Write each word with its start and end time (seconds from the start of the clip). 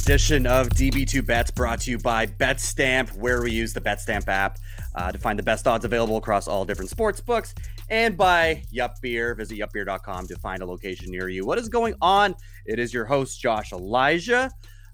edition 0.00 0.46
of 0.46 0.68
DB2 0.70 1.24
Bets 1.26 1.50
brought 1.50 1.80
to 1.80 1.90
you 1.90 1.98
by 1.98 2.26
BetStamp, 2.26 3.14
where 3.16 3.42
we 3.42 3.52
use 3.52 3.74
the 3.74 3.82
BetStamp 3.82 4.28
app 4.28 4.58
uh, 4.94 5.12
to 5.12 5.18
find 5.18 5.38
the 5.38 5.42
best 5.42 5.66
odds 5.68 5.84
available 5.84 6.16
across 6.16 6.48
all 6.48 6.64
different 6.64 6.90
sports 6.90 7.20
books, 7.20 7.54
and 7.90 8.16
by 8.16 8.62
Yup 8.70 8.94
Beer. 9.02 9.34
Visit 9.34 9.58
yupbeer.com 9.58 10.26
to 10.28 10.36
find 10.38 10.62
a 10.62 10.66
location 10.66 11.10
near 11.10 11.28
you. 11.28 11.44
What 11.44 11.58
is 11.58 11.68
going 11.68 11.94
on? 12.00 12.34
It 12.64 12.78
is 12.78 12.94
your 12.94 13.04
host, 13.04 13.40
Josh 13.40 13.72
Elijah. 13.72 14.50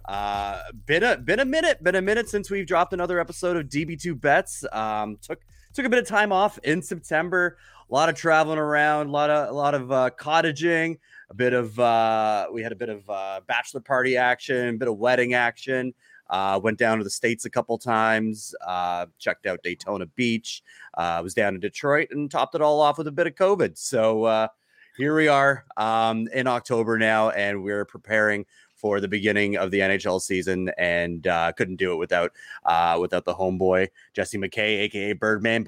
Uh, 0.06 0.60
been 0.87 1.05
a 1.05 1.16
been 1.16 1.38
a 1.41 1.45
minute, 1.45 1.82
been 1.84 1.95
a 1.95 2.02
minute 2.02 2.29
since 2.29 2.51
we've 2.51 2.66
dropped 2.66 2.93
another 2.93 3.20
episode 3.20 3.57
of 3.57 3.66
DB2 3.66 4.20
Bets. 4.20 4.65
Um, 4.73 5.18
took 5.23 5.41
took 5.73 5.87
a 5.87 5.88
bit 5.88 6.01
of 6.01 6.07
time 6.09 6.32
off 6.32 6.59
in 6.65 6.82
September. 6.82 7.59
A 7.88 7.95
lot 7.95 8.09
of 8.09 8.16
traveling 8.16 8.59
around, 8.59 9.07
a 9.07 9.10
lot 9.10 9.30
of 9.30 9.51
a 9.51 9.52
lot 9.52 9.74
of 9.74 9.93
uh, 9.93 10.10
cottaging, 10.18 10.98
a 11.28 11.34
bit 11.34 11.52
of 11.52 11.78
uh, 11.78 12.46
we 12.52 12.62
had 12.62 12.73
a 12.73 12.76
bit 12.76 12.88
of 12.88 13.09
uh, 13.09 13.40
bachelor 13.46 13.80
party 13.80 14.16
action, 14.16 14.74
a 14.74 14.78
bit 14.78 14.88
of 14.88 14.98
wedding 14.98 15.34
action. 15.34 15.95
Uh, 16.28 16.59
went 16.62 16.78
down 16.78 16.98
to 16.98 17.04
the 17.04 17.10
states 17.10 17.45
a 17.45 17.51
couple 17.51 17.78
times. 17.78 18.54
Uh, 18.66 19.06
checked 19.18 19.46
out 19.46 19.62
Daytona 19.62 20.06
Beach. 20.06 20.62
Uh, 20.95 21.20
was 21.23 21.34
down 21.34 21.54
in 21.54 21.60
Detroit 21.60 22.09
and 22.10 22.30
topped 22.30 22.54
it 22.54 22.62
all 22.62 22.80
off 22.80 22.98
with 22.98 23.06
a 23.06 23.12
bit 23.12 23.26
of 23.26 23.34
COVID. 23.34 23.78
So 23.78 24.24
uh, 24.24 24.48
here 24.96 25.14
we 25.14 25.28
are 25.28 25.64
um, 25.76 26.28
in 26.32 26.46
October 26.46 26.98
now, 26.98 27.30
and 27.30 27.62
we're 27.62 27.84
preparing 27.84 28.46
for 28.74 29.01
the 29.01 29.08
beginning 29.08 29.56
of 29.56 29.70
the 29.70 29.79
NHL 29.79 30.20
season, 30.20 30.70
and 30.76 31.26
uh, 31.26 31.52
couldn't 31.52 31.76
do 31.76 31.92
it 31.92 31.96
without 31.96 32.32
uh, 32.64 32.98
without 33.01 33.24
the 33.24 33.34
homeboy 33.34 33.88
Jesse 34.14 34.38
McKay, 34.38 34.80
aka 34.80 35.12
Birdman. 35.12 35.64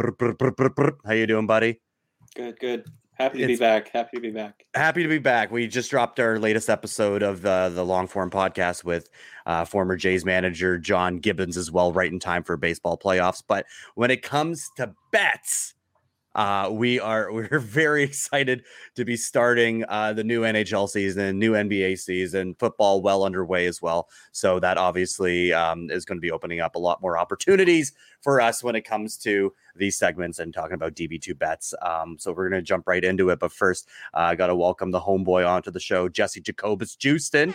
How 1.04 1.12
you 1.12 1.26
doing, 1.26 1.46
buddy? 1.46 1.80
Good, 2.34 2.58
good. 2.60 2.84
Happy 3.18 3.38
to 3.38 3.46
be 3.48 3.56
back. 3.56 3.90
Happy 3.92 4.16
to 4.16 4.20
be 4.20 4.30
back. 4.30 4.64
Happy 4.74 5.02
to 5.02 5.08
be 5.08 5.18
back. 5.18 5.50
We 5.50 5.66
just 5.66 5.90
dropped 5.90 6.20
our 6.20 6.38
latest 6.38 6.70
episode 6.70 7.22
of 7.22 7.42
the 7.42 7.70
the 7.74 7.84
long 7.84 8.06
form 8.06 8.30
podcast 8.30 8.84
with 8.84 9.08
uh, 9.44 9.64
former 9.64 9.96
Jays 9.96 10.24
manager 10.24 10.78
John 10.78 11.18
Gibbons 11.18 11.56
as 11.56 11.70
well, 11.70 11.92
right 11.92 12.12
in 12.12 12.20
time 12.20 12.44
for 12.44 12.56
baseball 12.56 12.96
playoffs. 12.96 13.42
But 13.46 13.66
when 13.96 14.12
it 14.12 14.22
comes 14.22 14.70
to 14.76 14.94
bets, 15.10 15.74
uh, 16.38 16.70
we 16.70 17.00
are 17.00 17.32
we're 17.32 17.58
very 17.58 18.04
excited 18.04 18.62
to 18.94 19.04
be 19.04 19.16
starting 19.16 19.84
uh, 19.88 20.12
the 20.12 20.22
new 20.22 20.42
NHL 20.42 20.88
season, 20.88 21.38
new 21.38 21.52
NBA 21.52 21.98
season, 21.98 22.54
football 22.54 23.02
well 23.02 23.24
underway 23.24 23.66
as 23.66 23.82
well. 23.82 24.08
So 24.30 24.60
that 24.60 24.78
obviously 24.78 25.52
um, 25.52 25.90
is 25.90 26.04
going 26.04 26.16
to 26.16 26.22
be 26.22 26.30
opening 26.30 26.60
up 26.60 26.76
a 26.76 26.78
lot 26.78 27.02
more 27.02 27.18
opportunities 27.18 27.92
for 28.22 28.40
us 28.40 28.62
when 28.62 28.76
it 28.76 28.82
comes 28.82 29.16
to 29.18 29.52
these 29.74 29.98
segments 29.98 30.38
and 30.38 30.54
talking 30.54 30.74
about 30.74 30.94
DB2 30.94 31.36
bets. 31.36 31.74
Um, 31.82 32.16
so 32.20 32.32
we're 32.32 32.48
going 32.48 32.62
to 32.62 32.66
jump 32.66 32.86
right 32.86 33.04
into 33.04 33.30
it. 33.30 33.40
But 33.40 33.50
first, 33.50 33.88
uh, 34.14 34.18
I 34.20 34.36
got 34.36 34.46
to 34.46 34.54
welcome 34.54 34.92
the 34.92 35.00
homeboy 35.00 35.48
onto 35.48 35.72
the 35.72 35.80
show, 35.80 36.08
Jesse 36.08 36.40
Jacobus 36.40 36.94
Justin. 36.94 37.52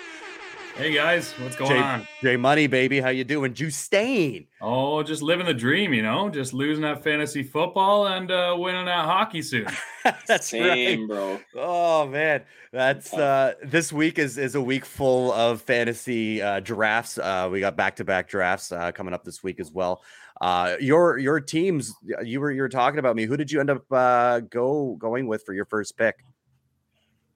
Hey 0.76 0.92
guys, 0.92 1.32
what's 1.34 1.56
going 1.56 1.70
Jay, 1.70 1.78
on? 1.78 2.08
Jay 2.24 2.36
Money, 2.36 2.66
baby. 2.66 3.00
How 3.00 3.10
you 3.10 3.24
doing? 3.24 3.54
Justain. 3.54 4.48
Oh, 4.60 5.04
just 5.04 5.22
living 5.22 5.46
the 5.46 5.54
dream, 5.54 5.94
you 5.94 6.02
know, 6.02 6.30
just 6.30 6.52
losing 6.52 6.82
that 6.82 7.04
fantasy 7.04 7.44
football 7.44 8.08
and 8.08 8.32
uh, 8.32 8.56
winning 8.58 8.86
that 8.86 9.06
hockey 9.06 9.44
soon. 9.44 9.68
That's 10.28 10.48
Same, 10.48 11.02
right. 11.02 11.08
bro. 11.08 11.40
Oh 11.56 12.08
man, 12.08 12.44
that's 12.72 13.14
uh 13.14 13.54
this 13.64 13.94
week 13.94 14.18
is 14.18 14.38
is 14.40 14.56
a 14.56 14.62
week 14.62 14.84
full 14.84 15.32
of 15.32 15.62
fantasy 15.62 16.42
uh 16.42 16.60
drafts. 16.60 17.18
Uh 17.20 17.48
we 17.52 17.60
got 17.60 17.78
back-to-back 17.78 18.28
drafts 18.28 18.72
uh 18.72 18.92
coming 18.92 19.14
up 19.14 19.24
this 19.24 19.44
week 19.44 19.60
as 19.60 19.72
well. 19.72 20.02
Uh 20.42 20.76
your 20.82 21.20
your 21.20 21.40
teams 21.40 21.94
you 22.24 22.42
were 22.42 22.52
you 22.52 22.62
were 22.62 22.68
talking 22.68 23.00
about 23.00 23.16
me. 23.16 23.26
Who 23.26 23.38
did 23.38 23.50
you 23.52 23.60
end 23.62 23.70
up 23.70 23.86
uh 23.92 24.40
go 24.42 24.96
going 25.00 25.28
with 25.28 25.44
for 25.46 25.54
your 25.54 25.66
first 25.66 25.96
pick? 25.98 26.16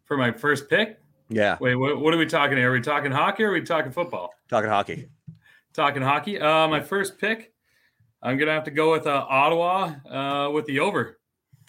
For 0.05 0.17
my 0.17 0.31
first 0.33 0.69
pick, 0.69 0.99
Yeah, 1.29 1.57
wait, 1.59 1.75
what, 1.75 1.99
what 1.99 2.13
are 2.13 2.17
we 2.17 2.25
talking 2.25 2.57
here? 2.57 2.69
Are 2.69 2.73
we 2.73 2.81
talking 2.81 3.11
hockey 3.11 3.43
or 3.43 3.49
are 3.49 3.53
we 3.53 3.61
talking 3.61 3.91
football? 3.91 4.33
talking 4.49 4.69
hockey. 4.69 5.09
Talking 5.73 6.01
hockey. 6.01 6.39
Uh, 6.39 6.67
my 6.67 6.79
first 6.81 7.19
pick, 7.19 7.53
I'm 8.21 8.38
gonna 8.38 8.51
have 8.53 8.63
to 8.63 8.71
go 8.71 8.91
with 8.91 9.05
uh, 9.05 9.25
Ottawa 9.29 9.93
uh, 10.09 10.49
with 10.51 10.65
the 10.65 10.79
over. 10.79 11.19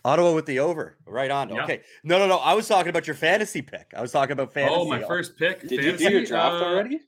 Ottawa 0.04 0.32
with 0.32 0.46
the 0.46 0.60
over. 0.60 0.96
Right 1.06 1.30
on. 1.30 1.48
Yeah. 1.50 1.64
Okay. 1.64 1.82
No, 2.04 2.18
no, 2.18 2.26
no. 2.28 2.38
I 2.38 2.54
was 2.54 2.68
talking 2.68 2.88
about 2.88 3.06
your 3.06 3.16
fantasy 3.16 3.60
pick. 3.62 3.92
I 3.96 4.00
was 4.00 4.12
talking 4.12 4.32
about 4.32 4.54
fantasy. 4.54 4.74
Oh, 4.78 4.86
my 4.88 5.02
first 5.02 5.36
pick. 5.36 5.60
Did 5.68 5.84
you 5.84 5.96
do 5.96 6.04
your 6.10 6.24
draft 6.24 6.62
uh, 6.62 6.66
already? 6.66 7.00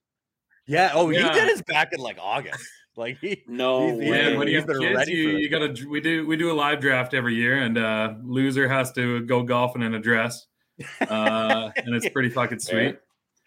Yeah. 0.67 0.91
Oh, 0.93 1.09
Yeah. 1.11 1.32
he 1.32 1.38
did 1.41 1.49
his 1.49 1.62
back 1.62 1.93
in 1.93 2.00
like 2.00 2.19
August. 2.21 2.62
Like 2.97 3.19
he 3.21 3.44
No 3.47 3.87
he's- 3.87 4.00
he's 4.00 4.11
way. 4.11 4.22
Man, 4.25 4.38
when 4.38 4.49
you 4.49 4.55
He's 4.55 4.61
have 4.62 4.67
been 4.67 4.81
kids, 4.81 4.97
ready 4.99 5.12
you, 5.12 5.32
for 5.32 5.38
you 5.38 5.49
gotta 5.49 5.88
we 5.88 6.00
do 6.00 6.27
we 6.27 6.37
do 6.37 6.50
a 6.50 6.53
live 6.53 6.81
draft 6.81 7.15
every 7.15 7.37
year, 7.37 7.56
and 7.62 7.78
uh, 7.78 8.15
loser 8.25 8.69
has 8.69 8.91
to 8.94 9.21
go 9.21 9.44
golfing 9.44 9.82
in 9.82 9.94
a 9.94 10.00
dress, 10.00 10.47
uh, 11.09 11.71
and 11.77 11.95
it's 11.95 12.09
pretty 12.09 12.31
fucking 12.31 12.59
sweet. 12.61 12.99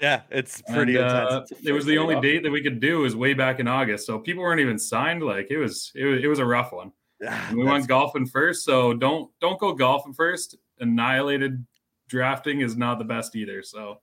yeah, 0.02 0.22
it's 0.30 0.62
pretty 0.62 0.96
and, 0.98 1.06
intense. 1.06 1.32
uh, 1.32 1.46
It's 1.52 1.66
it 1.66 1.72
was 1.72 1.86
the 1.86 1.98
only 1.98 2.16
trade-off. 2.16 2.24
date 2.24 2.44
that 2.44 2.52
we 2.52 2.62
could 2.62 2.80
do 2.80 3.00
was 3.00 3.16
way 3.16 3.34
back 3.34 3.60
in 3.60 3.68
August, 3.68 4.06
so 4.06 4.20
people 4.20 4.44
weren't 4.44 4.60
even 4.62 4.78
signed. 4.80 5.24
Like 5.24 5.48
it 5.52 5.58
was, 5.58 5.92
it 5.96 6.06
was, 6.06 6.24
it 6.24 6.28
was 6.28 6.40
a 6.40 6.46
rough 6.46 6.72
one. 6.72 6.92
Ah, 7.26 7.48
And 7.50 7.58
we 7.58 7.64
went 7.64 7.88
golfing 7.88 8.26
first, 8.26 8.66
so 8.66 8.94
don't 8.94 9.32
don't 9.40 9.60
go 9.60 9.74
golfing 9.74 10.14
first. 10.14 10.58
Annihilated 10.80 11.66
drafting 12.10 12.60
is 12.62 12.76
not 12.76 12.98
the 13.00 13.06
best 13.06 13.36
either. 13.36 13.64
So 13.64 14.02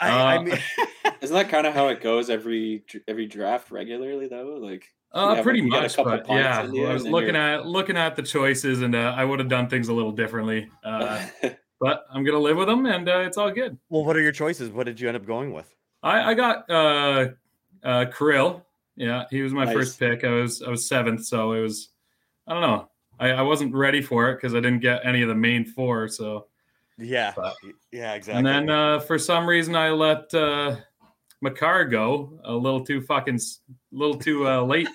I, 0.00 0.08
I 0.10 0.36
uh, 0.38 0.42
mean, 0.42 0.58
Isn't 1.20 1.36
that 1.36 1.50
kind 1.50 1.66
of 1.66 1.74
how 1.74 1.88
it 1.88 2.00
goes 2.00 2.30
every 2.30 2.84
every 3.06 3.26
draft 3.26 3.70
regularly 3.70 4.26
though? 4.26 4.56
Like 4.60 4.86
uh, 5.12 5.34
Yeah, 5.36 5.42
pretty 5.42 5.60
but 5.60 5.64
you 5.66 5.70
got 5.72 5.98
a 5.98 6.04
much, 6.04 6.24
but 6.26 6.34
yeah, 6.34 6.62
in 6.64 6.86
I 6.86 6.92
was 6.94 7.04
looking 7.04 7.34
you're- 7.34 7.38
at 7.56 7.66
looking 7.66 7.96
at 7.98 8.16
the 8.16 8.22
choices, 8.22 8.80
and 8.80 8.94
uh, 8.94 9.12
I 9.16 9.24
would 9.24 9.38
have 9.38 9.48
done 9.48 9.68
things 9.68 9.88
a 9.88 9.92
little 9.92 10.12
differently. 10.12 10.70
Uh, 10.82 11.26
but 11.80 12.04
I'm 12.12 12.24
gonna 12.24 12.38
live 12.38 12.56
with 12.56 12.68
them, 12.68 12.86
and 12.86 13.08
uh, 13.08 13.18
it's 13.20 13.36
all 13.38 13.50
good. 13.50 13.78
well, 13.88 14.04
what 14.04 14.16
are 14.16 14.20
your 14.20 14.32
choices? 14.32 14.70
What 14.70 14.84
did 14.86 15.00
you 15.00 15.08
end 15.08 15.16
up 15.16 15.26
going 15.26 15.52
with? 15.52 15.74
I, 16.02 16.30
I 16.30 16.34
got 16.34 16.70
uh, 16.70 17.28
uh, 17.82 18.04
Kirill. 18.16 18.64
Yeah, 18.96 19.24
he 19.30 19.42
was 19.42 19.52
my 19.52 19.64
Nice. 19.64 19.74
first 19.74 19.98
pick. 19.98 20.24
I 20.24 20.30
was 20.30 20.62
I 20.62 20.70
was 20.70 20.86
seventh, 20.88 21.24
so 21.24 21.52
it 21.52 21.60
was 21.60 21.88
I 22.46 22.52
don't 22.52 22.62
know. 22.62 22.88
I, 23.18 23.30
I 23.32 23.42
wasn't 23.42 23.74
ready 23.74 24.00
for 24.02 24.30
it 24.30 24.36
because 24.36 24.54
I 24.54 24.60
didn't 24.60 24.80
get 24.80 25.00
any 25.04 25.22
of 25.22 25.28
the 25.28 25.34
main 25.34 25.64
four. 25.64 26.08
So 26.08 26.46
Yeah, 26.98 27.32
But- 27.36 27.54
yeah, 27.92 28.14
exactly. 28.14 28.38
and 28.38 28.46
then 28.46 28.70
uh, 28.70 29.00
for 29.00 29.18
some 29.18 29.46
reason 29.46 29.74
I 29.76 29.90
let 29.90 30.32
uh, 30.34 30.76
Makar 31.42 31.84
go 31.86 32.38
a 32.44 32.52
little 32.52 32.84
too 32.84 33.00
fucking 33.02 33.34
s- 33.36 33.60
little 33.92 34.16
too 34.16 34.46
uh, 34.48 34.62
late. 34.62 34.88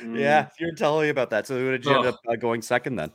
Mm, 0.00 0.18
yeah, 0.20 0.48
you're 0.58 0.74
telling 0.74 1.04
me 1.04 1.08
about 1.10 1.30
that. 1.30 1.46
So 1.46 1.56
who 1.58 1.70
did 1.72 1.84
you 1.84 1.94
end 1.94 2.06
up 2.06 2.20
uh, 2.30 2.36
going 2.36 2.60
second 2.62 2.96
then? 2.96 3.10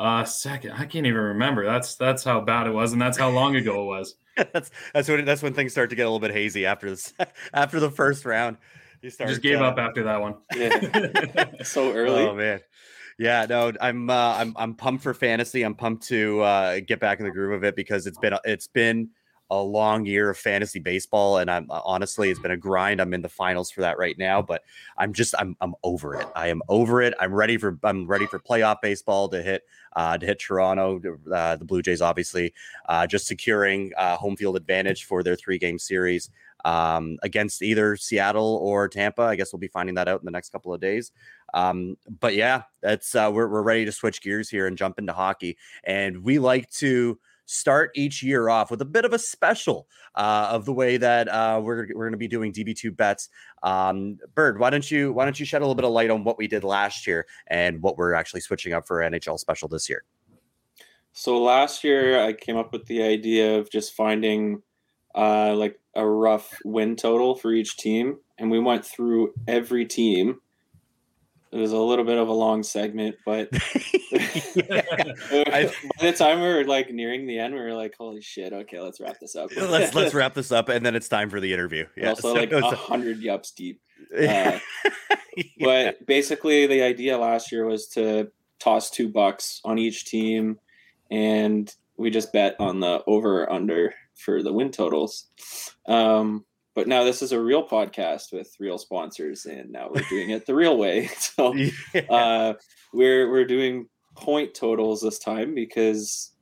Uh, 0.00 0.24
second, 0.24 0.72
I 0.72 0.86
can't 0.86 1.04
even 1.04 1.20
remember. 1.20 1.66
That's 1.66 1.94
that's 1.96 2.24
how 2.24 2.40
bad 2.40 2.66
it 2.66 2.70
was, 2.70 2.94
and 2.94 3.02
that's 3.02 3.18
how 3.18 3.28
long 3.28 3.54
ago 3.56 3.82
it 3.82 3.84
was. 3.84 4.14
that's 4.54 4.70
that's 4.94 5.10
when 5.10 5.26
that's 5.26 5.42
when 5.42 5.52
things 5.52 5.72
start 5.72 5.90
to 5.90 5.96
get 5.96 6.04
a 6.04 6.06
little 6.06 6.26
bit 6.26 6.30
hazy 6.30 6.64
after 6.64 6.88
this 6.88 7.12
after 7.52 7.78
the 7.78 7.90
first 7.90 8.24
round. 8.24 8.56
You 9.02 9.08
I 9.08 9.10
start 9.10 9.28
just 9.28 9.42
gave 9.42 9.60
uh, 9.60 9.64
up 9.64 9.78
after 9.78 10.04
that 10.04 10.18
one. 10.22 10.36
Yeah. 10.56 11.50
so 11.64 11.92
early. 11.92 12.22
Oh 12.22 12.34
man. 12.34 12.60
Yeah, 13.18 13.44
no, 13.46 13.72
I'm 13.78 14.08
uh, 14.08 14.36
I'm 14.38 14.54
I'm 14.56 14.74
pumped 14.74 15.02
for 15.02 15.12
fantasy. 15.12 15.64
I'm 15.64 15.74
pumped 15.74 16.04
to 16.04 16.40
uh, 16.40 16.80
get 16.80 16.98
back 16.98 17.18
in 17.18 17.26
the 17.26 17.30
groove 17.30 17.52
of 17.52 17.62
it 17.64 17.76
because 17.76 18.06
it's 18.06 18.16
been 18.16 18.38
it's 18.46 18.68
been 18.68 19.10
a 19.50 19.60
long 19.60 20.06
year 20.06 20.30
of 20.30 20.38
fantasy 20.38 20.78
baseball, 20.78 21.38
and 21.38 21.50
I'm 21.50 21.70
uh, 21.70 21.80
honestly 21.84 22.30
it's 22.30 22.40
been 22.40 22.50
a 22.50 22.56
grind. 22.56 23.00
I'm 23.00 23.12
in 23.14 23.22
the 23.22 23.28
finals 23.28 23.70
for 23.70 23.80
that 23.80 23.98
right 23.98 24.16
now, 24.18 24.40
but 24.40 24.62
I'm 24.96 25.12
just 25.12 25.34
I'm 25.38 25.56
I'm 25.60 25.74
over 25.82 26.14
it. 26.14 26.26
I 26.34 26.48
am 26.48 26.62
over 26.68 27.02
it. 27.02 27.14
I'm 27.18 27.34
ready 27.34 27.56
for 27.56 27.78
I'm 27.82 28.06
ready 28.06 28.26
for 28.26 28.38
playoff 28.38 28.80
baseball 28.80 29.28
to 29.30 29.42
hit 29.42 29.62
uh, 29.94 30.16
to 30.18 30.26
hit 30.26 30.38
Toronto, 30.38 31.00
uh, 31.32 31.56
the 31.56 31.64
Blue 31.64 31.82
Jays, 31.82 32.00
obviously, 32.00 32.54
uh, 32.88 33.06
just 33.06 33.26
securing 33.26 33.92
uh, 33.96 34.16
home 34.16 34.36
field 34.36 34.56
advantage 34.56 35.04
for 35.04 35.22
their 35.22 35.36
three 35.36 35.58
game 35.58 35.78
series 35.78 36.30
um, 36.64 37.18
against 37.22 37.62
either 37.62 37.96
Seattle 37.96 38.60
or 38.62 38.88
Tampa. 38.88 39.22
I 39.22 39.36
guess 39.36 39.52
we'll 39.52 39.60
be 39.60 39.68
finding 39.68 39.94
that 39.96 40.08
out 40.08 40.20
in 40.20 40.24
the 40.24 40.30
next 40.30 40.50
couple 40.50 40.72
of 40.72 40.80
days. 40.80 41.12
Um, 41.54 41.96
but 42.20 42.34
yeah, 42.34 42.62
that's 42.82 43.14
uh, 43.14 43.30
we're 43.32 43.48
we're 43.48 43.62
ready 43.62 43.84
to 43.84 43.92
switch 43.92 44.22
gears 44.22 44.48
here 44.48 44.66
and 44.66 44.78
jump 44.78 44.98
into 44.98 45.12
hockey, 45.12 45.56
and 45.84 46.22
we 46.22 46.38
like 46.38 46.70
to 46.70 47.18
start 47.50 47.90
each 47.96 48.22
year 48.22 48.48
off 48.48 48.70
with 48.70 48.80
a 48.80 48.84
bit 48.84 49.04
of 49.04 49.12
a 49.12 49.18
special 49.18 49.88
uh, 50.14 50.48
of 50.50 50.64
the 50.64 50.72
way 50.72 50.96
that 50.96 51.28
uh, 51.28 51.60
we're 51.62 51.88
we're 51.94 52.04
going 52.04 52.12
to 52.12 52.18
be 52.18 52.28
doing 52.28 52.52
DB2 52.52 52.96
bets. 52.96 53.28
Um, 53.62 54.18
Bird, 54.34 54.60
why 54.60 54.70
don't 54.70 54.88
you 54.88 55.12
why 55.12 55.24
don't 55.24 55.38
you 55.38 55.44
shed 55.44 55.60
a 55.60 55.64
little 55.64 55.74
bit 55.74 55.84
of 55.84 55.90
light 55.90 56.10
on 56.10 56.22
what 56.22 56.38
we 56.38 56.46
did 56.46 56.62
last 56.62 57.06
year 57.06 57.26
and 57.48 57.82
what 57.82 57.98
we're 57.98 58.14
actually 58.14 58.40
switching 58.40 58.72
up 58.72 58.86
for 58.86 58.98
NHL 58.98 59.38
special 59.38 59.68
this 59.68 59.88
year? 59.88 60.04
So 61.12 61.42
last 61.42 61.82
year 61.82 62.20
I 62.22 62.32
came 62.34 62.56
up 62.56 62.72
with 62.72 62.86
the 62.86 63.02
idea 63.02 63.58
of 63.58 63.68
just 63.68 63.94
finding 63.94 64.62
uh, 65.14 65.54
like 65.56 65.80
a 65.96 66.06
rough 66.06 66.56
win 66.64 66.94
total 66.94 67.34
for 67.34 67.52
each 67.52 67.76
team, 67.76 68.18
and 68.38 68.50
we 68.50 68.60
went 68.60 68.84
through 68.84 69.32
every 69.48 69.86
team 69.86 70.40
it 71.52 71.58
was 71.58 71.72
a 71.72 71.78
little 71.78 72.04
bit 72.04 72.18
of 72.18 72.28
a 72.28 72.32
long 72.32 72.62
segment, 72.62 73.16
but 73.26 73.50
by 73.50 73.58
the 76.00 76.14
time 76.16 76.40
we 76.40 76.46
were 76.46 76.64
like 76.64 76.90
nearing 76.90 77.26
the 77.26 77.38
end, 77.38 77.54
we 77.54 77.60
were 77.60 77.74
like, 77.74 77.94
"Holy 77.98 78.20
shit! 78.20 78.52
Okay, 78.52 78.80
let's 78.80 79.00
wrap 79.00 79.18
this 79.20 79.34
up." 79.34 79.50
let's 79.56 79.94
let's 79.94 80.14
wrap 80.14 80.34
this 80.34 80.52
up, 80.52 80.68
and 80.68 80.86
then 80.86 80.94
it's 80.94 81.08
time 81.08 81.28
for 81.28 81.40
the 81.40 81.52
interview. 81.52 81.86
Yeah. 81.96 82.10
also 82.10 82.34
so- 82.34 82.34
like 82.34 82.52
a 82.52 82.60
so- 82.60 82.76
hundred 82.76 83.20
yups 83.20 83.54
deep. 83.54 83.80
Yeah. 84.16 84.60
But 85.60 86.06
basically, 86.06 86.66
the 86.66 86.82
idea 86.82 87.18
last 87.18 87.52
year 87.52 87.64
was 87.64 87.88
to 87.88 88.30
toss 88.58 88.90
two 88.90 89.08
bucks 89.08 89.60
on 89.64 89.78
each 89.78 90.04
team, 90.06 90.58
and 91.10 91.72
we 91.96 92.10
just 92.10 92.32
bet 92.32 92.56
on 92.60 92.80
the 92.80 93.02
over 93.06 93.42
or 93.42 93.52
under 93.52 93.94
for 94.16 94.42
the 94.42 94.52
win 94.52 94.70
totals. 94.70 95.26
Um, 95.86 96.44
but 96.74 96.86
now 96.88 97.04
this 97.04 97.22
is 97.22 97.32
a 97.32 97.40
real 97.40 97.66
podcast 97.66 98.32
with 98.32 98.54
real 98.60 98.78
sponsors, 98.78 99.46
and 99.46 99.70
now 99.70 99.88
we're 99.92 100.02
doing 100.08 100.30
it 100.30 100.46
the 100.46 100.54
real 100.54 100.76
way. 100.76 101.08
So 101.18 101.54
Yeah. 101.94 102.00
uh, 102.10 102.54
we're 102.92 103.30
we're 103.30 103.44
doing 103.46 103.88
point 104.16 104.54
totals 104.54 105.00
this 105.02 105.18
time 105.18 105.54
because 105.54 106.32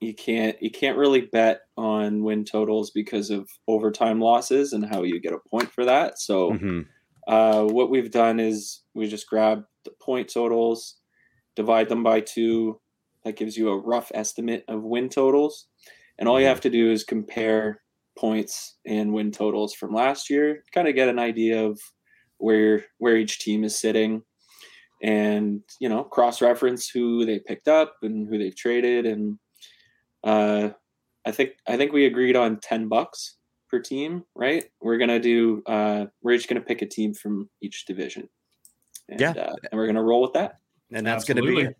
you 0.00 0.14
can't 0.14 0.60
you 0.60 0.70
can't 0.70 0.98
really 0.98 1.20
bet 1.22 1.60
on 1.76 2.24
win 2.24 2.44
totals 2.44 2.90
because 2.90 3.30
of 3.30 3.48
overtime 3.68 4.20
losses 4.20 4.72
and 4.72 4.84
how 4.84 5.02
you 5.04 5.20
get 5.20 5.32
a 5.32 5.38
point 5.50 5.70
for 5.70 5.84
that. 5.84 6.18
So 6.18 6.52
Mhm. 6.52 6.86
uh, 7.28 7.64
what 7.64 7.90
we've 7.90 8.10
done 8.10 8.40
is 8.40 8.82
we 8.94 9.06
just 9.06 9.28
grab 9.28 9.64
the 9.84 9.92
point 10.00 10.28
totals, 10.32 10.96
divide 11.56 11.88
them 11.88 12.02
by 12.02 12.20
two. 12.20 12.80
That 13.24 13.36
gives 13.36 13.56
you 13.56 13.68
a 13.68 13.78
rough 13.78 14.10
estimate 14.14 14.64
of 14.66 14.82
win 14.82 15.08
totals, 15.08 15.68
and 16.18 16.28
all 16.28 16.40
you 16.40 16.46
have 16.46 16.60
to 16.62 16.70
do 16.70 16.90
is 16.90 17.04
compare 17.04 17.81
points 18.18 18.76
and 18.86 19.12
win 19.12 19.30
totals 19.30 19.74
from 19.74 19.94
last 19.94 20.30
year. 20.30 20.62
Kind 20.72 20.88
of 20.88 20.94
get 20.94 21.08
an 21.08 21.18
idea 21.18 21.64
of 21.64 21.80
where 22.38 22.84
where 22.98 23.16
each 23.16 23.38
team 23.38 23.64
is 23.64 23.78
sitting, 23.78 24.22
and 25.02 25.62
you 25.80 25.88
know 25.88 26.04
cross 26.04 26.40
reference 26.42 26.88
who 26.88 27.24
they 27.24 27.38
picked 27.38 27.68
up 27.68 27.96
and 28.02 28.28
who 28.28 28.38
they've 28.38 28.56
traded. 28.56 29.06
And 29.06 29.38
uh, 30.24 30.70
I 31.26 31.30
think 31.32 31.52
I 31.66 31.76
think 31.76 31.92
we 31.92 32.06
agreed 32.06 32.36
on 32.36 32.60
ten 32.60 32.88
bucks 32.88 33.36
per 33.70 33.78
team, 33.80 34.24
right? 34.34 34.64
We're 34.80 34.98
gonna 34.98 35.20
do. 35.20 35.62
Uh, 35.66 36.06
we're 36.22 36.32
each 36.32 36.48
gonna 36.48 36.60
pick 36.60 36.82
a 36.82 36.86
team 36.86 37.14
from 37.14 37.48
each 37.60 37.86
division. 37.86 38.28
And, 39.08 39.20
Yeah. 39.20 39.30
uh, 39.32 39.54
and 39.70 39.78
we're 39.78 39.86
gonna 39.86 40.02
roll 40.02 40.22
with 40.22 40.32
that. 40.34 40.58
And 40.94 41.06
that's 41.06 41.24
going 41.24 41.36
to 41.36 41.42
be 41.42 41.60
it. 41.60 41.76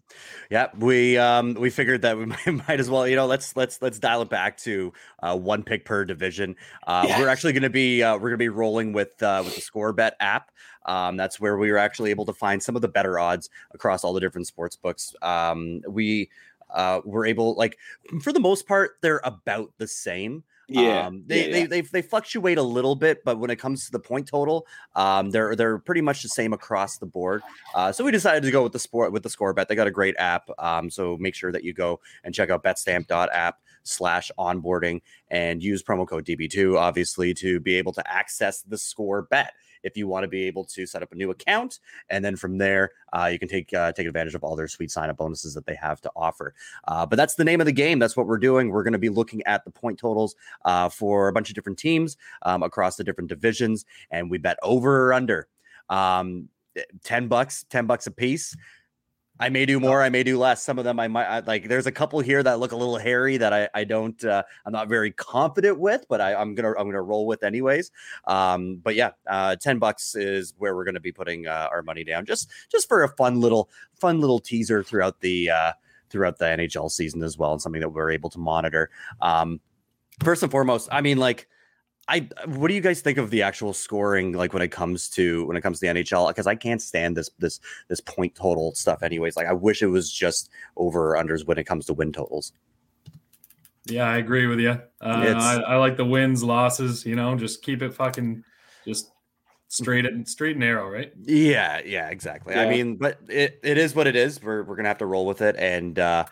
yeah 0.50 0.69
we 0.79 1.17
um 1.19 1.55
we 1.55 1.70
figured 1.70 2.03
that 2.03 2.17
we 2.17 2.25
might, 2.47 2.47
might 2.47 2.81
as 2.81 2.88
well 2.91 3.06
you 3.06 3.17
know 3.17 3.26
let's 3.26 3.56
let's 3.56 3.81
let's 3.82 3.99
dial 3.99 4.23
it 4.23 4.29
back 4.29 4.56
to 4.59 4.93
uh 5.23 5.37
one 5.37 5.62
pick 5.62 5.85
per 5.85 6.05
division. 6.05 6.56
Uh 6.87 7.06
we're 7.19 7.29
actually 7.29 7.53
going 7.53 7.62
to 7.62 7.70
be 7.70 8.03
uh 8.03 8.14
we're 8.14 8.31
going 8.31 8.32
to 8.32 8.37
be 8.38 8.49
rolling 8.49 8.93
with 8.93 9.23
uh 9.23 9.43
with 9.44 9.55
the 9.55 9.61
score 9.61 9.93
bet 9.93 10.17
app. 10.20 10.50
Um 10.87 11.17
that's 11.17 11.38
where 11.41 11.56
we 11.56 11.70
were 11.70 11.79
actually 11.79 12.11
able 12.11 12.26
to 12.26 12.32
find 12.32 12.62
some 12.62 12.76
of 12.76 12.82
the 12.82 12.88
better 12.88 13.19
odds 13.19 13.50
across 13.73 14.05
all 14.05 14.12
the 14.12 14.20
different 14.20 14.47
sports 14.47 14.76
books. 14.76 15.15
Um 15.23 15.82
we 15.88 16.31
uh 16.73 17.00
were 17.05 17.26
able 17.26 17.55
like 17.55 17.79
for 18.23 18.32
the 18.32 18.41
most 18.41 18.67
part 18.67 18.93
they're 19.03 19.20
about 19.25 19.73
the 19.79 19.87
same 19.87 20.44
Yeah, 20.74 21.06
um, 21.06 21.24
they, 21.26 21.46
yeah, 21.46 21.52
they 21.52 21.66
they 21.66 21.80
they 21.80 22.02
fluctuate 22.02 22.58
a 22.58 22.62
little 22.62 22.94
bit, 22.94 23.24
but 23.24 23.38
when 23.38 23.50
it 23.50 23.56
comes 23.56 23.86
to 23.86 23.92
the 23.92 23.98
point 23.98 24.28
total, 24.28 24.66
um, 24.94 25.30
they're 25.30 25.54
they're 25.56 25.78
pretty 25.78 26.00
much 26.00 26.22
the 26.22 26.28
same 26.28 26.52
across 26.52 26.98
the 26.98 27.06
board. 27.06 27.42
Uh, 27.74 27.92
so 27.92 28.04
we 28.04 28.10
decided 28.10 28.42
to 28.42 28.50
go 28.50 28.62
with 28.62 28.72
the 28.72 28.78
sport 28.78 29.12
with 29.12 29.22
the 29.22 29.30
score 29.30 29.52
bet. 29.52 29.69
They 29.69 29.74
got 29.74 29.86
a 29.86 29.92
great 29.92 30.14
app, 30.19 30.48
um, 30.58 30.90
so 30.90 31.16
make 31.19 31.34
sure 31.34 31.52
that 31.52 31.64
you 31.64 31.72
go 31.72 32.00
and 32.24 32.34
check 32.34 32.50
out 32.50 32.62
betstamp.app 32.62 33.58
slash 33.84 34.30
onboarding 34.38 35.00
and 35.30 35.62
use 35.62 35.82
promo 35.82 36.06
code 36.06 36.24
DB2 36.24 36.78
obviously 36.78 37.34
to 37.34 37.58
be 37.60 37.74
able 37.74 37.92
to 37.92 38.12
access 38.12 38.62
the 38.62 38.78
score 38.78 39.22
bet. 39.22 39.52
If 39.82 39.96
you 39.96 40.08
want 40.08 40.25
to 40.25 40.29
be 40.29 40.44
able 40.44 40.64
to 40.67 40.87
set 40.87 41.02
up 41.02 41.12
a 41.12 41.14
new 41.14 41.31
account, 41.31 41.81
and 42.11 42.25
then 42.25 42.37
from 42.37 42.58
there, 42.58 42.90
uh, 43.12 43.29
you 43.32 43.38
can 43.38 43.49
take 43.49 43.73
uh, 43.75 43.93
take 43.93 44.06
advantage 44.06 44.34
of 44.34 44.44
all 44.44 44.56
their 44.56 44.69
sweet 44.69 44.90
sign 44.90 45.11
up 45.11 45.17
bonuses 45.17 45.55
that 45.55 45.67
they 45.67 45.75
have 45.75 46.00
to 46.02 46.11
offer. 46.17 46.55
Uh, 46.88 47.06
but 47.06 47.17
that's 47.17 47.34
the 47.34 47.44
name 47.44 47.61
of 47.61 47.67
the 47.67 47.73
game. 47.73 47.99
That's 47.99 48.17
what 48.17 48.26
we're 48.26 48.38
doing. 48.38 48.70
We're 48.70 48.84
going 48.84 48.93
to 48.93 48.99
be 48.99 49.08
looking 49.08 49.43
at 49.44 49.64
the 49.64 49.70
point 49.70 49.99
totals 49.99 50.34
uh, 50.64 50.88
for 50.88 51.29
a 51.29 51.32
bunch 51.32 51.49
of 51.49 51.55
different 51.55 51.79
teams 51.79 52.17
um, 52.43 52.62
across 52.62 52.96
the 52.96 53.05
different 53.05 53.29
divisions, 53.29 53.84
and 54.11 54.31
we 54.31 54.38
bet 54.38 54.58
over 54.62 55.08
or 55.08 55.12
under. 55.12 55.49
Um, 55.88 56.49
ten 57.05 57.29
bucks, 57.29 57.64
ten 57.69 57.87
bucks 57.87 58.06
a 58.06 58.11
piece. 58.11 58.56
I 59.40 59.49
may 59.49 59.67
do 59.67 59.81
more, 59.81 60.02
I 60.02 60.08
may 60.08 60.23
do 60.23 60.38
less. 60.38 60.62
Some 60.62 60.79
of 60.79 60.84
them 60.84 61.00
I 61.00 61.08
might 61.08 61.25
I, 61.25 61.40
like. 61.40 61.67
There's 61.69 61.87
a 61.87 61.93
couple 61.93 62.20
here 62.20 62.43
that 62.43 62.61
look 62.61 62.73
a 62.73 62.76
little 62.76 62.99
hairy 62.99 63.38
that 63.38 63.52
I 63.52 63.69
I 63.75 63.84
don't 63.84 64.23
uh, 64.25 64.43
I'm 64.64 64.73
not 64.73 64.88
very 64.88 65.11
confident 65.11 65.79
with, 65.79 66.05
but 66.08 66.20
I, 66.20 66.34
I'm 66.34 66.55
gonna 66.55 66.75
I'm 66.79 66.87
gonna 66.87 67.02
roll 67.02 67.26
with 67.26 67.43
anyways. 67.43 67.90
Um, 68.26 68.76
but 68.76 68.94
yeah, 68.94 69.11
uh, 69.26 69.56
ten 69.56 69.79
bucks 69.79 70.14
is 70.14 70.55
where 70.58 70.76
we're 70.76 70.84
gonna 70.84 71.00
be 71.00 71.12
putting 71.12 71.46
uh, 71.46 71.69
our 71.73 71.82
money 71.82 72.05
down, 72.05 72.26
just 72.26 72.50
just 72.70 72.88
for 72.88 73.02
a 73.05 73.08
fun 73.17 73.40
little 73.40 73.70
fun 73.94 74.20
little 74.20 74.38
teaser 74.38 74.82
throughout 74.82 75.20
the 75.20 75.50
uh, 75.50 75.73
throughout 76.11 76.38
the 76.38 76.44
NHL 76.44 76.90
season 76.90 77.23
as 77.23 77.38
well, 77.38 77.52
and 77.52 77.61
something 77.61 77.81
that 77.81 77.88
we're 77.88 78.11
able 78.11 78.31
to 78.31 78.38
monitor. 78.38 78.90
Um, 79.20 79.61
first 80.23 80.43
and 80.43 80.52
foremost, 80.52 80.88
I 80.93 81.00
mean, 81.00 81.19
like, 81.19 81.49
I 82.08 82.28
what 82.46 82.69
do 82.69 82.75
you 82.75 82.81
guys 82.81 83.00
think 83.00 83.19
of 83.19 83.31
the 83.31 83.43
actual 83.43 83.72
scoring, 83.72 84.32
like 84.32 84.52
when 84.52 84.62
it 84.62 84.72
comes 84.72 85.08
to 85.10 85.46
when 85.46 85.56
it 85.56 85.60
comes 85.60 85.78
to 85.81 85.87
the 85.87 86.00
NHL? 86.00 86.28
Because 86.28 86.46
I 86.46 86.54
can't 86.54 86.82
stand 86.82 87.16
this 87.16 87.31
this 87.38 87.60
this 87.88 88.00
point 88.00 88.34
total 88.34 88.75
stuff. 88.75 89.02
Anyways, 89.02 89.37
like 89.37 89.46
I 89.46 89.52
wish 89.52 89.82
it 89.82 89.87
was 89.87 90.12
just 90.12 90.50
over 90.76 91.14
or 91.14 91.22
unders 91.22 91.46
when 91.46 91.58
it 91.58 91.64
comes 91.64 91.87
to 91.87 91.94
win 91.94 92.12
totals. 92.12 92.52
Yeah, 93.87 94.04
I 94.04 94.19
agree 94.19 94.46
with 94.46 94.60
you. 94.60 94.70
Uh, 95.00 95.34
I, 95.37 95.56
I 95.60 95.76
like 95.76 95.96
the 95.96 96.04
wins, 96.04 96.43
losses. 96.43 97.06
You 97.06 97.16
know, 97.16 97.37
just 97.37 97.62
keep 97.62 97.82
it 97.82 97.94
fucking 97.94 98.44
just 98.84 99.12
straight 99.69 100.05
and 100.05 100.28
straight 100.28 100.52
and 100.52 100.60
narrow, 100.60 100.88
right? 100.88 101.12
Yeah, 101.22 101.81
yeah, 101.84 102.08
exactly. 102.08 102.55
I 102.55 102.69
mean, 102.69 102.96
but 102.96 103.19
it, 103.28 103.60
it 103.62 103.78
is 103.78 103.94
what 103.94 104.06
it 104.06 104.16
is. 104.16 104.43
We're 104.43 104.64
we're 104.64 104.76
gonna 104.76 104.88
have 104.88 104.98
to 104.98 105.06
roll 105.06 105.26
with 105.26 105.40
it, 105.40 105.56
and 105.56 105.98
uh, 105.98 106.25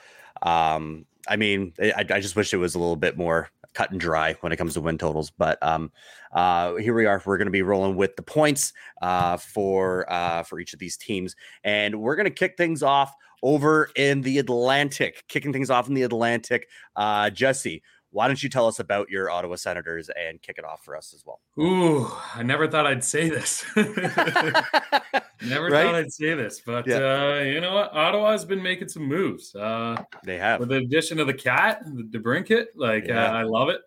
um, 0.43 1.07
I 1.29 1.37
mean, 1.37 1.73
I, 1.81 2.05
I 2.11 2.21
just 2.21 2.37
wish 2.37 2.53
it 2.53 2.59
was 2.59 2.75
a 2.75 2.79
little 2.79 2.97
bit 2.97 3.17
more 3.17 3.51
cut 3.75 3.91
and 3.91 4.01
dry 4.01 4.35
when 4.41 4.53
it 4.53 4.57
comes 4.57 4.75
to 4.75 4.81
win 4.81 4.99
totals. 4.99 5.31
But 5.31 5.59
um, 5.63 5.93
uh, 6.33 6.75
here 6.77 6.95
we 6.95 7.07
are. 7.07 7.23
We're 7.25 7.39
gonna 7.39 7.51
be 7.51 7.63
rolling 7.63 7.97
with 7.97 8.17
the 8.17 8.23
points 8.23 8.73
uh, 9.03 9.37
for 9.37 10.11
uh, 10.13 10.43
for 10.43 10.61
each 10.61 10.73
of 10.73 10.79
these 10.79 10.97
teams, 10.97 11.37
and 11.65 12.01
we're 12.01 12.17
gonna 12.17 12.31
kick 12.31 12.57
things 12.57 12.83
off 12.83 13.15
over 13.43 13.91
in 13.97 14.23
the 14.23 14.39
Atlantic. 14.39 15.25
Kicking 15.29 15.53
things 15.53 15.71
off 15.71 15.89
in 15.89 15.95
the 15.95 16.03
Atlantic, 16.03 16.69
uh, 16.97 17.31
Jesse. 17.31 17.83
Why 18.13 18.27
don't 18.27 18.43
you 18.43 18.49
tell 18.49 18.67
us 18.67 18.81
about 18.81 19.09
your 19.09 19.31
Ottawa 19.31 19.55
Senators 19.55 20.11
and 20.11 20.43
kick 20.43 20.59
it 20.59 20.65
off 20.65 20.83
for 20.85 20.97
us 20.97 21.15
as 21.15 21.25
well? 21.25 21.41
Ooh, 21.61 22.11
I 22.35 22.43
never 22.43 22.67
thought 22.67 22.85
I'd 22.85 23.05
say 23.05 23.29
this. 23.29 23.65
never 25.43 25.67
Right? 25.69 25.85
thought 25.85 25.95
I'd 25.95 26.13
say 26.13 26.35
this, 26.35 26.61
but 26.61 26.87
Yeah. 26.87 26.97
uh, 26.99 27.41
you 27.41 27.61
know 27.61 27.75
what? 27.75 27.93
Ottawa's 27.93 28.45
been 28.45 28.63
making 28.63 28.89
some 28.89 29.05
moves. 29.05 29.55
Uh, 29.55 29.97
they 30.25 30.39
have. 30.39 30.61
with 30.61 30.69
the 30.71 30.77
addition 30.77 31.19
of 31.21 31.27
the 31.27 31.35
cat, 31.35 31.83
the 31.85 32.03
DeBrincat, 32.03 32.67
like 32.77 33.07
Yeah. 33.07 33.31
uh, 33.33 33.33
I 33.39 33.43
love 33.43 33.69
it. 33.69 33.81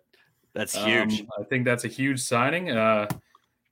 That's 0.52 0.76
Um, 0.76 0.88
huge. 0.88 1.24
I 1.38 1.42
think 1.44 1.64
that's 1.64 1.84
a 1.84 1.88
huge 1.88 2.20
signing. 2.20 2.70
Uh, 2.70 3.08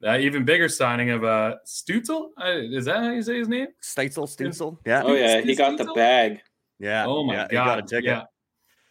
that 0.00 0.20
even 0.20 0.44
bigger 0.44 0.68
signing 0.68 1.10
of 1.10 1.22
uh, 1.22 1.56
Stutzel. 1.64 2.30
Uh, 2.36 2.58
is 2.76 2.86
that 2.86 2.98
how 2.98 3.10
you 3.12 3.22
say 3.22 3.38
his 3.38 3.48
name? 3.48 3.68
Steitzel, 3.82 4.26
Stutzel. 4.28 4.78
Yeah. 4.84 5.02
Oh 5.04 5.14
yeah, 5.14 5.40
he 5.40 5.54
got 5.54 5.78
the 5.78 5.84
bag. 5.94 6.40
Yeah. 6.80 7.06
Oh 7.06 7.22
my 7.24 7.34
yeah, 7.34 7.46
he 7.48 7.52
god! 7.54 7.64
got 7.66 7.78
a 7.78 7.82
ticket. 7.82 8.04
Yeah, 8.04 8.22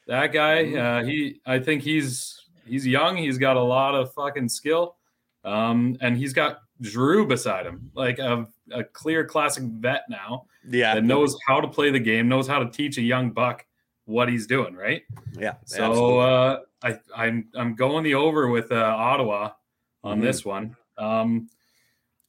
that 0.08 0.28
guy. 0.32 0.64
Mhm. 0.64 0.78
Uh, 0.80 1.04
he, 1.06 1.42
I 1.46 1.60
think 1.60 1.84
he's 1.84 2.40
he's 2.66 2.88
young. 2.88 3.18
He's 3.18 3.38
got 3.38 3.58
a 3.58 3.62
lot 3.62 3.94
of 3.94 4.14
fucking 4.14 4.48
skill, 4.48 4.96
um, 5.44 5.98
and 6.00 6.16
he's 6.18 6.32
got 6.32 6.60
Drew 6.82 7.28
beside 7.28 7.66
him, 7.66 7.92
like 7.94 8.20
a, 8.20 8.48
a 8.72 8.84
clear 8.84 9.24
classic 9.26 9.64
vet 9.64 10.04
now 10.10 10.46
Yeah. 10.68 10.96
that 10.96 11.04
knows 11.04 11.38
how 11.48 11.62
to 11.62 11.68
play 11.68 11.92
the 11.92 12.00
game, 12.00 12.28
knows 12.28 12.48
how 12.48 12.60
to 12.60 12.70
teach 12.70 12.98
a 12.98 13.02
young 13.02 13.32
buck 13.32 13.66
what 14.06 14.28
he's 14.30 14.48
doing. 14.48 14.76
Right. 14.76 15.04
Yeah. 15.38 15.54
So 15.66 15.84
absolutely. 15.84 16.20
uh, 16.22 16.58
I, 16.84 17.00
I'm 17.16 17.48
I'm 17.56 17.76
going 17.76 18.04
the 18.04 18.16
over 18.16 18.48
with 18.48 18.72
uh, 18.72 18.76
Ottawa 18.76 19.52
on 20.04 20.20
Mhm. 20.20 20.22
this 20.24 20.44
one. 20.44 20.76
Um, 20.98 21.48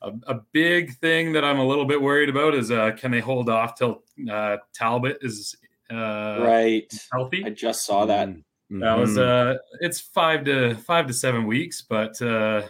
a, 0.02 0.12
a 0.26 0.34
big 0.52 0.96
thing 0.98 1.32
that 1.32 1.44
I'm 1.44 1.58
a 1.58 1.64
little 1.66 1.84
bit 1.86 2.00
worried 2.02 2.28
about 2.28 2.54
is 2.54 2.70
uh, 2.70 2.90
can 2.92 3.10
they 3.10 3.20
hold 3.20 3.48
off 3.48 3.76
till 3.78 4.02
uh, 4.30 4.58
Talbot 4.74 5.18
is 5.22 5.56
uh, 5.90 6.38
right. 6.40 6.92
healthy? 7.12 7.44
I 7.44 7.50
just 7.50 7.84
saw 7.86 8.04
that. 8.06 8.28
Mhm. 8.28 8.80
That 8.80 8.98
was 8.98 9.16
Mhm. 9.16 9.54
uh, 9.54 9.58
it's 9.80 10.00
five 10.00 10.44
to 10.44 10.74
five 10.74 11.06
to 11.06 11.12
seven 11.14 11.46
weeks, 11.46 11.82
but 11.82 12.20
uh, 12.20 12.62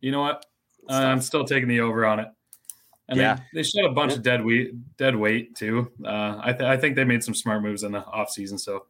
you 0.00 0.10
know 0.10 0.20
what? 0.22 0.44
It's 0.84 0.92
I'm 0.94 1.20
still 1.20 1.44
taking 1.44 1.68
the 1.68 1.80
over 1.80 2.04
on 2.06 2.20
it. 2.20 2.28
And 3.08 3.18
Yeah. 3.18 3.36
they, 3.36 3.42
they 3.54 3.62
shot 3.62 3.84
a 3.84 3.92
bunch 3.92 4.12
Yeah. 4.12 4.18
of 4.18 4.22
dead 4.22 4.44
weight, 4.44 4.96
dead 4.96 5.16
weight 5.16 5.54
too. 5.54 5.90
Uh, 6.04 6.40
I, 6.42 6.52
th- 6.52 6.68
I 6.68 6.76
think 6.76 6.94
they 6.96 7.04
made 7.04 7.24
some 7.24 7.34
smart 7.34 7.62
moves 7.62 7.82
in 7.82 7.92
the 7.92 8.04
off 8.04 8.30
season, 8.30 8.58
so 8.58 8.86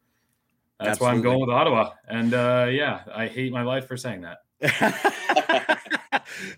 that's 0.81 1.01
why 1.01 1.11
I'm 1.11 1.23
going 1.23 1.41
with 1.41 1.51
Ottawa. 1.51 1.91
And 2.09 2.35
uh, 2.35 2.67
yeah, 2.71 3.01
I 3.15 3.27
hate 3.27 3.53
my 3.53 3.63
life 3.63 3.87
for 3.87 3.97
saying 3.97 4.23
that. 4.23 4.39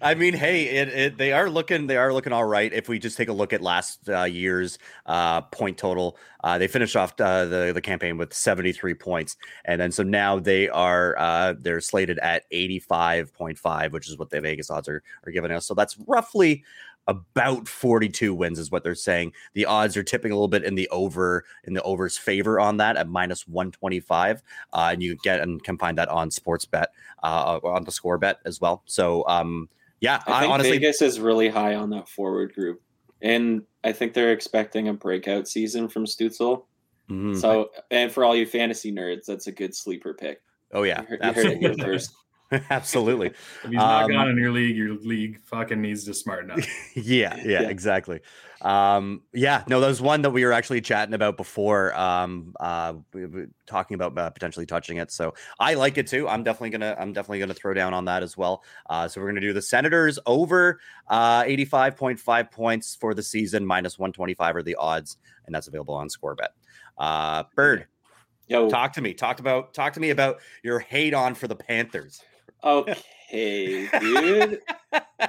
I 0.00 0.14
mean, 0.14 0.34
hey, 0.34 0.64
it, 0.64 0.88
it 0.88 1.18
they 1.18 1.32
are 1.32 1.50
looking 1.50 1.86
they 1.86 1.96
are 1.96 2.12
looking 2.12 2.32
all 2.32 2.44
right. 2.44 2.72
If 2.72 2.88
we 2.88 2.98
just 2.98 3.16
take 3.16 3.28
a 3.28 3.32
look 3.32 3.52
at 3.52 3.60
last 3.60 4.08
uh, 4.08 4.24
year's 4.24 4.78
uh, 5.06 5.42
point 5.42 5.78
total, 5.78 6.16
uh, 6.44 6.58
they 6.58 6.68
finished 6.68 6.96
off 6.96 7.18
uh, 7.20 7.44
the 7.44 7.72
the 7.74 7.80
campaign 7.80 8.16
with 8.16 8.32
seventy 8.32 8.72
three 8.72 8.94
points, 8.94 9.36
and 9.64 9.80
then 9.80 9.92
so 9.92 10.02
now 10.02 10.38
they 10.38 10.68
are 10.68 11.16
uh, 11.18 11.54
they're 11.58 11.80
slated 11.80 12.18
at 12.20 12.44
eighty 12.50 12.78
five 12.78 13.32
point 13.34 13.58
five, 13.58 13.92
which 13.92 14.08
is 14.08 14.18
what 14.18 14.30
the 14.30 14.40
Vegas 14.40 14.70
odds 14.70 14.88
are 14.88 15.02
are 15.26 15.32
giving 15.32 15.50
us. 15.50 15.66
So 15.66 15.74
that's 15.74 15.96
roughly 16.06 16.64
about 17.10 17.68
42 17.68 18.32
wins 18.34 18.58
is 18.58 18.70
what 18.70 18.84
they're 18.84 18.94
saying. 18.94 19.32
The 19.54 19.66
odds 19.66 19.96
are 19.96 20.02
tipping 20.02 20.30
a 20.32 20.34
little 20.34 20.48
bit 20.48 20.64
in 20.64 20.74
the 20.76 20.88
over 20.90 21.44
in 21.64 21.74
the 21.74 21.82
over's 21.82 22.16
favor 22.16 22.60
on 22.60 22.76
that 22.78 22.96
at 22.96 23.08
minus 23.08 23.46
125. 23.48 24.42
Uh, 24.72 24.88
and 24.92 25.02
you 25.02 25.16
get 25.16 25.40
and 25.40 25.62
can 25.62 25.76
find 25.76 25.98
that 25.98 26.08
on 26.08 26.30
sports 26.30 26.64
bet 26.64 26.90
uh, 27.22 27.58
on 27.64 27.84
the 27.84 27.92
score 27.92 28.18
bet 28.18 28.38
as 28.44 28.60
well. 28.60 28.82
So 28.86 29.26
um 29.26 29.68
yeah, 30.00 30.22
I 30.26 30.40
think 30.40 30.52
honestly 30.52 30.78
Vegas 30.78 31.02
is 31.02 31.20
really 31.20 31.48
high 31.50 31.74
on 31.74 31.90
that 31.90 32.08
forward 32.08 32.54
group, 32.54 32.80
and 33.20 33.62
I 33.84 33.92
think 33.92 34.14
they're 34.14 34.32
expecting 34.32 34.88
a 34.88 34.94
breakout 34.94 35.46
season 35.46 35.88
from 35.88 36.06
Stutzel. 36.06 36.64
mhm. 37.10 37.38
So, 37.38 37.70
and 37.90 38.10
for 38.10 38.24
all 38.24 38.34
you 38.34 38.46
fantasy 38.46 38.92
nerds, 38.92 39.26
that's 39.26 39.46
a 39.46 39.52
good 39.52 39.74
sleeper 39.74 40.14
pick. 40.14 40.40
oh 40.72 40.84
yeah, 40.84 41.02
You 41.02 41.06
heard, 41.08 41.20
you 41.22 41.32
heard 41.32 41.46
it 41.46 41.58
here 41.58 41.74
first. 41.74 42.12
absolutely. 42.70 43.28
If 43.64 43.70
he's 43.70 43.72
not 43.74 44.04
Um, 44.04 44.10
gone 44.12 44.28
in 44.28 44.38
your 44.38 44.50
league, 44.50 44.76
your 44.76 44.94
league 44.94 45.40
fucking 45.42 45.80
needs 45.80 46.04
to 46.04 46.14
smarten 46.14 46.50
up. 46.50 46.58
yeah, 46.94 47.36
yeah, 47.36 47.62
Yeah. 47.62 47.68
exactly. 47.68 48.20
Um, 48.62 49.22
yeah, 49.32 49.64
no, 49.68 49.80
there's 49.80 50.02
one 50.02 50.20
that 50.22 50.30
we 50.30 50.44
were 50.44 50.52
actually 50.52 50.82
chatting 50.82 51.14
about 51.14 51.36
before, 51.38 51.94
um, 51.98 52.54
uh, 52.60 52.94
we 53.14 53.24
were 53.24 53.46
talking 53.66 53.94
about 53.94 54.18
uh, 54.18 54.28
potentially 54.30 54.66
touching 54.66 54.98
it. 54.98 55.10
So 55.10 55.32
I 55.58 55.74
like 55.74 55.96
it 55.96 56.06
too. 56.06 56.28
I'm 56.28 56.42
definitely 56.42 56.70
gonna, 56.70 56.94
I'm 56.98 57.12
definitely 57.14 57.38
gonna 57.38 57.54
throw 57.54 57.72
down 57.72 57.94
on 57.94 58.04
that 58.04 58.22
as 58.22 58.36
well. 58.36 58.62
Uh, 58.88 59.08
so 59.08 59.20
we're 59.20 59.28
gonna 59.28 59.40
do 59.40 59.52
the 59.54 59.62
Senators 59.62 60.18
over 60.26 60.78
uh, 61.08 61.42
85.5 61.44 62.50
points 62.50 62.94
for 63.00 63.14
the 63.14 63.22
season, 63.22 63.64
minus 63.64 63.98
125 63.98 64.56
are 64.56 64.62
the 64.62 64.74
odds, 64.74 65.16
and 65.46 65.54
that's 65.54 65.68
available 65.68 65.94
on 65.94 66.08
ScoreBet. 66.08 66.48
Uh, 66.98 67.44
Bird, 67.56 67.86
Yo, 68.46 68.68
talk 68.68 68.92
to 68.94 69.00
me. 69.00 69.14
Talk 69.14 69.38
about, 69.38 69.72
talk 69.72 69.92
to 69.92 70.00
me 70.00 70.10
about 70.10 70.40
your 70.64 70.80
hate 70.80 71.14
on 71.14 71.34
for 71.36 71.46
the 71.46 71.54
Panthers. 71.54 72.20
Okay, 72.64 73.88
dude. 74.00 74.60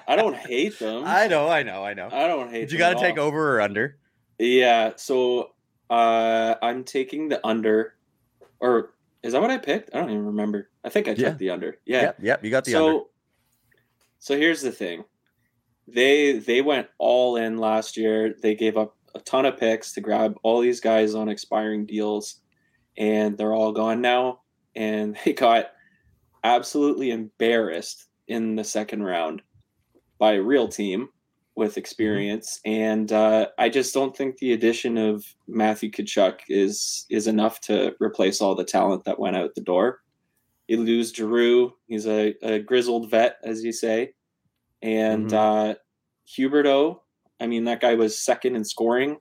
I 0.07 0.15
don't 0.15 0.35
hate 0.35 0.79
them. 0.79 1.03
I 1.05 1.27
know, 1.27 1.49
I 1.49 1.63
know, 1.63 1.83
I 1.83 1.93
know. 1.93 2.09
I 2.11 2.27
don't 2.27 2.49
hate. 2.49 2.61
Did 2.61 2.71
you 2.73 2.77
got 2.77 2.93
to 2.93 2.99
take 2.99 3.17
all. 3.17 3.27
over 3.27 3.57
or 3.57 3.61
under? 3.61 3.97
Yeah, 4.39 4.93
so 4.95 5.51
uh 5.89 6.55
I'm 6.61 6.83
taking 6.83 7.29
the 7.29 7.45
under, 7.45 7.95
or 8.59 8.93
is 9.23 9.33
that 9.33 9.41
what 9.41 9.51
I 9.51 9.57
picked? 9.57 9.93
I 9.93 9.99
don't 9.99 10.09
even 10.09 10.25
remember. 10.25 10.69
I 10.83 10.89
think 10.89 11.07
I 11.07 11.11
took 11.13 11.19
Yeah. 11.19 11.33
the 11.33 11.49
under. 11.51 11.77
Yeah. 11.85 12.01
Yep, 12.01 12.17
yep, 12.21 12.43
you 12.45 12.49
got 12.49 12.65
the 12.65 12.71
so, 12.71 12.87
under. 12.87 12.99
so 14.19 14.37
here's 14.37 14.61
the 14.61 14.71
thing. 14.71 15.03
They 15.87 16.39
they 16.39 16.61
went 16.61 16.87
all 16.97 17.35
in 17.35 17.57
last 17.57 17.97
year. 17.97 18.33
They 18.41 18.55
gave 18.55 18.77
up 18.77 18.95
a 19.13 19.19
ton 19.19 19.45
of 19.45 19.57
picks 19.59 19.93
to 19.93 20.01
grab 20.01 20.37
all 20.41 20.61
these 20.61 20.79
guys 20.79 21.13
on 21.15 21.27
expiring 21.29 21.85
deals, 21.85 22.37
and 22.97 23.37
they're 23.37 23.53
all 23.53 23.73
gone 23.73 24.01
now. 24.01 24.39
And 24.75 25.17
they 25.25 25.33
got 25.33 25.67
absolutely 26.43 27.11
embarrassed 27.11 28.07
in 28.27 28.55
the 28.55 28.63
second 28.63 29.03
round 29.03 29.41
by 30.17 30.33
a 30.33 30.41
real 30.41 30.67
team 30.67 31.09
with 31.55 31.77
experience. 31.77 32.59
And 32.65 33.11
uh, 33.11 33.47
I 33.57 33.69
just 33.69 33.93
don't 33.93 34.15
think 34.15 34.37
the 34.37 34.53
addition 34.53 34.97
of 34.97 35.25
Matthew 35.47 35.91
Tkachuk 35.91 36.39
is 36.47 37.05
is 37.09 37.27
enough 37.27 37.59
to 37.61 37.93
replace 37.99 38.41
all 38.41 38.55
the 38.55 38.63
talent 38.63 39.03
that 39.05 39.19
went 39.19 39.35
out 39.35 39.53
the 39.55 39.61
door. 39.61 40.01
You 40.67 40.77
lose 40.77 41.11
Giroux. 41.13 41.73
He's 41.87 42.07
a, 42.07 42.33
a 42.41 42.59
grizzled 42.59 43.11
vet, 43.11 43.37
as 43.43 43.63
you 43.63 43.73
say. 43.73 44.13
And 44.81 45.29
Mhm. 45.29 45.33
uh, 45.71 45.75
Huberdeau, 46.27 47.01
I 47.41 47.47
mean, 47.47 47.65
that 47.65 47.81
guy 47.81 47.95
was 47.95 48.17
second 48.17 48.55
in 48.55 48.63
scoring. 48.63 49.17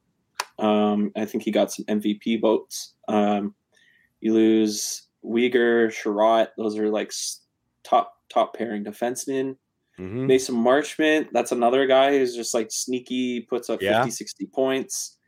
Um, 0.58 1.10
I 1.16 1.24
think 1.24 1.42
he 1.42 1.50
got 1.50 1.72
some 1.72 1.84
MVP 1.86 2.40
votes. 2.40 2.94
Um, 3.08 3.54
you 4.20 4.34
lose 4.34 5.08
Weegar, 5.24 5.90
Chiarot. 5.92 6.48
Those 6.56 6.78
are 6.78 6.88
like 6.88 7.12
top 7.82 8.14
top 8.28 8.56
pairing 8.56 8.84
defensemen. 8.84 9.56
Mhm. 9.98 10.26
Mason 10.26 10.54
Marchment, 10.54 11.28
that's 11.32 11.52
another 11.52 11.86
guy 11.86 12.12
who's 12.18 12.34
just 12.34 12.54
like 12.54 12.70
sneaky, 12.70 13.40
puts 13.40 13.68
up 13.68 13.82
Yeah. 13.82 13.98
50, 14.04 14.10
60 14.12 14.46
points. 14.46 15.18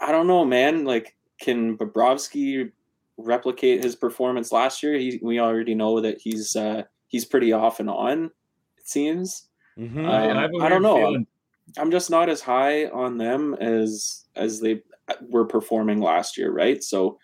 I 0.00 0.12
don't 0.12 0.26
know, 0.26 0.44
man. 0.44 0.84
Like, 0.84 1.16
can 1.40 1.78
Bobrovsky 1.78 2.70
replicate 3.16 3.82
his 3.82 3.96
performance 3.96 4.52
last 4.52 4.82
year? 4.82 4.98
He, 4.98 5.18
we 5.22 5.38
already 5.40 5.74
know 5.74 6.00
that 6.00 6.20
he's 6.20 6.54
uh, 6.56 6.82
he's 7.08 7.24
pretty 7.24 7.52
off 7.52 7.80
and 7.80 7.88
on. 7.88 8.30
It 8.76 8.88
seems. 8.88 9.48
Mhm. 9.78 10.06
I, 10.06 10.30
Um, 10.30 10.36
I, 10.36 10.40
have 10.42 10.50
a 10.52 10.56
I 10.58 10.68
don't 10.68 10.70
weird 10.70 10.82
know. 10.82 10.96
feeling- 10.96 11.26
I'm 11.78 11.90
just 11.90 12.10
not 12.10 12.28
as 12.28 12.42
high 12.42 12.86
on 12.86 13.16
them 13.16 13.54
as 13.54 14.26
as 14.36 14.60
they 14.60 14.82
were 15.30 15.46
performing 15.46 16.00
last 16.00 16.36
year, 16.36 16.50
right? 16.52 16.82
So 16.84 17.18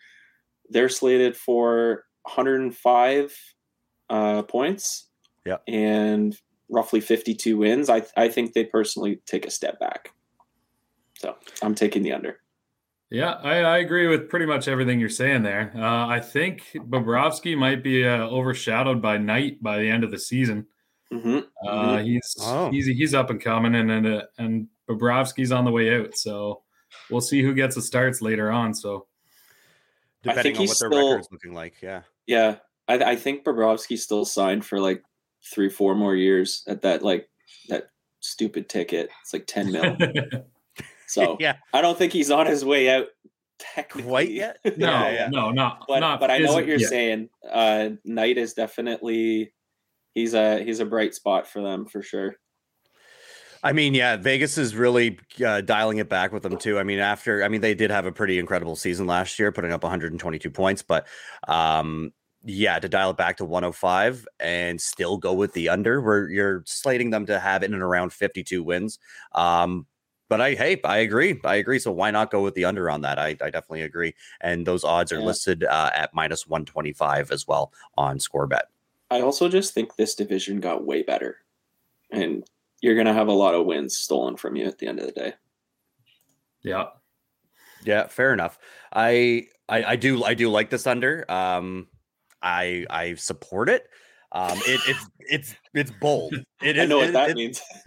they're 0.70 0.88
slated 0.88 1.36
for 1.36 2.04
105 2.22 3.36
uh, 4.08 4.42
points, 4.42 5.08
Yeah. 5.44 5.56
and 5.68 6.36
roughly 6.68 7.00
52 7.00 7.56
wins. 7.58 7.88
I 7.90 8.02
I 8.16 8.28
think 8.28 8.52
they 8.54 8.64
personally 8.64 9.20
take 9.26 9.46
a 9.46 9.50
step 9.50 9.78
back. 9.80 10.10
So 11.18 11.36
I'm 11.62 11.74
taking 11.74 12.02
the 12.02 12.12
under. 12.12 12.38
Yeah, 13.10 13.32
I, 13.42 13.56
I 13.62 13.78
agree 13.78 14.06
with 14.06 14.28
pretty 14.28 14.46
much 14.46 14.68
everything 14.68 15.00
you're 15.00 15.08
saying 15.08 15.42
there. 15.42 15.72
Uh, 15.76 16.06
I 16.06 16.20
think 16.20 16.62
Bobrovsky 16.76 17.58
might 17.58 17.82
be 17.82 18.06
uh, 18.06 18.28
overshadowed 18.28 19.02
by 19.02 19.18
Knight 19.18 19.60
by 19.60 19.78
the 19.80 19.88
end 19.90 20.04
of 20.04 20.12
the 20.12 20.18
season. 20.18 20.66
hmm 21.10 21.40
Uh, 21.66 21.98
he's 22.02 22.36
Oh. 22.40 22.70
he's 22.70 22.86
he's 22.86 23.12
up 23.14 23.30
and 23.30 23.40
coming, 23.40 23.74
and 23.74 23.90
and 23.90 24.06
uh, 24.06 24.22
and 24.38 24.68
Bobrovsky's 24.88 25.50
on 25.52 25.64
the 25.64 25.72
way 25.72 25.94
out. 25.94 26.16
So 26.16 26.62
we'll 27.10 27.20
see 27.20 27.42
who 27.42 27.52
gets 27.54 27.74
the 27.74 27.82
starts 27.82 28.22
later 28.22 28.50
on. 28.50 28.74
So 28.74 28.96
I 28.96 29.09
Depending 30.22 30.42
think 30.42 30.56
on 30.56 30.60
he's 30.62 30.70
what 30.70 30.78
their 30.80 30.90
still- 30.90 31.10
record's 31.10 31.28
looking 31.32 31.54
like, 31.54 31.74
yeah. 31.82 32.02
Yeah, 32.26 32.56
I, 32.88 32.94
I 33.12 33.16
think 33.16 33.44
Bobrovsky's 33.44 34.02
still 34.02 34.24
signed 34.24 34.64
for 34.64 34.78
like 34.80 35.02
three, 35.52 35.68
four 35.68 35.94
more 35.94 36.14
years 36.14 36.62
at 36.68 36.82
that 36.82 37.02
like 37.02 37.28
that 37.68 37.90
stupid 38.20 38.68
ticket. 38.68 39.10
It's 39.22 39.32
like 39.32 39.46
10 39.46 39.72
mil. 39.72 39.96
So 41.06 41.36
yeah, 41.40 41.56
I 41.72 41.80
don't 41.82 41.98
think 41.98 42.12
he's 42.12 42.30
on 42.30 42.46
his 42.46 42.64
way 42.64 42.88
out 42.88 43.06
technically 43.58 44.04
quite 44.04 44.30
yet. 44.30 44.58
no, 44.64 44.72
Yeah, 44.76 45.10
yeah. 45.10 45.28
no, 45.28 45.50
not 45.50 45.84
But 45.88 45.98
not. 45.98 46.20
but 46.20 46.30
I 46.30 46.38
know 46.38 46.52
what 46.52 46.66
you're 46.68 46.78
yeah. 46.78 46.86
saying. 46.86 47.28
Uh 47.50 47.90
Knight 48.04 48.38
is 48.38 48.54
definitely 48.54 49.52
he's 50.14 50.34
a 50.34 50.62
he's 50.62 50.78
a 50.78 50.84
bright 50.86 51.12
spot 51.14 51.48
for 51.48 51.62
them 51.62 51.86
for 51.86 52.00
sure. 52.00 52.36
I 53.62 53.72
mean, 53.72 53.92
yeah, 53.94 54.16
Vegas 54.16 54.56
is 54.56 54.74
really 54.74 55.18
uh, 55.44 55.60
dialing 55.60 55.98
it 55.98 56.08
back 56.08 56.32
with 56.32 56.42
them 56.42 56.56
too. 56.56 56.78
I 56.78 56.82
mean, 56.82 56.98
after 56.98 57.44
I 57.44 57.48
mean, 57.48 57.60
they 57.60 57.74
did 57.74 57.90
have 57.90 58.06
a 58.06 58.12
pretty 58.12 58.38
incredible 58.38 58.74
season 58.74 59.06
last 59.06 59.38
year, 59.38 59.52
putting 59.52 59.72
up 59.72 59.82
122 59.82 60.50
points, 60.50 60.82
but 60.82 61.06
um, 61.46 62.12
yeah, 62.42 62.78
to 62.78 62.88
dial 62.88 63.10
it 63.10 63.18
back 63.18 63.36
to 63.36 63.44
105 63.44 64.26
and 64.38 64.80
still 64.80 65.18
go 65.18 65.34
with 65.34 65.52
the 65.52 65.68
under, 65.68 66.00
where 66.00 66.28
you're 66.30 66.62
slating 66.64 67.10
them 67.10 67.26
to 67.26 67.38
have 67.38 67.62
in 67.62 67.74
and 67.74 67.82
around 67.82 68.14
52 68.14 68.62
wins. 68.62 68.98
Um, 69.34 69.86
but 70.30 70.40
I, 70.40 70.54
hey, 70.54 70.80
I 70.84 70.98
agree. 70.98 71.38
I 71.44 71.56
agree. 71.56 71.78
So 71.80 71.90
why 71.90 72.10
not 72.12 72.30
go 72.30 72.40
with 72.42 72.54
the 72.54 72.64
under 72.64 72.88
on 72.88 73.02
that? 73.02 73.18
I, 73.18 73.30
I 73.30 73.50
definitely 73.50 73.82
agree. 73.82 74.14
And 74.40 74.66
those 74.66 74.84
odds 74.84 75.12
are 75.12 75.18
Yeah. 75.18 75.26
listed 75.26 75.64
uh, 75.64 75.90
at 75.92 76.14
minus 76.14 76.46
125 76.46 77.30
as 77.30 77.46
well 77.46 77.72
on 77.98 78.18
ScoreBet. 78.18 78.62
I 79.10 79.20
also 79.20 79.48
just 79.48 79.74
think 79.74 79.96
this 79.96 80.14
division 80.14 80.60
got 80.60 80.86
way 80.86 81.02
better. 81.02 81.38
And 82.12 82.44
you're 82.80 82.96
gonna 82.96 83.14
have 83.14 83.28
a 83.28 83.32
lot 83.32 83.54
of 83.54 83.66
wins 83.66 83.96
stolen 83.96 84.36
from 84.36 84.56
you 84.56 84.66
at 84.66 84.78
the 84.78 84.86
end 84.86 84.98
of 85.00 85.06
the 85.06 85.12
day. 85.12 85.34
Yeah, 86.62 86.86
Yeah, 87.84 88.06
fair 88.08 88.32
enough. 88.32 88.58
I, 88.92 89.46
I 89.68 89.84
I 89.84 89.96
do 89.96 90.22
I 90.24 90.34
do 90.34 90.50
like 90.50 90.68
this 90.70 90.86
under. 90.86 91.30
Um, 91.30 91.88
I 92.42 92.84
I 92.90 93.14
support 93.14 93.68
it. 93.68 93.86
Um, 94.32 94.58
it, 94.66 94.80
it's 94.86 95.06
it's 95.18 95.54
it's 95.74 95.90
bold. 95.90 96.34
It 96.62 96.78
I 96.78 96.82
is. 96.82 96.88
know 96.88 96.98
what 96.98 97.08
it- 97.08 97.12
that 97.12 97.30
it- 97.30 97.36
means. 97.36 97.60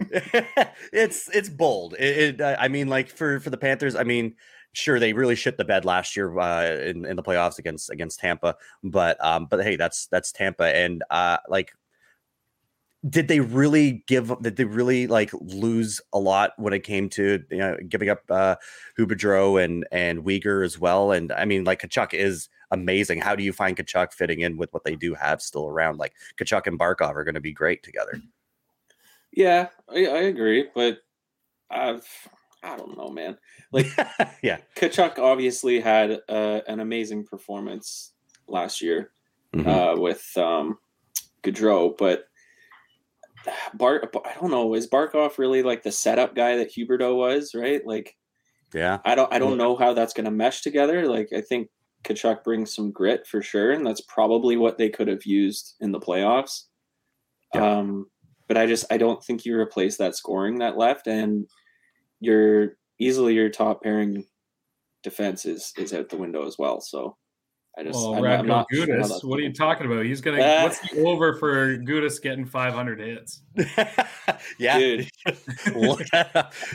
it's 0.92 1.28
it's 1.34 1.48
bold. 1.48 1.94
It, 1.98 2.18
it 2.18 2.40
uh, 2.40 2.56
I 2.58 2.68
mean, 2.68 2.88
like 2.88 3.08
for 3.08 3.38
for 3.40 3.50
the 3.50 3.56
Panthers. 3.56 3.94
I 3.94 4.02
mean, 4.02 4.34
sure 4.72 4.98
they 4.98 5.12
really 5.12 5.36
shit 5.36 5.56
the 5.56 5.64
bed 5.64 5.84
last 5.84 6.16
year 6.16 6.36
uh, 6.38 6.64
in 6.84 7.04
in 7.04 7.14
the 7.16 7.22
playoffs 7.22 7.58
against 7.60 7.90
against 7.90 8.18
Tampa, 8.18 8.56
but 8.82 9.22
um, 9.24 9.46
but 9.48 9.62
hey, 9.62 9.76
that's 9.76 10.06
that's 10.08 10.32
Tampa, 10.32 10.64
and 10.74 11.04
uh, 11.10 11.38
like. 11.48 11.72
Did 13.08 13.28
they 13.28 13.40
really 13.40 14.04
give? 14.06 14.32
Did 14.40 14.56
they 14.56 14.64
really 14.64 15.06
like 15.06 15.30
lose 15.34 16.00
a 16.12 16.18
lot 16.18 16.52
when 16.56 16.72
it 16.72 16.80
came 16.84 17.08
to 17.10 17.42
you 17.50 17.58
know 17.58 17.76
giving 17.88 18.08
up 18.08 18.20
uh, 18.30 18.56
Huberdeau 18.98 19.62
and 19.62 19.86
and 19.92 20.24
Weegar 20.24 20.64
as 20.64 20.78
well? 20.78 21.12
And 21.12 21.30
I 21.32 21.44
mean, 21.44 21.64
like 21.64 21.82
Tkachuk 21.82 22.14
is 22.14 22.48
amazing. 22.70 23.20
How 23.20 23.36
do 23.36 23.42
you 23.44 23.52
find 23.52 23.76
Tkachuk 23.76 24.12
fitting 24.12 24.40
in 24.40 24.56
with 24.56 24.72
what 24.72 24.84
they 24.84 24.96
do 24.96 25.14
have 25.14 25.42
still 25.42 25.66
around? 25.68 25.98
Like 25.98 26.14
Tkachuk 26.38 26.66
and 26.66 26.78
Barkov 26.78 27.14
are 27.14 27.24
going 27.24 27.34
to 27.34 27.40
be 27.40 27.52
great 27.52 27.82
together. 27.82 28.20
Yeah, 29.32 29.68
I, 29.88 30.06
I 30.06 30.20
agree, 30.22 30.68
but 30.74 30.98
I've 31.70 32.06
I 32.62 32.76
don't 32.76 32.96
know, 32.96 33.10
man. 33.10 33.36
Like 33.72 33.86
yeah. 34.42 34.58
Tkachuk 34.76 35.18
obviously 35.18 35.80
had 35.80 36.20
uh, 36.28 36.60
an 36.66 36.80
amazing 36.80 37.24
performance 37.26 38.12
last 38.48 38.80
year 38.80 39.10
Mhm. 39.54 39.66
uh, 39.66 40.00
with 40.00 40.30
um, 40.36 40.78
Gaudreau, 41.42 41.96
but 41.96 42.26
Bart, 43.74 44.14
I 44.24 44.34
don't 44.40 44.50
know, 44.50 44.74
is 44.74 44.88
Barkov 44.88 45.38
really 45.38 45.62
like 45.62 45.82
the 45.82 45.92
setup 45.92 46.34
guy 46.34 46.56
that 46.56 46.72
Huberdeau 46.74 47.16
was, 47.16 47.54
right? 47.54 47.84
Like, 47.86 48.16
Yeah. 48.72 48.98
I 49.04 49.14
don't, 49.14 49.32
I 49.32 49.38
don't 49.38 49.58
know 49.58 49.76
how 49.76 49.94
that's 49.94 50.14
going 50.14 50.24
to 50.24 50.30
mesh 50.30 50.62
together. 50.62 51.06
Like, 51.06 51.28
I 51.32 51.40
think 51.40 51.68
Tkachuk 52.04 52.44
brings 52.44 52.74
some 52.74 52.92
grit 52.92 53.26
for 53.26 53.42
sure, 53.42 53.72
and 53.72 53.86
that's 53.86 54.02
probably 54.02 54.56
what 54.56 54.78
they 54.78 54.90
could 54.90 55.08
have 55.08 55.24
used 55.24 55.74
in 55.80 55.92
the 55.92 56.00
playoffs. 56.00 56.64
Yeah. 57.54 57.78
Um, 57.78 58.06
but 58.46 58.56
I 58.56 58.66
just 58.66 58.84
I 58.90 58.98
don't 58.98 59.24
think 59.24 59.44
you 59.44 59.58
replace 59.58 59.96
that 59.96 60.14
scoring 60.14 60.58
that 60.58 60.76
left, 60.76 61.06
and 61.06 61.46
your 62.20 62.76
easily 62.98 63.34
your 63.34 63.48
top 63.48 63.82
pairing 63.82 64.26
defense 65.02 65.46
is 65.46 65.72
is 65.78 65.92
out 65.94 66.10
the 66.10 66.16
window 66.16 66.46
as 66.46 66.56
well. 66.58 66.80
So 66.80 67.16
I 67.76 67.82
just 67.82 67.94
Well, 67.94 68.14
I'm, 68.14 68.24
I'm 68.24 68.44
Radko 68.44 68.46
not 68.46 68.66
sure 68.72 68.86
how 68.86 69.02
Gudas, 69.04 69.24
what 69.24 69.38
are 69.38 69.42
you 69.42 69.52
talking 69.52 69.86
about? 69.86 70.04
He's 70.04 70.20
gonna. 70.20 70.40
Uh, 70.40 70.62
what's 70.62 70.78
the 70.78 71.02
over 71.04 71.34
for 71.34 71.76
Gudas 71.78 72.22
getting 72.22 72.44
500 72.44 73.00
hits? 73.00 73.42
yeah, 74.58 74.78
Dude. 74.78 75.10
Look 75.74 75.98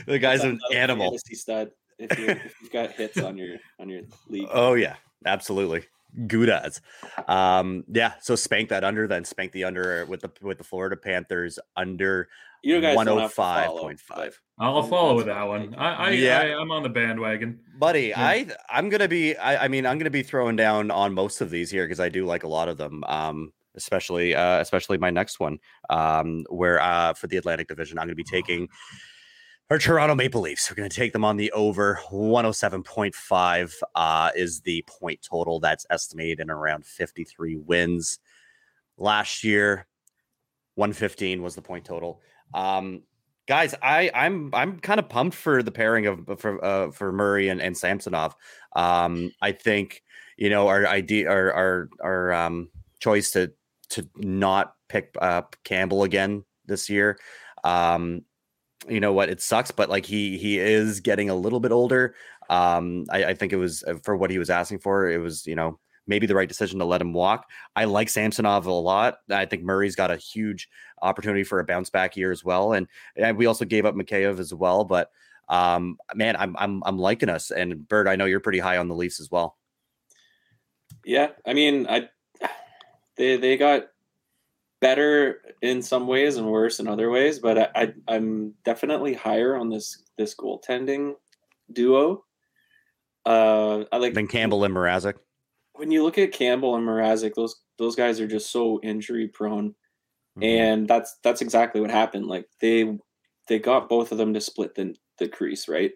the 0.06 0.20
guy's 0.20 0.44
an 0.44 0.60
animal. 0.74 1.12
fantasy 1.12 1.36
stud. 1.36 1.72
If, 1.98 2.18
if 2.18 2.56
you've 2.62 2.72
got 2.72 2.92
hits 2.94 3.18
on 3.20 3.38
your 3.38 3.58
on 3.80 3.90
your 3.90 4.02
league, 4.28 4.48
Oh 4.52 4.74
yeah, 4.74 4.96
absolutely. 5.26 5.86
Gudas. 6.22 6.82
Um, 7.28 7.84
yeah, 7.88 8.14
so 8.20 8.36
spank 8.36 8.70
that 8.70 8.84
under, 8.84 9.08
then 9.08 9.24
spank 9.24 9.52
the 9.52 9.64
under 9.64 10.06
with 10.06 10.22
the 10.22 10.32
with 10.42 10.58
the 10.58 10.64
Florida 10.64 10.96
Panthers 10.98 11.60
under 11.78 12.30
you 12.64 12.82
guys 12.82 12.96
one 12.96 13.06
don't 13.06 13.18
oh 13.18 13.22
have 13.22 13.32
to 13.32 13.36
five 13.36 13.66
follow, 13.68 13.82
point 13.82 14.00
five. 14.00 14.40
I'll 14.58 14.84
follow 14.84 15.16
with 15.16 15.28
that 15.28 15.48
one. 15.48 15.74
I, 15.76 15.94
I, 15.94 16.10
Yeah. 16.12 16.40
I 16.40 16.60
I'm 16.60 16.72
on 16.72 16.84
the 16.84 16.90
bandwagon. 16.90 17.60
Buddy, 17.78 18.08
Yeah. 18.08 18.20
I 18.20 18.48
I'm 18.70 18.90
gonna 18.90 19.08
be 19.08 19.36
I, 19.38 19.66
I 19.66 19.68
mean 19.68 19.86
I'm 19.86 19.98
gonna 19.98 20.10
be 20.10 20.24
throwing 20.24 20.56
down 20.56 20.92
on 20.92 21.14
most 21.14 21.42
of 21.42 21.50
these 21.50 21.72
here 21.72 21.86
because 21.86 22.00
I 22.00 22.10
do 22.10 22.26
like 22.26 22.44
a 22.44 22.48
lot 22.48 22.68
of 22.70 22.78
them. 22.78 23.04
Um 23.06 23.54
especially 23.76 24.36
uh 24.36 24.60
especially 24.60 24.98
my 24.98 25.10
next 25.10 25.40
one. 25.40 25.60
Um 25.90 26.46
where 26.50 26.82
uh 26.82 27.14
for 27.14 27.28
the 27.28 27.38
Atlantic 27.38 27.68
Division 27.68 27.98
I'm 27.98 28.08
gonna 28.08 28.16
be 28.16 28.24
taking 28.24 28.68
our 29.70 29.78
Toronto 29.78 30.16
Maple 30.16 30.42
Leafs. 30.42 30.70
We're 30.70 30.76
gonna 30.76 30.90
take 30.90 31.14
them 31.14 31.24
on 31.24 31.38
the 31.38 31.52
over 31.52 32.00
107.5 32.12 33.74
uh 33.96 34.32
is 34.36 34.62
the 34.62 34.84
point 34.88 35.22
total 35.22 35.60
that's 35.60 35.86
estimated 35.90 36.42
in 36.42 36.50
around 36.50 36.86
53 36.86 37.56
wins. 37.58 38.20
Last 38.98 39.46
year, 39.46 39.88
115 40.76 41.42
was 41.42 41.56
the 41.56 41.62
point 41.62 41.86
total. 41.86 42.22
Um 42.54 43.04
guys 43.50 43.74
i 43.82 44.12
i'm 44.14 44.52
i'm 44.54 44.80
kind 44.80 45.00
of 45.00 45.10
pumped 45.10 45.36
for 45.36 45.64
the 45.64 45.72
pairing 45.72 46.06
of 46.06 46.40
for 46.40 46.64
uh, 46.64 46.92
for 46.92 47.12
murray 47.12 47.50
and, 47.50 47.60
and 47.60 47.76
samsonov. 47.76 48.36
Um 48.76 49.32
i 49.42 49.52
think 49.52 50.04
you 50.38 50.52
know 50.52 50.68
our 50.68 50.86
idea 50.86 51.28
our 51.28 51.52
our 51.52 51.90
our 52.02 52.32
um 52.32 52.70
choice 53.00 53.32
to 53.32 53.52
to 53.90 54.08
not 54.16 54.76
pick 54.88 55.16
up 55.20 55.56
campbell 55.64 56.04
again 56.04 56.46
this 56.68 56.92
year 56.92 57.18
um 57.64 58.22
you 58.88 59.00
know 59.00 59.14
what 59.14 59.30
it 59.30 59.42
sucks 59.42 59.72
but 59.72 59.90
like 59.90 60.06
he 60.06 60.38
he 60.38 60.60
is 60.60 61.00
getting 61.00 61.30
a 61.30 61.36
little 61.36 61.60
bit 61.60 61.72
older. 61.72 62.14
Um 62.52 63.06
i, 63.10 63.26
I 63.26 63.34
think 63.34 63.52
it 63.52 63.58
was 63.58 63.84
uh, 63.84 63.96
for 64.04 64.16
what 64.16 64.30
he 64.30 64.38
was 64.38 64.52
asking 64.52 64.80
for 64.80 65.10
it 65.10 65.18
was 65.18 65.48
you 65.48 65.56
know 65.56 65.80
maybe 66.10 66.28
the 66.28 66.36
right 66.36 66.50
decision 66.50 66.80
to 66.80 66.86
let 66.86 67.02
him 67.02 67.14
walk 67.14 67.50
i 67.76 67.86
like 67.86 68.10
samsonov 68.10 68.66
a 68.66 68.72
lot 68.72 69.20
i 69.32 69.46
think 69.46 69.64
murray's 69.64 69.96
got 69.96 70.12
a 70.12 70.18
huge 70.18 70.68
opportunity 71.02 71.44
for 71.44 71.60
a 71.60 71.64
bounce 71.64 71.90
back 71.90 72.16
year 72.18 72.32
as 72.32 72.44
well. 72.44 72.74
And, 72.74 72.88
and 73.16 73.38
we 73.38 73.46
also 73.46 73.66
gave 73.66 73.86
up 73.86 73.96
Mikheyev 73.96 74.40
as 74.40 74.54
well. 74.54 74.84
But 74.84 75.12
um, 75.48 75.98
man, 76.14 76.36
I'm 76.36 76.56
I'm 76.58 76.84
I'm 76.86 76.98
liking 76.98 77.30
us. 77.30 77.52
And 77.52 77.88
Bird, 77.88 78.08
I 78.08 78.16
know 78.16 78.26
you're 78.26 78.40
pretty 78.40 78.60
high 78.60 78.78
on 78.78 78.88
the 78.88 78.96
Leafs 78.96 79.20
as 79.20 79.32
well. 79.32 79.58
Yeah, 81.04 81.30
I 81.46 81.54
mean, 81.54 81.88
I 81.90 82.10
they 83.18 83.38
they 83.38 83.58
got 83.58 83.88
better 84.80 85.42
in 85.62 85.82
some 85.82 86.08
ways 86.08 86.38
and 86.38 86.48
worse 86.48 86.80
in 86.80 86.88
other 86.88 87.10
ways, 87.10 87.40
but 87.40 87.58
I, 87.58 87.70
I 87.76 87.94
I'm 88.08 88.54
definitely 88.64 89.16
higher 89.16 89.56
on 89.56 89.70
this 89.70 90.04
this 90.18 90.36
goaltending 90.36 91.16
duo. 91.74 92.26
Uh, 93.26 93.86
I 93.92 93.98
like 93.98 94.14
Then 94.14 94.28
Campbell 94.28 94.64
and 94.64 94.76
Mrazek. 94.76 95.16
When 95.80 95.92
you 95.92 96.04
look 96.04 96.18
at 96.20 96.34
Campbell 96.34 96.76
and 96.76 96.88
Mrazek, 96.88 97.36
those 97.36 97.56
those 97.80 97.96
guys 97.98 98.20
are 98.22 98.28
just 98.28 98.52
so 98.52 98.80
injury 98.84 99.30
prone, 99.30 99.76
Mhm. 100.38 100.44
and 100.46 100.88
that's 100.90 101.18
that's 101.24 101.42
exactly 101.42 101.82
what 101.82 101.92
happened. 101.92 102.28
Like 102.28 102.48
they 102.62 102.98
they 103.50 103.60
got 103.60 103.90
both 103.90 104.12
of 104.12 104.18
them 104.20 104.34
to 104.36 104.42
split 104.42 104.76
the 104.76 104.96
the 105.20 105.30
crease, 105.30 105.68
right? 105.70 105.94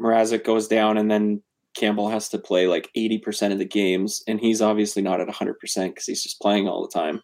Mrazek 0.00 0.44
goes 0.44 0.68
down, 0.68 0.96
and 0.98 1.10
then 1.10 1.42
Campbell 1.76 2.08
has 2.08 2.28
to 2.30 2.38
play 2.38 2.66
like 2.66 2.90
eighty 2.94 3.18
percent 3.18 3.52
of 3.52 3.58
the 3.58 3.64
games, 3.64 4.22
and 4.28 4.40
he's 4.40 4.62
obviously 4.62 5.02
not 5.02 5.20
at 5.20 5.30
hundred 5.30 5.58
percent 5.60 5.94
because 5.94 6.06
he's 6.06 6.22
just 6.22 6.40
playing 6.40 6.68
all 6.68 6.82
the 6.86 6.98
time, 6.98 7.22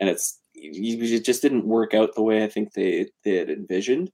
and 0.00 0.08
it's 0.10 0.40
it 0.54 1.24
just 1.24 1.42
didn't 1.42 1.66
work 1.68 1.94
out 1.94 2.14
the 2.14 2.22
way 2.22 2.44
I 2.44 2.48
think 2.48 2.72
they 2.74 3.08
they 3.24 3.36
had 3.36 3.50
envisioned. 3.50 4.10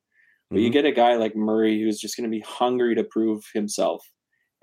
But 0.53 0.63
you 0.63 0.71
Mhm. 0.71 0.73
get 0.73 0.85
a 0.87 0.93
guy 0.93 1.17
like 1.17 1.37
Murray 1.37 1.81
who's 1.83 2.01
just 2.01 2.17
going 2.17 2.31
to 2.31 2.35
be 2.37 2.41
hungry 2.43 2.95
to 2.97 3.05
prove 3.05 3.45
himself, 3.55 4.07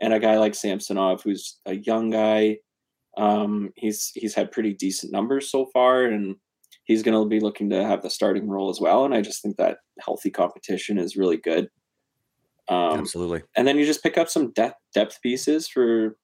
and 0.02 0.14
a 0.14 0.20
guy 0.20 0.38
like 0.38 0.56
Samsonov 0.56 1.22
who's 1.24 1.60
a 1.66 1.76
young 1.76 2.10
guy. 2.10 2.58
Um, 3.18 3.70
he's 3.76 4.12
he's 4.16 4.34
had 4.34 4.52
pretty 4.52 4.74
decent 4.74 5.14
numbers 5.14 5.50
so 5.50 5.68
far, 5.68 6.04
and 6.06 6.36
he's 6.86 7.04
going 7.04 7.22
to 7.22 7.30
be 7.30 7.40
looking 7.40 7.70
to 7.70 7.86
have 7.86 8.02
the 8.02 8.10
starting 8.10 8.50
role 8.50 8.70
as 8.70 8.82
well. 8.82 9.06
And 9.06 9.14
I 9.14 9.22
just 9.22 9.42
think 9.42 9.58
that 9.58 9.78
healthy 10.00 10.32
competition 10.32 10.98
is 10.98 11.16
really 11.16 11.38
good. 11.38 11.70
Um, 12.68 13.00
Absolutely. 13.00 13.44
and 13.56 13.68
then 13.68 13.78
you 13.78 13.86
just 13.86 14.04
pick 14.04 14.18
up 14.18 14.30
some 14.30 14.52
depth 14.52 14.78
depth 14.94 15.22
pieces 15.22 15.68
for 15.68 16.18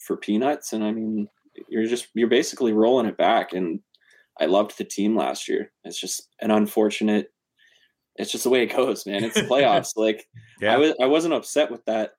for 0.00 0.16
peanuts, 0.16 0.72
and 0.72 0.84
I 0.84 0.92
mean, 0.92 1.28
you're 1.68 1.86
just 1.86 2.08
you're 2.14 2.28
basically 2.28 2.72
rolling 2.72 3.06
it 3.06 3.16
back. 3.16 3.52
And 3.52 3.80
I 4.40 4.46
loved 4.46 4.76
the 4.78 4.84
team 4.84 5.16
last 5.16 5.48
year. 5.48 5.72
It's 5.84 6.00
just 6.00 6.28
an 6.40 6.50
unfortunate. 6.50 7.28
It's 8.16 8.30
just 8.30 8.44
the 8.44 8.50
way 8.50 8.62
it 8.62 8.76
goes, 8.76 9.06
man. 9.06 9.24
It's 9.24 9.34
the 9.34 9.42
playoffs. 9.50 9.92
like 9.96 10.28
Yeah. 10.60 10.74
I 10.74 10.76
was, 10.76 10.94
I 11.00 11.06
wasn't 11.06 11.34
upset 11.34 11.70
with 11.70 11.84
that 11.86 12.12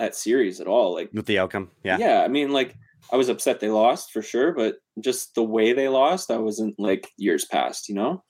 that 0.00 0.16
series 0.16 0.60
at 0.60 0.66
all. 0.66 0.94
Like 0.94 1.10
With 1.12 1.26
the 1.26 1.38
outcome. 1.38 1.70
Yeah. 1.84 1.98
yeah, 1.98 2.22
I 2.22 2.28
mean, 2.28 2.52
like 2.52 2.74
I 3.12 3.16
was 3.16 3.28
upset 3.28 3.60
they 3.60 3.70
lost 3.70 4.12
for 4.12 4.22
sure, 4.22 4.52
but 4.52 4.76
just 5.00 5.34
the 5.34 5.44
way 5.44 5.72
they 5.72 5.88
lost, 5.88 6.30
I 6.30 6.38
wasn't 6.38 6.78
like 6.78 7.08
years 7.16 7.44
past, 7.44 7.88
you 7.88 7.94
know. 7.94 8.24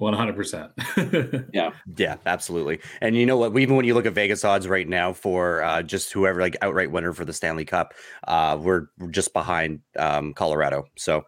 100%. 0.00 1.44
Yeah, 1.54 1.70
Yeah, 1.96 2.16
absolutely. 2.26 2.80
And 3.00 3.16
you 3.16 3.26
know 3.26 3.36
what? 3.36 3.56
Even 3.56 3.76
when 3.76 3.84
you 3.84 3.94
look 3.94 4.06
at 4.06 4.12
Vegas 4.12 4.44
odds 4.44 4.66
right 4.66 4.88
now 4.88 5.12
for 5.12 5.62
uh, 5.62 5.82
just 5.82 6.12
whoever 6.12 6.40
like 6.40 6.56
outright 6.62 6.90
winner 6.90 7.12
for 7.12 7.24
the 7.24 7.32
Stanley 7.32 7.64
Cup, 7.64 7.94
uh, 8.26 8.58
we're, 8.60 8.86
we're 8.98 9.10
just 9.10 9.32
behind 9.32 9.80
um, 9.96 10.34
Colorado. 10.34 10.86
So 10.96 11.22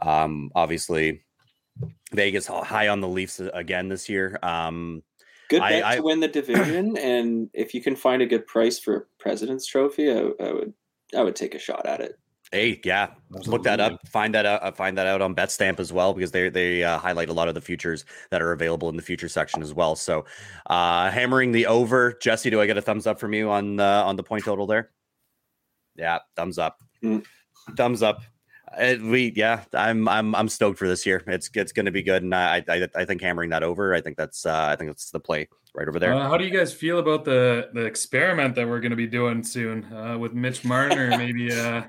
um, 0.00 0.50
obviously, 0.54 1.24
Vegas 2.12 2.46
high 2.46 2.88
on 2.88 3.00
the 3.00 3.08
Leafs 3.08 3.40
again 3.40 3.88
this 3.88 4.08
year. 4.08 4.38
Um, 4.42 5.02
Good 5.52 5.60
bet 5.60 5.84
I- 5.84 5.96
to 5.96 6.02
win 6.02 6.20
the 6.20 6.28
division, 6.28 6.96
and 7.12 7.50
if 7.52 7.74
you 7.74 7.82
can 7.82 7.94
find 7.94 8.22
a 8.22 8.26
good 8.26 8.46
price 8.46 8.78
for 8.78 8.96
a 8.96 9.02
President's 9.18 9.66
Trophy, 9.66 10.10
I, 10.10 10.30
I 10.40 10.52
would 10.52 10.72
I 11.16 11.22
would 11.22 11.36
take 11.36 11.54
a 11.54 11.58
shot 11.58 11.84
at 11.86 12.00
it. 12.00 12.18
Hey, 12.50 12.80
yeah, 12.84 13.08
look 13.46 13.62
that 13.62 13.80
up. 13.80 14.06
Find 14.08 14.34
that 14.34 14.44
out. 14.44 14.62
uh, 14.62 14.72
Find 14.72 14.96
that 14.98 15.06
out 15.06 15.22
on 15.22 15.34
BetStamp 15.34 15.80
as 15.80 15.92
well 15.92 16.12
because 16.12 16.30
they 16.32 16.48
they 16.50 16.82
uh, 16.84 16.98
highlight 16.98 17.28
a 17.28 17.32
lot 17.32 17.48
of 17.48 17.54
the 17.54 17.60
futures 17.60 18.04
that 18.30 18.42
are 18.42 18.52
available 18.52 18.88
in 18.90 18.96
the 18.96 19.02
future 19.02 19.28
section 19.28 19.62
as 19.62 19.72
well. 19.72 19.94
So, 19.96 20.24
uh, 20.66 21.10
hammering 21.10 21.52
the 21.52 21.66
over. 21.66 22.12
Jesse, 22.20 22.50
do 22.50 22.60
I 22.60 22.66
get 22.66 22.76
a 22.76 22.82
thumbs 22.82 23.06
up 23.06 23.18
from 23.20 23.32
you 23.32 23.50
on 23.50 23.76
the 23.76 23.84
on 23.84 24.16
the 24.16 24.22
point 24.22 24.44
total 24.44 24.66
there? 24.66 24.90
Yeah, 25.96 26.18
thumbs 26.36 26.58
up. 26.58 26.78
Mm. 27.02 27.24
Thumbs 27.76 28.02
up. 28.02 28.22
Uh, 28.76 28.96
we 29.02 29.32
yeah, 29.36 29.64
I'm 29.72 30.08
I'm 30.08 30.34
I'm 30.34 30.48
stoked 30.48 30.78
for 30.78 30.88
this 30.88 31.04
year. 31.04 31.22
It's 31.26 31.50
it's 31.54 31.72
going 31.72 31.86
to 31.86 31.92
be 31.92 32.02
good, 32.02 32.22
and 32.22 32.34
I, 32.34 32.64
I 32.68 32.88
I 32.94 33.04
think 33.04 33.20
hammering 33.20 33.50
that 33.50 33.62
over. 33.62 33.94
I 33.94 34.00
think 34.00 34.16
that's 34.16 34.46
uh, 34.46 34.68
I 34.70 34.76
think 34.76 34.90
that's 34.90 35.10
the 35.10 35.20
play 35.20 35.48
right 35.74 35.88
over 35.88 35.98
there. 35.98 36.14
Uh, 36.14 36.28
how 36.28 36.36
do 36.36 36.44
you 36.44 36.50
guys 36.50 36.72
feel 36.72 36.98
about 36.98 37.24
the 37.24 37.68
the 37.74 37.84
experiment 37.84 38.54
that 38.54 38.66
we're 38.66 38.80
going 38.80 38.90
to 38.90 38.96
be 38.96 39.06
doing 39.06 39.42
soon 39.42 39.84
uh, 39.92 40.16
with 40.18 40.32
Mitch 40.32 40.64
Marner 40.64 41.06
or 41.06 41.08
maybe 41.18 41.52
uh, 41.52 41.82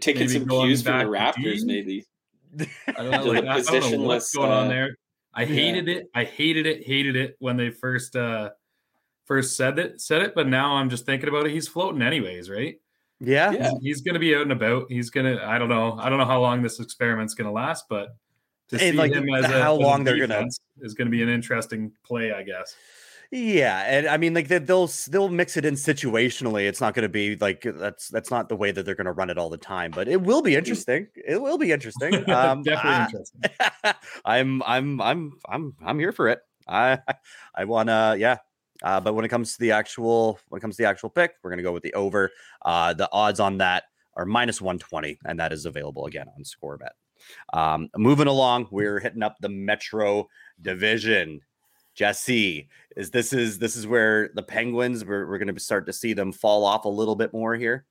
Taking 0.00 0.20
Maybe 0.20 0.32
some 0.32 0.44
going 0.46 0.68
cues 0.68 0.82
from 0.82 0.98
the 1.00 1.04
Raptors, 1.04 1.64
maybe. 1.64 2.06
I 2.88 2.92
don't 2.92 3.10
know, 3.10 3.24
like, 3.24 3.44
I, 3.44 3.56
I 3.56 3.60
don't 3.60 3.92
know 3.92 4.00
what's 4.06 4.32
positionless, 4.32 4.34
going 4.34 4.50
on 4.50 4.66
uh, 4.66 4.68
there. 4.68 4.96
I 5.34 5.44
hated 5.44 5.88
it. 5.88 6.06
I 6.14 6.24
hated 6.24 6.66
it. 6.66 6.86
Hated 6.86 7.14
it 7.14 7.36
when 7.40 7.58
they 7.58 7.70
first 7.70 8.16
uh 8.16 8.50
first 9.26 9.54
said 9.54 9.78
it 9.78 10.00
said 10.00 10.22
it. 10.22 10.34
But 10.34 10.48
now 10.48 10.76
I'm 10.76 10.88
just 10.88 11.04
thinking 11.04 11.28
about 11.28 11.46
it. 11.46 11.52
He's 11.52 11.68
floating 11.68 12.00
anyways, 12.00 12.48
right? 12.48 12.76
Yeah, 13.24 13.50
Yeah. 13.52 13.70
He's, 13.70 13.78
he's 13.82 14.00
going 14.02 14.14
to 14.14 14.20
be 14.20 14.34
out 14.34 14.42
and 14.42 14.52
about. 14.52 14.90
He's 14.90 15.10
going 15.10 15.36
to. 15.36 15.42
I 15.46 15.58
don't 15.58 15.68
know. 15.68 15.96
I 15.98 16.08
don't 16.08 16.18
know 16.18 16.24
how 16.24 16.40
long 16.40 16.60
this 16.62 16.80
experiment's 16.80 17.34
going 17.34 17.46
to 17.46 17.52
last, 17.52 17.84
but 17.88 18.16
to 18.68 18.74
And, 18.74 18.80
see 18.80 18.92
like, 18.92 19.12
him 19.12 19.28
as 19.34 19.46
how 19.46 19.74
a 19.74 19.76
long 19.76 20.04
they're 20.04 20.14
gonna- 20.18 20.28
defense 20.34 20.58
is 20.80 20.94
going 20.94 21.06
to 21.06 21.10
be 21.10 21.22
an 21.22 21.28
interesting 21.28 21.92
play, 22.04 22.32
I 22.32 22.42
guess. 22.42 22.74
Yeah, 23.34 23.80
and 23.88 24.06
I 24.08 24.18
mean, 24.18 24.34
like 24.34 24.48
they, 24.48 24.58
they'll 24.58 24.90
they'll 25.08 25.30
mix 25.30 25.56
it 25.56 25.64
in 25.64 25.72
situationally. 25.72 26.68
It's 26.68 26.82
not 26.82 26.92
going 26.92 27.04
to 27.04 27.08
be 27.08 27.34
like 27.36 27.62
that's 27.62 28.08
that's 28.08 28.30
not 28.30 28.50
the 28.50 28.56
way 28.56 28.72
that 28.72 28.84
they're 28.84 28.94
going 28.94 29.06
to 29.06 29.12
run 29.12 29.30
it 29.30 29.38
all 29.38 29.48
the 29.48 29.56
time, 29.56 29.90
but 29.90 30.06
it 30.06 30.20
will 30.20 30.42
be 30.42 30.54
interesting. 30.54 31.06
It 31.14 31.40
will 31.40 31.56
be 31.56 31.72
interesting. 31.72 32.12
Um, 32.28 32.62
Definitely 32.62 32.90
I- 32.90 33.04
interesting. 33.06 33.40
I'm 34.26 34.62
I'm 34.64 35.00
I'm 35.00 35.32
I'm 35.48 35.74
I'm 35.82 35.98
here 35.98 36.12
for 36.12 36.28
it. 36.28 36.40
I 36.68 36.98
I 37.54 37.64
want 37.64 37.88
to 37.88 38.16
yeah. 38.18 38.36
Uh, 38.82 39.00
but 39.00 39.14
when 39.14 39.24
it 39.24 39.28
comes 39.28 39.52
to 39.52 39.60
the 39.60 39.72
actual 39.72 40.38
when 40.48 40.58
it 40.58 40.62
comes 40.62 40.76
to 40.76 40.82
the 40.82 40.88
actual 40.88 41.10
pick, 41.10 41.34
we're 41.42 41.50
gonna 41.50 41.62
go 41.62 41.72
with 41.72 41.82
the 41.82 41.94
over. 41.94 42.30
Uh, 42.64 42.92
the 42.94 43.08
odds 43.12 43.40
on 43.40 43.58
that 43.58 43.84
are 44.16 44.26
minus 44.26 44.60
120, 44.60 45.18
and 45.24 45.38
that 45.40 45.52
is 45.52 45.66
available 45.66 46.06
again 46.06 46.26
on 46.36 46.44
Scorebet. 46.44 46.90
Um, 47.52 47.88
moving 47.96 48.26
along, 48.26 48.68
we're 48.70 49.00
hitting 49.00 49.22
up 49.22 49.36
the 49.40 49.48
Metro 49.48 50.28
Division. 50.60 51.40
Jesse, 51.94 52.68
is 52.96 53.10
this 53.10 53.32
is 53.32 53.58
this 53.58 53.76
is 53.76 53.86
where 53.86 54.30
the 54.34 54.42
Penguins 54.42 55.04
we're, 55.04 55.28
we're 55.28 55.38
going 55.38 55.54
to 55.54 55.60
start 55.60 55.86
to 55.86 55.92
see 55.92 56.14
them 56.14 56.32
fall 56.32 56.64
off 56.64 56.86
a 56.86 56.88
little 56.88 57.16
bit 57.16 57.32
more 57.32 57.54
here. 57.54 57.84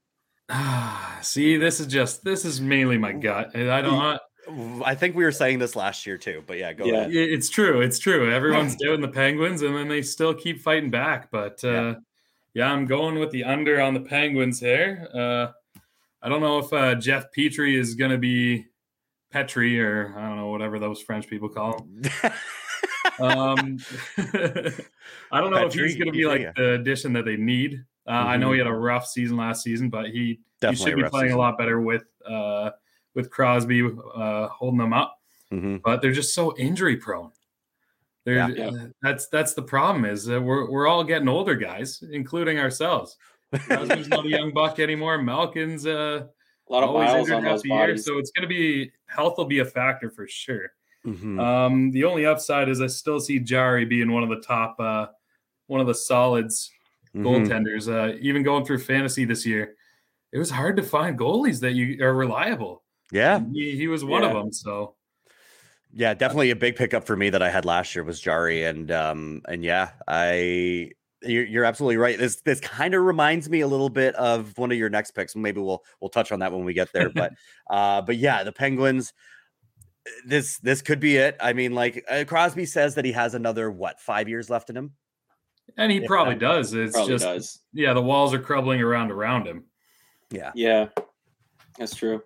See, 1.21 1.57
this 1.57 1.79
is 1.79 1.87
just 1.87 2.23
this 2.23 2.43
is 2.43 2.59
mainly 2.59 2.97
my 2.97 3.13
gut. 3.13 3.51
And 3.53 3.69
I 3.69 3.81
don't. 3.81 4.19
I, 4.49 4.81
I 4.85 4.95
think 4.95 5.15
we 5.15 5.23
were 5.23 5.31
saying 5.31 5.59
this 5.59 5.75
last 5.75 6.05
year 6.05 6.17
too, 6.17 6.43
but 6.47 6.57
yeah, 6.57 6.73
go 6.73 6.85
Yeah. 6.85 7.01
ahead. 7.01 7.11
It's 7.13 7.49
true. 7.49 7.81
It's 7.81 7.99
true. 7.99 8.31
Everyone's 8.31 8.75
doing 8.79 9.01
the 9.01 9.07
Penguins, 9.07 9.61
and 9.61 9.75
then 9.75 9.87
they 9.87 10.01
still 10.01 10.33
keep 10.33 10.61
fighting 10.61 10.89
back. 10.89 11.29
But 11.31 11.63
uh, 11.63 11.69
Yeah. 11.71 11.93
yeah. 12.53 12.71
I'm 12.71 12.85
going 12.85 13.19
with 13.19 13.31
the 13.31 13.43
under 13.43 13.79
on 13.81 13.93
the 13.93 14.01
Penguins 14.01 14.59
here. 14.59 15.07
Uh, 15.13 15.47
I 16.21 16.29
don't 16.29 16.41
know 16.41 16.59
if 16.59 16.71
uh, 16.73 16.95
Jeff 16.95 17.25
Petry 17.35 17.77
is 17.77 17.95
going 17.95 18.11
to 18.11 18.17
be 18.17 18.65
Petri 19.31 19.79
or 19.81 20.13
I 20.17 20.27
don't 20.27 20.37
know 20.37 20.47
whatever 20.49 20.77
those 20.79 21.01
French 21.01 21.27
people 21.27 21.49
call 21.49 21.79
him. 21.79 22.03
Um, 23.19 23.77
I 25.31 25.41
don't 25.41 25.51
know 25.51 25.65
if 25.67 25.73
he's 25.73 25.95
going 25.95 26.07
to 26.07 26.11
be 26.11 26.25
like 26.25 26.41
yeah. 26.41 26.51
the 26.55 26.73
addition 26.73 27.13
that 27.13 27.25
they 27.25 27.35
need. 27.35 27.83
Uh, 28.07 28.11
I 28.11 28.37
know 28.37 28.51
he 28.51 28.57
had 28.57 28.67
a 28.67 28.73
rough 28.73 29.05
season 29.05 29.37
last 29.37 29.63
season, 29.63 29.89
but 29.89 30.07
he 30.07 30.39
he 30.61 30.75
should 30.75 30.95
be 30.95 31.03
playing 31.03 31.27
season. 31.27 31.37
a 31.37 31.37
lot 31.37 31.57
better 31.57 31.79
with 31.79 32.03
uh, 32.27 32.71
with 33.15 33.29
Crosby 33.29 33.83
uh, 34.15 34.47
holding 34.49 34.79
them 34.79 34.93
up 34.93 35.17
Mhm. 35.51 35.81
but 35.83 36.01
they're 36.01 36.13
just 36.13 36.33
so 36.33 36.55
injury 36.57 36.95
prone. 36.95 37.31
Yeah. 38.25 38.47
Yeah. 38.49 38.67
uh, 38.67 38.87
That's 39.01 39.27
that's 39.27 39.53
the 39.53 39.63
problem 39.63 40.05
is 40.05 40.25
that 40.25 40.39
we're 40.41 40.69
we're 40.69 40.87
all 40.87 41.03
getting 41.03 41.27
older, 41.27 41.55
guys, 41.55 42.03
including 42.11 42.57
ourselves. 42.59 43.17
Crosby's 43.65 44.07
not 44.07 44.25
a 44.25 44.29
young 44.29 44.53
buck 44.53 44.79
anymore. 44.79 45.17
Malkin's 45.17 45.85
uh, 45.85 46.27
A 46.69 46.71
lot 46.71 46.83
of 46.83 46.93
miles 46.93 47.29
on 47.31 47.43
those 47.43 47.63
the 47.63 47.69
year, 47.69 47.77
bodies. 47.87 48.05
so 48.05 48.17
it's 48.17 48.31
going 48.31 48.43
to 48.43 48.47
be 48.47 48.91
health 49.07 49.37
will 49.37 49.45
be 49.45 49.59
a 49.59 49.65
factor 49.65 50.09
for 50.09 50.25
sure. 50.27 50.71
Mhm. 51.05 51.37
Um, 51.41 51.91
the 51.91 52.03
only 52.05 52.25
upside 52.25 52.69
is 52.69 52.79
I 52.79 52.87
still 52.87 53.19
see 53.19 53.39
Jarry 53.39 53.83
being 53.85 54.11
one 54.11 54.23
of 54.23 54.29
the 54.29 54.39
top, 54.39 54.79
uh, 54.79 55.07
one 55.67 55.81
of 55.81 55.87
the 55.87 55.95
solids 55.95 56.71
Mhm. 57.13 57.23
goaltenders. 57.23 57.89
Uh, 57.91 58.15
even 58.21 58.43
going 58.43 58.63
through 58.63 58.77
fantasy 58.79 59.25
this 59.25 59.45
year, 59.45 59.75
it 60.31 60.37
was 60.37 60.49
hard 60.51 60.77
to 60.77 60.83
find 60.83 61.19
goalies 61.19 61.59
that 61.61 61.73
you 61.73 62.01
are 62.05 62.13
reliable. 62.13 62.80
Yeah, 63.11 63.41
He, 63.53 63.75
he 63.75 63.87
was 63.87 64.03
one 64.05 64.23
of 64.23 64.33
them. 64.33 64.51
So 64.53 64.95
yeah, 65.93 66.13
definitely 66.13 66.51
a 66.51 66.55
big 66.55 66.75
pickup 66.77 67.05
for 67.05 67.15
me 67.17 67.29
that 67.31 67.41
I 67.41 67.49
had 67.49 67.65
last 67.65 67.93
year 67.95 68.03
was 68.03 68.19
Jarry, 68.21 68.63
and 68.63 68.89
um, 68.91 69.41
and 69.47 69.63
yeah, 69.63 69.91
I 70.07 70.91
you're, 71.23 71.45
you're 71.45 71.65
absolutely 71.65 71.97
right. 71.97 72.17
This 72.17 72.37
this 72.41 72.59
kind 72.61 72.93
of 72.93 73.03
reminds 73.03 73.49
me 73.49 73.59
a 73.61 73.67
little 73.67 73.89
bit 73.89 74.15
of 74.15 74.57
one 74.57 74.71
of 74.71 74.77
your 74.77 74.89
next 74.89 75.11
picks. 75.11 75.35
Maybe 75.35 75.59
we'll 75.59 75.83
we'll 75.99 76.09
touch 76.09 76.31
on 76.31 76.39
that 76.39 76.51
when 76.53 76.63
we 76.63 76.73
get 76.73 76.93
there. 76.93 77.09
But 77.09 77.33
uh, 77.69 78.01
but 78.01 78.17
yeah, 78.17 78.43
the 78.43 78.51
Penguins. 78.53 79.13
This 80.25 80.57
this 80.59 80.81
could 80.81 80.99
be 80.99 81.17
it. 81.17 81.37
I 81.39 81.53
mean, 81.53 81.73
like 81.75 82.03
uh, 82.09 82.23
Crosby 82.27 82.65
says 82.65 82.95
that 82.95 83.05
he 83.05 83.11
has 83.11 83.35
another 83.35 83.69
what 83.69 83.99
five 83.99 84.27
years 84.27 84.49
left 84.49 84.71
in 84.71 84.75
him. 84.77 84.93
and 85.77 85.91
he 85.91 85.99
Yeah. 85.99 86.07
probably 86.07 86.35
does. 86.35 86.73
It's 86.73 86.93
Probably 86.93 87.13
just 87.13 87.23
does. 87.25 87.59
yeah, 87.71 87.93
the 87.93 88.01
walls 88.01 88.33
are 88.33 88.39
crumbling 88.39 88.81
around 88.81 89.11
around 89.11 89.45
him. 89.45 89.65
Yeah, 90.31 90.53
Yeah, 90.55 90.87
that's 91.77 91.93
true. 91.95 92.23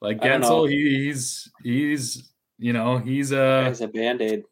Like. 0.00 0.20
Guentzel, 0.20 0.68
he, 0.70 1.04
he's 1.04 1.50
he's 1.62 2.32
you 2.58 2.72
know 2.72 2.98
he's 2.98 3.32
a 3.32 3.68
he's 3.68 3.80
a 3.80 3.88
band 3.88 4.20
aid. 4.22 4.44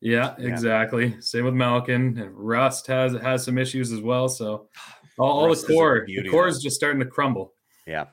yeah 0.00 0.34
Yeah. 0.38 0.46
exactly. 0.48 1.20
Same 1.20 1.44
with 1.44 1.54
Malkin. 1.54 2.18
And 2.18 2.30
Rust 2.34 2.86
has 2.88 3.12
has 3.14 3.44
some 3.44 3.58
issues 3.58 3.92
as 3.92 4.00
well. 4.00 4.28
So 4.28 4.68
all, 5.18 5.46
all 5.46 5.54
the 5.54 5.62
core, 5.66 6.04
the 6.06 6.28
core 6.28 6.48
is 6.48 6.62
just 6.62 6.76
starting 6.76 7.00
to 7.00 7.06
crumble. 7.06 7.54
Yeah. 7.86 8.06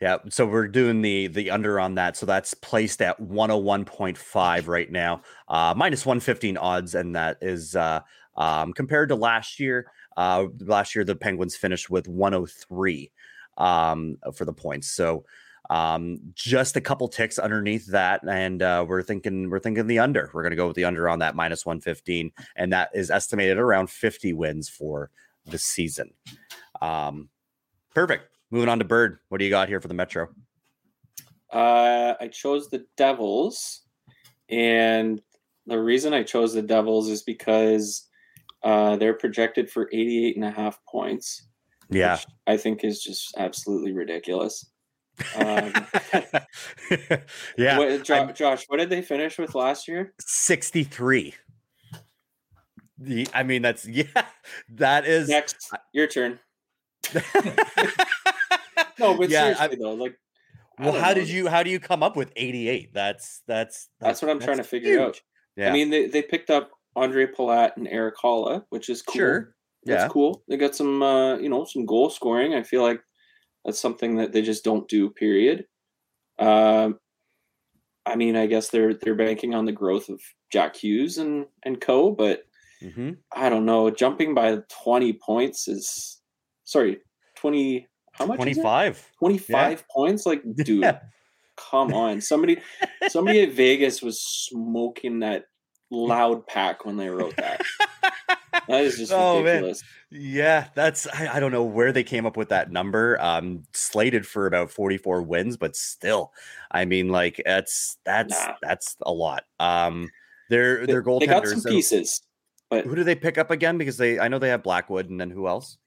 Yeah. 0.00 0.18
So 0.30 0.46
we're 0.46 0.68
doing 0.68 1.02
the 1.02 1.26
the 1.28 1.50
under 1.50 1.78
on 1.80 1.96
that. 1.96 2.16
So 2.16 2.26
that's 2.26 2.54
placed 2.54 3.02
at 3.02 3.20
101.5 3.20 4.68
right 4.68 4.90
now. 4.90 5.22
Uh 5.48 5.74
minus 5.76 6.04
115 6.06 6.56
odds. 6.56 6.94
And 6.94 7.14
that 7.16 7.38
is 7.40 7.76
uh 7.76 8.00
um 8.36 8.72
compared 8.72 9.08
to 9.10 9.14
last 9.16 9.58
year. 9.60 9.90
Uh 10.16 10.46
last 10.60 10.94
year 10.94 11.04
the 11.04 11.16
Penguins 11.16 11.56
finished 11.56 11.90
with 11.90 12.08
103 12.08 13.10
um 13.58 14.16
for 14.34 14.44
the 14.44 14.52
points. 14.52 14.88
So 14.92 15.24
um 15.70 16.18
just 16.34 16.76
a 16.76 16.80
couple 16.80 17.08
ticks 17.08 17.38
underneath 17.38 17.86
that 17.86 18.20
and 18.28 18.62
uh 18.62 18.84
we're 18.86 19.02
thinking 19.02 19.50
we're 19.50 19.58
thinking 19.58 19.86
the 19.86 19.98
under. 19.98 20.30
We're 20.32 20.42
going 20.42 20.50
to 20.50 20.56
go 20.56 20.68
with 20.68 20.76
the 20.76 20.84
under 20.84 21.08
on 21.08 21.18
that 21.20 21.34
minus 21.34 21.66
115 21.66 22.30
and 22.56 22.72
that 22.72 22.90
is 22.94 23.10
estimated 23.10 23.58
around 23.58 23.90
50 23.90 24.32
wins 24.32 24.68
for 24.68 25.10
the 25.44 25.58
season. 25.58 26.12
Um 26.80 27.28
perfect. 27.94 28.28
Moving 28.50 28.68
on 28.68 28.78
to 28.78 28.84
bird. 28.84 29.18
What 29.28 29.38
do 29.38 29.44
you 29.44 29.50
got 29.50 29.68
here 29.68 29.80
for 29.80 29.88
the 29.88 29.94
metro? 29.94 30.28
Uh, 31.52 32.14
I 32.20 32.28
chose 32.28 32.68
the 32.68 32.84
Devils, 32.96 33.82
and 34.48 35.20
the 35.66 35.80
reason 35.80 36.12
I 36.12 36.22
chose 36.22 36.52
the 36.52 36.62
Devils 36.62 37.08
is 37.08 37.22
because 37.22 38.08
uh, 38.62 38.96
they're 38.96 39.14
projected 39.14 39.70
for 39.70 39.88
88 39.92 40.36
and 40.36 40.44
a 40.44 40.50
half 40.50 40.78
points. 40.86 41.46
yeah. 41.90 42.14
which 42.14 42.26
I 42.46 42.56
think 42.56 42.84
is 42.84 43.02
just 43.02 43.34
absolutely 43.36 43.92
ridiculous. 43.92 44.66
Um, 45.36 45.72
yeah 47.56 47.78
what, 47.78 48.02
Jo- 48.04 48.32
Josh, 48.32 48.64
what 48.68 48.78
did 48.78 48.90
they 48.90 49.02
finish 49.02 49.38
with 49.38 49.54
last 49.54 49.88
year? 49.88 50.12
63 50.20 51.34
the, 52.98 53.28
i 53.34 53.42
mean 53.42 53.60
that's 53.62 53.86
yeah 53.88 54.04
that 54.70 55.04
is 55.06 55.28
Next, 55.28 55.70
your 55.92 56.06
turn. 56.06 56.38
No, 58.98 59.16
but 59.16 59.28
Yeah, 59.30 59.44
I- 59.44 59.52
seriously 59.54 59.76
though, 59.80 59.94
like, 59.94 60.18
well 60.78 60.92
how 60.92 61.08
know. 61.08 61.14
did 61.14 61.28
you 61.28 61.48
how 61.48 61.62
do 61.62 61.70
you 61.70 61.78
come 61.80 62.02
up 62.02 62.16
with 62.16 62.32
88 62.36 62.92
that's 62.92 63.42
that's 63.46 63.88
That's 64.00 64.20
what 64.22 64.30
I'm 64.30 64.40
trying 64.40 64.56
to 64.58 64.64
figure 64.64 65.00
out. 65.00 65.20
yeah 65.56 65.68
I 65.68 65.72
mean, 65.72 65.90
they, 65.90 66.06
they 66.06 66.22
picked 66.22 66.50
up 66.50 66.70
Andre 66.94 67.26
Palat 67.26 67.76
and 67.76 67.86
Eric 67.88 68.16
Haula, 68.22 68.64
which 68.70 68.88
is 68.88 69.02
cool. 69.02 69.14
sure 69.14 69.54
That's 69.84 70.02
yeah 70.04 70.08
cool. 70.08 70.42
They 70.48 70.56
got 70.56 70.74
some, 70.74 71.02
uh, 71.02 71.36
you 71.36 71.48
know, 71.50 71.64
some 71.64 71.84
goal 71.86 72.08
scoring. 72.10 72.54
I 72.54 72.62
feel 72.62 72.82
like 72.82 73.00
that's 73.66 73.80
something 73.80 74.16
that 74.16 74.32
they 74.32 74.40
just 74.40 74.64
don't 74.64 74.88
do. 74.88 75.10
Period. 75.10 75.66
Um, 76.38 76.98
I 78.06 78.14
mean, 78.14 78.36
I 78.36 78.46
guess 78.46 78.68
they're 78.68 78.94
they're 78.94 79.16
banking 79.16 79.54
on 79.54 79.64
the 79.66 79.72
growth 79.72 80.08
of 80.08 80.20
Jack 80.52 80.76
Hughes 80.76 81.18
and 81.18 81.46
and 81.64 81.80
co. 81.80 82.12
But 82.12 82.44
hmm 82.80 83.12
I 83.34 83.48
don't 83.48 83.66
know. 83.66 83.90
Jumping 83.90 84.32
by 84.34 84.58
twenty 84.82 85.12
points 85.12 85.66
is 85.68 86.20
sorry, 86.64 86.98
twenty. 87.36 87.88
How 88.12 88.24
much? 88.24 88.38
is 88.46 88.56
it? 88.56 88.62
25 88.62 89.12
25 89.18 89.84
points. 89.90 90.24
Like, 90.24 90.42
dude, 90.64 90.84
Yeah. 90.84 91.00
come 91.58 91.92
on. 91.92 92.20
Somebody, 92.22 92.56
somebody 93.08 93.42
at 93.42 93.52
Vegas 93.52 94.00
was 94.00 94.22
smoking 94.22 95.18
that 95.20 95.44
loud 95.90 96.46
pack 96.46 96.86
when 96.86 96.96
they 96.96 97.10
wrote 97.10 97.36
that. 97.36 97.60
That 98.68 98.84
is 98.84 98.98
just 98.98 99.12
Oh, 99.12 99.42
man. 99.42 99.74
Yeah, 100.10 100.68
that's 100.74 101.06
I, 101.06 101.36
I 101.36 101.40
don't 101.40 101.52
know 101.52 101.64
where 101.64 101.92
they 101.92 102.04
came 102.04 102.26
up 102.26 102.36
with 102.36 102.48
that 102.50 102.70
number. 102.70 103.18
Um 103.20 103.64
slated 103.72 104.26
for 104.26 104.46
about 104.46 104.70
44 104.70 105.22
wins, 105.22 105.56
but 105.56 105.76
still, 105.76 106.32
I 106.70 106.84
mean, 106.84 107.08
like 107.08 107.40
that's 107.44 107.98
that's 108.04 108.32
Nah. 108.46 108.54
that's 108.62 108.96
a 109.02 109.12
lot. 109.12 109.44
Um 109.60 110.08
their 110.50 110.80
They, 110.80 110.92
their 110.92 111.02
they 111.02 111.26
got 111.26 111.46
some 111.46 111.58
goaltenders. 111.58 111.62
so- 111.62 111.70
pieces, 111.70 112.22
but 112.70 112.84
Who 112.86 112.94
do 112.96 113.04
they 113.04 113.14
pick 113.16 113.38
up 113.38 113.50
again? 113.50 113.78
Because 113.78 113.96
they 113.96 114.18
I 114.18 114.28
know 114.28 114.38
they 114.38 114.48
have 114.50 114.62
Blackwood 114.62 115.08
and 115.10 115.20
then 115.20 115.30
who 115.30 115.46
else? 115.48 115.78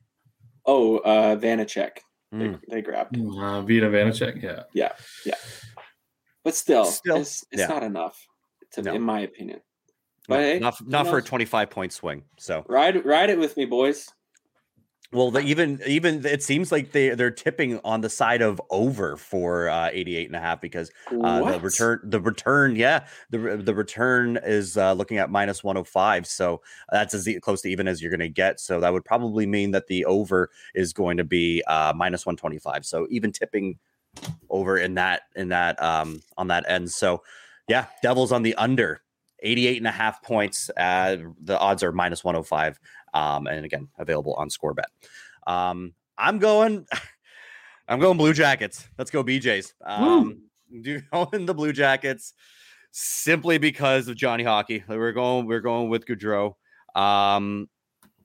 oh, 0.65 0.98
uh, 1.00 1.36
Vanecek, 1.36 2.00
they, 2.32 2.38
Mm. 2.50 2.60
they 2.70 2.82
grabbed. 2.82 3.18
Uh, 3.18 3.62
Vita 3.62 3.88
Vanecek, 3.89 4.42
Yeah, 4.44 4.63
yeah, 4.74 4.92
yeah. 5.26 5.34
But 6.44 6.54
still, 6.54 6.86
Still, 6.86 7.18
it's, 7.18 7.44
it's 7.52 7.62
yeah. 7.62 7.68
not 7.68 7.82
enough, 7.84 8.15
to, 8.74 8.84
No. 8.84 8.94
in 8.94 9.02
my 9.02 9.22
opinion. 9.22 9.62
But 10.30 10.39
hey, 10.39 10.60
not 10.60 10.88
not 10.88 11.08
for 11.08 11.18
a 11.18 11.24
25 11.24 11.70
point 11.70 11.92
swing. 11.92 12.24
So 12.38 12.63
Ride, 12.68 13.04
ride 13.06 13.30
it 13.30 13.39
with 13.39 13.58
me, 13.58 13.65
boys. 13.65 14.08
well, 15.12 15.32
the, 15.32 15.39
even 15.39 15.82
even 15.88 16.24
it 16.24 16.44
seems 16.44 16.72
like 16.72 16.92
they 16.92 17.10
they're 17.10 17.32
tipping 17.32 17.80
on 17.84 18.02
the 18.02 18.10
side 18.10 18.44
of 18.44 18.62
over 18.70 19.18
for 19.18 19.68
uh 19.68 19.89
88 19.92 20.28
and 20.28 20.36
a 20.36 20.39
half 20.39 20.62
because 20.62 20.92
Uh, 21.10 21.52
the 21.52 21.60
return, 21.60 22.00
the 22.04 22.22
return, 22.22 22.76
yeah, 22.76 23.08
the 23.32 23.58
the 23.58 23.74
return 23.74 24.38
is 24.44 24.78
uh, 24.78 24.94
looking 24.94 25.18
at 25.18 25.32
minus 25.32 25.63
105. 25.63 26.28
So 26.28 26.62
that's 26.92 27.13
as 27.15 27.28
close 27.42 27.62
to 27.63 27.70
even 27.70 27.88
as 27.88 28.02
you're 28.02 28.12
going 28.12 28.20
to 28.20 28.30
get. 28.30 28.60
So 28.60 28.80
that 28.80 28.94
would 28.94 29.04
probably 29.04 29.48
mean 29.48 29.72
that 29.72 29.88
the 29.88 30.06
over 30.06 30.52
is 30.76 30.94
going 30.94 31.18
to 31.18 31.24
be 31.24 31.63
uh, 31.68 31.92
minus 31.96 32.26
125. 32.26 32.86
So 32.86 33.08
even 33.10 33.32
tipping 33.32 33.80
over 34.50 34.78
in 34.78 34.94
that 34.96 35.24
in 35.36 35.50
that 35.50 35.82
um 35.82 36.22
on 36.38 36.48
that 36.48 36.65
end. 36.70 36.92
So 36.92 37.24
yeah, 37.68 37.86
Devils 38.04 38.32
on 38.32 38.44
the 38.44 38.54
under 38.56 39.02
88 39.41 39.78
and 39.78 39.88
a 39.88 39.91
half 39.91 40.21
points. 40.23 40.69
Uh, 40.75 41.17
the 41.43 41.58
odds 41.58 41.84
are 41.84 41.91
minus 41.91 42.23
105. 42.23 42.80
Um, 43.13 43.47
and 43.47 43.65
again, 43.65 43.88
available 43.97 44.34
on 44.34 44.49
score 44.49 44.73
bet. 44.73 44.89
Um, 45.47 45.93
I'm 46.17 46.39
going, 46.39 46.86
I'm 47.88 47.99
going 47.99 48.17
Blue 48.17 48.34
Jackets. 48.34 48.88
Let's 48.97 49.12
go 49.12 49.23
BJ's. 49.23 49.73
Um, 49.84 50.43
do 50.82 51.02
going 51.12 51.45
the 51.45 51.54
Blue 51.54 51.73
Jackets 51.73 52.34
simply 52.91 53.58
because 53.58 54.08
of 54.08 54.15
Johnny 54.15 54.43
Hockey. 54.43 54.84
We're 54.88 55.13
going, 55.13 55.47
we're 55.47 55.62
going 55.62 55.89
with 55.89 56.06
Gaudreau. 56.06 56.56
Um, 56.95 57.69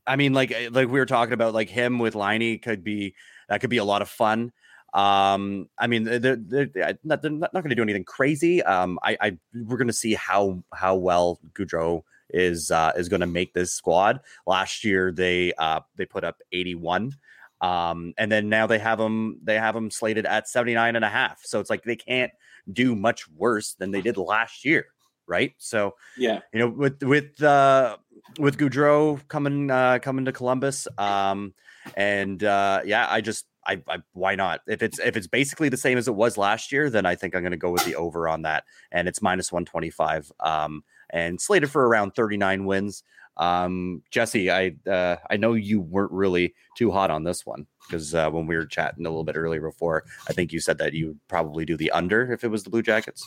I 0.07 0.17
mean, 0.17 0.33
like 0.33 0.53
eh, 0.53 0.69
like 0.71 0.89
we 0.89 0.99
were 0.99 1.07
talking 1.07 1.33
about, 1.33 1.55
like 1.55 1.69
him 1.69 1.99
with 1.99 2.15
Liney 2.15 2.61
could 2.61 2.85
be 2.85 3.15
that 3.49 3.61
could 3.61 3.71
be 3.71 3.79
a 3.79 3.85
lot 3.85 4.03
of 4.03 4.09
fun. 4.09 4.53
Um, 4.95 5.69
I 5.77 5.89
mean, 5.89 6.05
they're, 6.05 6.19
they're, 6.21 6.67
they're 6.67 6.99
not, 7.03 7.23
not 7.25 7.53
going 7.53 7.69
to 7.71 7.75
do 7.75 7.83
anything 7.83 8.05
crazy. 8.05 8.63
Um, 8.63 8.99
I, 9.03 9.17
I 9.21 9.39
we're 9.53 9.77
going 9.77 9.89
to 9.89 9.93
see 9.93 10.15
how 10.15 10.63
how 10.73 10.95
well 10.95 11.41
Gaudreau 11.53 12.05
is 12.31 12.71
uh, 12.71 12.93
is 12.97 13.09
going 13.09 13.21
to 13.21 13.27
make 13.27 13.53
this 13.55 13.73
squad. 13.73 14.21
Last 14.47 14.85
year 14.85 15.11
they 15.13 15.53
uh, 15.59 15.81
they 15.97 16.07
put 16.07 16.25
up 16.25 16.41
81. 16.53 17.13
Um, 17.61 18.13
and 18.19 18.31
then 18.31 18.49
now 18.49 18.67
they 18.67 18.79
have 18.79 18.99
them 18.99 19.39
they 19.43 19.59
have 19.59 19.75
them 19.75 19.91
slated 19.91 20.27
at 20.27 20.49
79 20.49 20.97
and 20.97 21.05
a 21.05 21.09
half. 21.09 21.41
So 21.45 21.61
it's 21.61 21.71
like 21.71 21.83
they 21.83 21.97
can't 21.97 22.33
do 22.73 22.95
much 22.95 23.29
worse 23.29 23.75
than 23.75 23.91
they 23.91 24.01
did 24.01 24.17
last 24.17 24.65
year, 24.65 24.87
right? 25.27 25.55
So 25.59 25.95
Yeah. 26.17 26.41
you 26.53 26.59
know 26.61 26.69
with 26.69 27.03
with 27.03 27.43
uh 27.43 27.97
with 28.39 28.59
Gaudreau 28.59 29.27
coming 29.29 29.71
uh 29.71 29.99
coming 30.01 30.25
to 30.27 30.33
Columbus 30.33 30.87
um 30.99 31.55
and 31.97 32.43
uh 32.43 32.83
yeah 32.85 33.07
I 33.11 33.21
just 33.21 33.47
I, 33.67 33.83
I 33.89 33.99
why 34.13 34.35
not 34.35 34.61
if 34.67 34.83
it's 34.83 34.99
if 34.99 35.17
it's 35.17 35.27
basically 35.27 35.69
the 35.69 35.77
same 35.77 35.99
as 35.99 36.09
it 36.09 36.15
was 36.15 36.37
last 36.37 36.71
year 36.73 36.91
then 36.91 37.07
I 37.07 37.15
think 37.15 37.35
I'm 37.35 37.43
going 37.43 37.53
to 37.53 37.57
go 37.57 37.71
with 37.71 37.85
the 37.85 37.97
over 37.97 38.29
on 38.29 38.43
that 38.43 38.65
and 38.93 39.09
it's 39.09 39.23
minus 39.23 39.51
125 39.51 40.31
um 40.41 40.85
and 41.11 41.41
slated 41.41 41.71
for 41.71 41.87
around 41.87 42.13
39 42.13 42.67
wins 42.67 43.03
um 43.37 44.03
Jesse 44.11 44.51
I 44.51 44.77
uh 44.89 45.17
I 45.31 45.37
know 45.37 45.55
you 45.55 45.81
weren't 45.81 46.13
really 46.13 46.55
too 46.77 46.91
hot 46.91 47.11
on 47.11 47.25
this 47.25 47.45
one 47.45 47.67
because 47.87 48.15
uh, 48.15 48.31
when 48.31 48.47
we 48.47 48.57
were 48.57 48.67
chatting 48.67 49.07
a 49.07 49.09
little 49.09 49.25
bit 49.25 49.37
earlier 49.37 49.61
before 49.61 50.05
I 50.29 50.33
think 50.33 50.53
you 50.53 50.61
said 50.61 50.79
that 50.79 50.93
you 50.93 51.09
would 51.09 51.29
probably 51.29 51.65
do 51.65 51.77
the 51.77 51.91
under 51.91 52.33
if 52.33 52.45
it 52.45 52.49
was 52.49 52.65
the 52.65 52.71
Blue 52.71 52.83
Jackets 52.83 53.27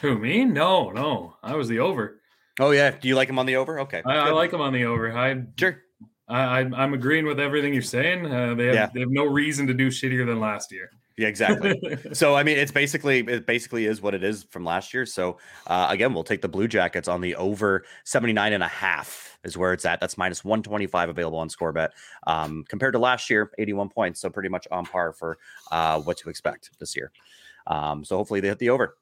Who 0.00 0.18
me? 0.18 0.44
No, 0.44 0.90
no. 0.90 1.36
I 1.42 1.54
was 1.54 1.68
the 1.68 1.78
over. 1.78 2.20
oh 2.60 2.70
yeah 2.72 2.90
do 2.90 3.08
you 3.08 3.14
like 3.14 3.28
him 3.28 3.38
on 3.38 3.46
the 3.46 3.56
over 3.56 3.80
okay 3.80 4.02
I, 4.04 4.16
I 4.16 4.30
like 4.30 4.50
them 4.50 4.60
on 4.60 4.72
the 4.72 4.84
over. 4.84 5.16
I, 5.16 5.42
sure 5.58 5.83
I 6.28 6.58
I'm- 6.58 6.74
I'm 6.74 6.94
agreeing 6.94 7.26
with 7.26 7.38
everything 7.38 7.72
you're 7.72 7.82
saying. 7.82 8.26
Uh, 8.26 8.54
they 8.54 8.66
have 8.66 8.74
Yeah. 8.74 8.88
they 8.92 9.00
have 9.00 9.10
no 9.10 9.24
reason 9.24 9.66
to 9.66 9.74
do 9.74 9.88
shittier 9.88 10.26
than 10.26 10.40
last 10.40 10.72
year. 10.72 10.90
Yeah, 11.16 11.28
exactly. 11.28 11.78
so 12.12 12.34
I 12.34 12.42
mean, 12.42 12.58
it's 12.58 12.72
basically 12.72 13.20
it 13.20 13.46
basically 13.46 13.86
is 13.86 14.00
what 14.02 14.14
it 14.14 14.24
is 14.24 14.44
from 14.50 14.64
last 14.64 14.92
year. 14.92 15.06
So 15.06 15.38
uh, 15.66 15.86
again, 15.90 16.12
we'll 16.14 16.24
take 16.24 16.42
the 16.42 16.48
Blue 16.48 16.66
Jackets 16.66 17.06
on 17.08 17.20
the 17.20 17.36
over 17.36 17.84
79 18.04 18.52
and 18.52 18.62
a 18.64 18.68
half 18.68 19.38
is 19.44 19.56
where 19.56 19.72
it's 19.72 19.84
at. 19.84 20.00
That's 20.00 20.16
minus 20.18 20.44
125 20.44 21.10
available 21.10 21.38
on 21.38 21.48
Scorebet. 21.48 21.90
Um, 22.26 22.64
compared 22.68 22.94
to 22.94 22.98
last 22.98 23.28
year, 23.30 23.50
81 23.58 23.90
points. 23.90 24.20
So 24.20 24.30
pretty 24.30 24.48
much 24.48 24.66
on 24.72 24.86
par 24.86 25.12
for 25.12 25.38
uh, 25.70 26.00
what 26.00 26.16
to 26.18 26.30
expect 26.30 26.70
this 26.80 26.96
year. 26.96 27.12
Um, 27.66 28.04
so 28.04 28.16
hopefully 28.16 28.40
they 28.40 28.48
hit 28.48 28.58
the 28.58 28.70
over. 28.70 28.96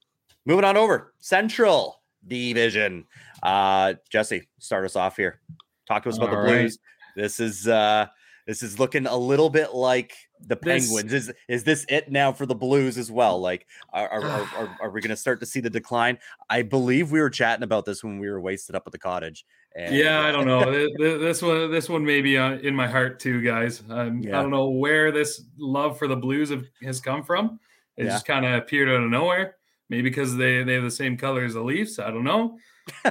Moving 0.44 0.64
on 0.64 0.76
over 0.76 1.14
Central 1.20 2.02
Division. 2.26 3.06
Uh, 3.42 3.94
Jesse, 4.10 4.48
start 4.58 4.84
us 4.84 4.96
off 4.96 5.16
here. 5.16 5.40
Talk 5.86 6.02
to 6.02 6.08
us 6.10 6.16
about 6.18 6.30
the 6.30 6.36
All 6.36 6.42
right. 6.42 6.70
This 7.16 7.40
is 7.40 7.68
uh, 7.68 8.06
this 8.46 8.62
is 8.62 8.78
looking 8.78 9.06
a 9.06 9.16
little 9.16 9.50
bit 9.50 9.74
like 9.74 10.14
the 10.40 10.56
This- 10.60 10.88
Penguins. 10.88 11.12
Is 11.12 11.32
is 11.48 11.64
this 11.64 11.86
it 11.88 12.10
now 12.10 12.32
for 12.32 12.46
the 12.46 12.54
Blues 12.54 12.98
as 12.98 13.10
well? 13.10 13.40
Like, 13.40 13.66
are 13.92 14.08
are, 14.08 14.24
are, 14.24 14.48
are, 14.56 14.78
are 14.82 14.90
we 14.90 15.00
going 15.00 15.10
to 15.10 15.16
start 15.16 15.40
to 15.40 15.46
see 15.46 15.60
the 15.60 15.70
decline? 15.70 16.18
I 16.50 16.62
believe 16.62 17.12
we 17.12 17.20
were 17.20 17.30
chatting 17.30 17.62
about 17.64 17.84
this 17.84 18.02
when 18.02 18.18
we 18.18 18.28
were 18.28 18.40
wasted 18.40 18.74
up 18.74 18.84
at 18.86 18.92
the 18.92 18.98
cottage. 18.98 19.44
And, 19.74 19.94
yeah, 19.94 20.20
I 20.20 20.28
uh, 20.28 20.32
don't 20.32 20.46
know. 20.46 20.64
Th- 20.70 20.90
th- 20.98 21.20
this 21.20 21.40
one, 21.40 21.70
this 21.70 21.88
one 21.88 22.04
may 22.04 22.20
be 22.20 22.36
uh, 22.36 22.58
in 22.58 22.74
my 22.74 22.86
heart 22.86 23.18
too, 23.20 23.40
guys. 23.40 23.82
Um, 23.88 24.20
Yeah. 24.22 24.38
I 24.38 24.42
don't 24.42 24.50
know 24.50 24.68
where 24.68 25.10
this 25.10 25.44
love 25.56 25.98
for 25.98 26.08
the 26.08 26.16
Blues 26.16 26.50
have, 26.50 26.64
has 26.82 27.00
come 27.00 27.22
from. 27.22 27.58
It 27.96 28.04
Yeah. 28.04 28.10
just 28.10 28.26
kind 28.26 28.44
of 28.44 28.52
appeared 28.52 28.90
out 28.90 29.02
of 29.02 29.10
nowhere. 29.10 29.56
Maybe 29.88 30.02
because 30.08 30.36
they 30.36 30.62
they 30.62 30.74
have 30.74 30.82
the 30.82 30.90
same 30.90 31.16
color 31.16 31.44
as 31.44 31.54
the 31.54 31.62
Leafs. 31.62 31.98
I 31.98 32.10
don't 32.10 32.24
know, 32.24 32.58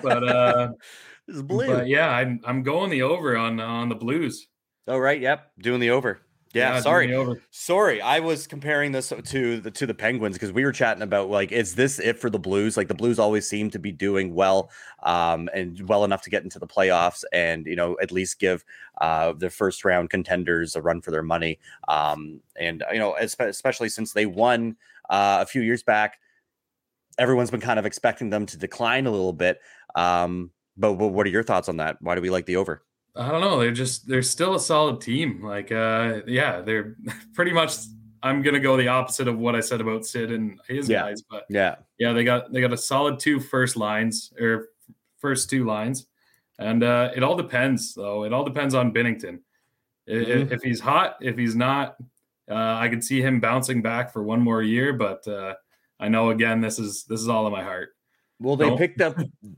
but 0.03 0.23
uh, 0.27 0.69
This 1.27 1.37
is 1.37 1.43
blue. 1.43 1.67
but 1.67 1.87
yeah, 1.87 2.09
I'm 2.09 2.39
I'm 2.45 2.63
going 2.63 2.89
the 2.89 3.03
over 3.03 3.37
on 3.37 3.59
on 3.59 3.89
the 3.89 3.95
Blues. 3.95 4.47
oh 4.87 4.97
right, 4.97 5.19
yep, 5.19 5.51
doing 5.59 5.79
the 5.79 5.91
over. 5.91 6.21
Yeah, 6.53 6.71
doing 6.71 6.83
sorry. 6.83 7.13
over. 7.13 7.41
Sorry, 7.51 8.01
I 8.01 8.19
was 8.19 8.45
comparing 8.45 8.91
this 8.91 9.13
to 9.25 9.61
the 9.61 9.71
to 9.71 9.85
the 9.85 9.93
Penguins 9.93 10.35
because 10.35 10.51
we 10.51 10.65
were 10.65 10.73
chatting 10.73 11.01
about 11.01 11.29
like, 11.29 11.51
is 11.51 11.75
this 11.75 11.99
it 11.99 12.19
for 12.19 12.29
the 12.29 12.39
Blues? 12.39 12.75
Like 12.75 12.89
the 12.89 12.93
Blues 12.93 13.19
always 13.19 13.47
seem 13.47 13.69
to 13.69 13.79
be 13.79 13.91
doing 13.91 14.35
well, 14.35 14.69
um, 15.03 15.49
and 15.53 15.87
well 15.87 16.03
enough 16.03 16.21
to 16.23 16.29
get 16.29 16.43
into 16.43 16.59
the 16.59 16.67
playoffs, 16.67 17.23
and 17.31 17.65
you 17.65 17.75
know 17.75 17.97
at 18.01 18.11
least 18.11 18.39
give 18.39 18.65
uh 18.99 19.31
their 19.33 19.49
first 19.49 19.85
round 19.85 20.09
contenders 20.09 20.75
a 20.75 20.81
run 20.81 21.01
for 21.01 21.11
their 21.11 21.23
money. 21.23 21.59
Um, 21.87 22.41
and 22.57 22.83
you 22.91 22.99
know 22.99 23.15
especially 23.17 23.87
since 23.87 24.11
they 24.11 24.25
won 24.25 24.75
uh, 25.09 25.39
a 25.41 25.45
few 25.45 25.61
years 25.61 25.83
back, 25.83 26.19
everyone's 27.17 27.51
been 27.51 27.61
kind 27.61 27.79
of 27.79 27.85
expecting 27.85 28.29
them 28.29 28.45
to 28.47 28.57
decline 28.57 29.05
a 29.05 29.11
little 29.11 29.33
bit. 29.33 29.59
Um, 29.95 30.51
but, 30.77 30.93
but 30.95 31.09
what 31.09 31.25
are 31.25 31.29
your 31.29 31.43
thoughts 31.43 31.69
on 31.69 31.77
that? 31.77 31.97
Why 32.01 32.15
do 32.15 32.21
we 32.21 32.29
like 32.29 32.45
the 32.45 32.55
over? 32.57 32.83
I 33.15 33.29
don't 33.29 33.41
know. 33.41 33.59
They're 33.59 33.71
just 33.73 34.07
they're 34.07 34.21
still 34.21 34.55
a 34.55 34.59
solid 34.59 35.01
team. 35.01 35.43
Like 35.43 35.71
uh 35.71 36.21
yeah, 36.27 36.61
they're 36.61 36.95
pretty 37.33 37.51
much 37.51 37.73
I'm 38.23 38.41
gonna 38.41 38.59
go 38.59 38.77
the 38.77 38.87
opposite 38.87 39.27
of 39.27 39.37
what 39.37 39.55
I 39.55 39.59
said 39.59 39.81
about 39.81 40.05
Sid 40.05 40.31
and 40.31 40.59
his 40.67 40.87
Yeah. 40.87 41.01
guys, 41.01 41.21
but 41.29 41.43
Yeah, 41.49 41.75
yeah, 41.99 42.13
they 42.13 42.23
got 42.23 42.53
they 42.53 42.61
got 42.61 42.71
a 42.71 42.77
solid 42.77 43.19
two 43.19 43.39
first 43.41 43.75
lines 43.75 44.31
or 44.39 44.69
first 45.17 45.49
two 45.49 45.65
lines. 45.65 46.07
And 46.57 46.83
uh 46.83 47.11
it 47.15 47.21
all 47.21 47.35
depends 47.35 47.93
though. 47.93 48.23
It 48.23 48.31
all 48.31 48.45
depends 48.45 48.73
on 48.75 48.93
Binnington. 48.93 49.39
Mhm. 50.09 50.51
If 50.51 50.61
he's 50.63 50.79
hot, 50.79 51.17
if 51.21 51.37
he's 51.37 51.55
not, 51.55 51.97
uh 52.49 52.55
I 52.79 52.87
could 52.87 53.03
see 53.03 53.21
him 53.21 53.39
bouncing 53.41 53.81
back 53.81 54.13
for 54.13 54.23
one 54.23 54.41
more 54.41 54.61
year, 54.63 54.93
but 54.93 55.27
uh 55.27 55.55
I 55.99 56.07
know 56.07 56.29
again 56.29 56.61
this 56.61 56.79
is 56.79 57.03
this 57.09 57.19
is 57.19 57.27
all 57.27 57.45
in 57.45 57.51
my 57.51 57.61
heart. 57.63 57.89
Well, 58.41 58.55
they 58.55 58.69
No. 58.69 58.75
picked 58.77 59.01
up, 59.01 59.15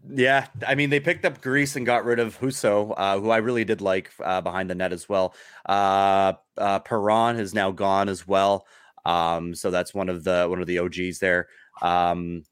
yeah. 0.09 0.47
I 0.67 0.75
mean, 0.75 0.89
they 0.89 0.99
picked 0.99 1.23
up 1.23 1.41
Greiss 1.41 1.77
and 1.77 1.85
got 1.85 2.03
rid 2.03 2.19
of 2.19 2.37
Husso, 2.37 2.93
uh, 2.97 3.17
who 3.17 3.29
I 3.29 3.37
really 3.37 3.63
did 3.63 3.79
like 3.79 4.11
uh, 4.21 4.41
behind 4.41 4.69
the 4.69 4.75
net 4.75 4.91
as 4.91 5.07
well. 5.07 5.33
Uh, 5.65 6.33
uh, 6.57 6.79
Perron 6.79 7.37
has 7.37 7.53
now 7.53 7.71
gone 7.71 8.09
as 8.09 8.27
well, 8.27 8.67
um, 9.05 9.55
so 9.55 9.71
that's 9.71 9.93
one 9.93 10.09
of 10.09 10.25
the 10.25 10.47
one 10.49 10.59
of 10.59 10.67
the 10.67 10.79
OGs 10.79 11.19
there. 11.19 11.47
Um, 11.81 12.43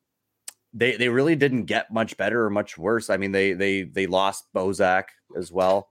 they 0.74 0.96
they 0.96 1.10
really 1.10 1.36
didn't 1.36 1.66
get 1.66 1.92
much 1.92 2.16
better 2.16 2.46
or 2.46 2.50
much 2.50 2.78
worse. 2.78 3.10
I 3.10 3.18
mean, 3.18 3.34
they 3.34 3.52
they 3.52 3.84
they 3.84 4.08
lost 4.08 4.46
Bozak 4.56 5.06
as 5.38 5.52
well. 5.52 5.90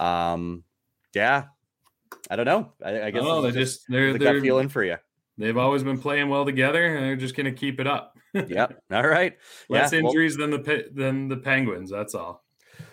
Um, 0.00 0.64
yeah, 1.14 1.44
I 2.30 2.36
don't 2.36 2.46
know. 2.46 2.72
I, 2.82 3.02
I 3.02 3.10
guess 3.10 3.22
this 3.24 3.42
they're 3.42 3.50
just 3.52 3.80
they're 3.90 4.12
the 4.14 4.18
they're 4.18 4.40
feeling 4.40 4.70
for 4.70 4.82
you. 4.82 4.96
they've 5.36 5.58
always 5.58 5.82
been 5.82 5.98
playing 5.98 6.30
well 6.30 6.46
together 6.46 6.96
and 6.96 7.04
they're 7.04 7.16
just 7.16 7.36
gonna 7.36 7.52
keep 7.52 7.78
it 7.78 7.86
up. 7.86 8.11
Yep. 8.34 8.82
All 8.92 9.06
right. 9.06 9.36
Less 9.68 9.92
Yeah, 9.92 10.00
well- 10.00 10.10
injuries 10.10 10.36
than 10.36 10.50
the 10.50 10.88
than 10.92 11.28
the 11.28 11.36
Penguins. 11.36 11.90
That's 11.90 12.14
all. 12.14 12.44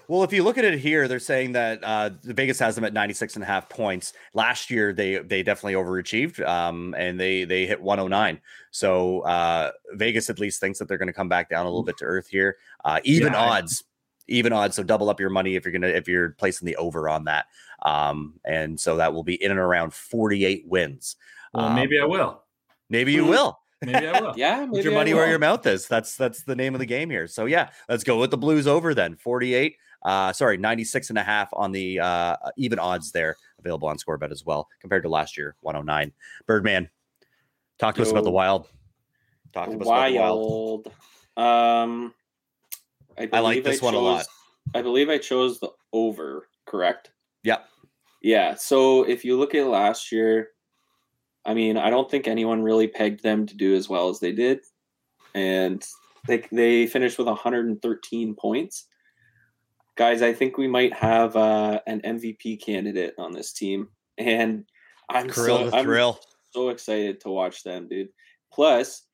Well, 0.07 0.23
if 0.23 0.33
you 0.33 0.41
look 0.43 0.57
at 0.57 0.65
it 0.65 0.79
here, 0.79 1.07
they're 1.07 1.19
saying 1.19 1.51
that 1.51 1.83
uh, 1.83 2.09
the 2.23 2.33
Vegas 2.33 2.57
has 2.57 2.73
them 2.73 2.83
at 2.83 2.93
96 2.93 3.35
and 3.35 3.43
a 3.43 3.45
half 3.45 3.69
points. 3.69 4.13
Last 4.33 4.71
year, 4.71 4.91
they 4.91 5.19
they 5.19 5.43
definitely 5.43 5.73
overachieved, 5.75 6.43
um, 6.47 6.95
and 6.97 7.19
they 7.19 7.43
they 7.43 7.67
hit 7.67 7.79
109. 7.79 8.41
So 8.71 9.19
uh, 9.21 9.71
Vegas 9.93 10.29
at 10.31 10.39
least 10.39 10.59
thinks 10.59 10.79
that 10.79 10.87
they're 10.87 10.97
going 10.97 11.07
to 11.07 11.13
come 11.13 11.29
back 11.29 11.47
down 11.49 11.65
a 11.67 11.69
little 11.69 11.83
bit 11.83 11.97
to 11.99 12.05
earth 12.05 12.27
here. 12.27 12.57
Uh, 12.83 12.99
even 13.03 13.33
Yeah, 13.33 13.39
I- 13.43 13.57
odds, 13.59 13.83
even 14.27 14.51
odds. 14.51 14.75
So 14.75 14.81
double 14.83 15.09
up 15.11 15.19
your 15.19 15.29
money 15.29 15.55
if 15.55 15.63
you're 15.63 15.71
gonna 15.73 15.87
if 15.87 16.07
you're 16.07 16.31
placing 16.31 16.65
the 16.65 16.75
over 16.77 17.07
on 17.07 17.25
that. 17.25 17.45
Um, 17.83 18.33
and 18.43 18.79
so 18.79 18.97
that 18.97 19.13
will 19.13 19.23
be 19.23 19.41
in 19.41 19.51
and 19.51 19.59
around 19.59 19.93
48 19.93 20.63
wins. 20.67 21.17
Well, 21.53 21.65
Um, 21.67 21.75
maybe 21.75 21.99
I 21.99 22.05
will. 22.05 22.41
Maybe 22.89 23.13
you 23.13 23.25
Mhm. 23.25 23.29
will. 23.29 23.59
Maybe 23.81 24.07
I 24.07 24.19
will. 24.19 24.33
Yeah, 24.35 24.65
Put 24.65 24.83
your 24.83 24.93
I 24.93 24.95
money 24.97 25.13
where 25.13 25.29
your 25.29 25.39
mouth 25.39 25.65
is. 25.65 25.87
That's 25.87 26.15
that's 26.15 26.43
the 26.43 26.55
name 26.55 26.75
of 26.75 26.79
the 26.79 26.85
game 26.85 27.09
here. 27.09 27.27
So 27.27 27.45
yeah, 27.45 27.69
let's 27.87 28.03
go 28.03 28.19
with 28.19 28.31
the 28.31 28.37
Blues 28.37 28.67
over 28.67 28.93
then. 28.93 29.15
48. 29.15 29.75
Uh 30.01 30.33
sorry, 30.33 30.57
96 30.57 31.09
and 31.09 31.19
a 31.19 31.23
half 31.23 31.49
on 31.53 31.71
the 31.71 31.99
uh 31.99 32.35
even 32.57 32.79
odds 32.79 33.11
there 33.11 33.35
available 33.59 33.87
on 33.87 33.97
scorebet 33.97 34.31
as 34.31 34.45
well 34.45 34.67
compared 34.81 35.03
to 35.03 35.09
last 35.09 35.37
year 35.37 35.55
109. 35.61 36.11
Birdman. 36.45 36.89
Talk 37.77 37.95
to 37.95 38.01
us 38.01 38.11
about 38.11 38.25
the 38.25 38.31
wild. 38.31 38.67
Talk 39.53 39.67
to 39.67 39.71
us 39.71 39.75
about 39.75 40.09
the 40.09 40.17
wild. 40.17 40.87
Wild. 41.37 41.83
Um, 41.83 42.13
I, 43.17 43.29
I 43.31 43.39
like 43.39 43.63
believe 43.63 43.63
this 43.63 43.81
one 43.81 43.93
a 43.93 43.99
lot. 43.99 44.25
I 44.75 44.81
believe 44.81 45.09
I 45.09 45.17
chose 45.17 45.59
the 45.59 45.69
over. 45.93 46.47
Correct. 46.65 47.11
Yep. 47.43 47.65
Yeah. 48.21 48.55
So 48.55 49.03
if 49.03 49.23
you 49.23 49.37
look 49.37 49.55
at 49.55 49.65
last 49.65 50.11
year, 50.11 50.49
I 51.45 51.53
mean, 51.53 51.77
I 51.77 51.89
don't 51.89 52.09
think 52.09 52.27
anyone 52.27 52.61
really 52.61 52.87
pegged 52.87 53.23
them 53.23 53.45
to 53.45 53.55
do 53.55 53.75
as 53.75 53.89
well 53.89 54.09
as 54.09 54.19
they 54.19 54.31
did, 54.31 54.59
and 55.33 55.85
they 56.27 56.45
they 56.51 56.87
finished 56.87 57.17
with 57.17 57.27
113 57.27 58.35
points. 58.35 58.87
Guys, 59.95 60.21
I 60.21 60.33
think 60.33 60.57
we 60.57 60.67
might 60.67 60.93
have 60.93 61.35
uh, 61.35 61.79
an 61.87 62.01
MVP 62.01 62.63
candidate 62.63 63.13
on 63.17 63.31
this 63.31 63.53
team, 63.53 63.89
and 64.17 64.65
I'm 65.09 65.29
Kirill 65.29 65.71
so, 65.71 65.77
I'm 65.77 65.85
so 66.53 66.69
excited 66.69 67.21
to 67.21 67.29
watch 67.29 67.63
them, 67.63 67.87
dude. 67.87 68.09
Plus, 68.51 69.05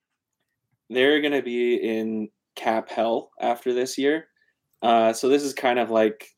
they're 0.89 1.21
gonna 1.21 1.41
be 1.41 1.75
in 1.75 2.29
cap 2.55 2.89
hell 2.89 3.31
after 3.39 3.73
this 3.73 3.97
year. 3.97 4.27
Uh, 4.81 5.13
so 5.13 5.29
this 5.29 5.43
is 5.43 5.53
kind 5.53 5.79
of 5.79 5.89
like 5.89 6.29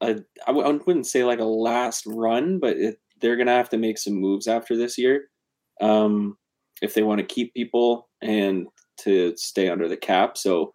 a 0.00 0.10
I 0.46 0.52
w- 0.52 0.66
I 0.66 0.70
wouldn't 0.70 1.06
say 1.06 1.24
like 1.24 1.40
a 1.40 1.44
last 1.44 2.04
run, 2.06 2.58
but 2.58 2.76
it, 2.76 3.00
they're 3.20 3.36
gonna 3.36 3.52
have 3.52 3.70
to 3.70 3.78
make 3.78 3.98
some 3.98 4.14
moves 4.14 4.46
after 4.46 4.76
this 4.76 4.98
year 4.98 5.28
um, 5.80 6.36
if 6.82 6.94
they 6.94 7.02
want 7.02 7.18
to 7.20 7.34
keep 7.34 7.54
people 7.54 8.08
and 8.22 8.66
to 8.98 9.34
stay 9.36 9.68
under 9.68 9.88
the 9.88 9.96
cap. 9.96 10.36
So 10.36 10.74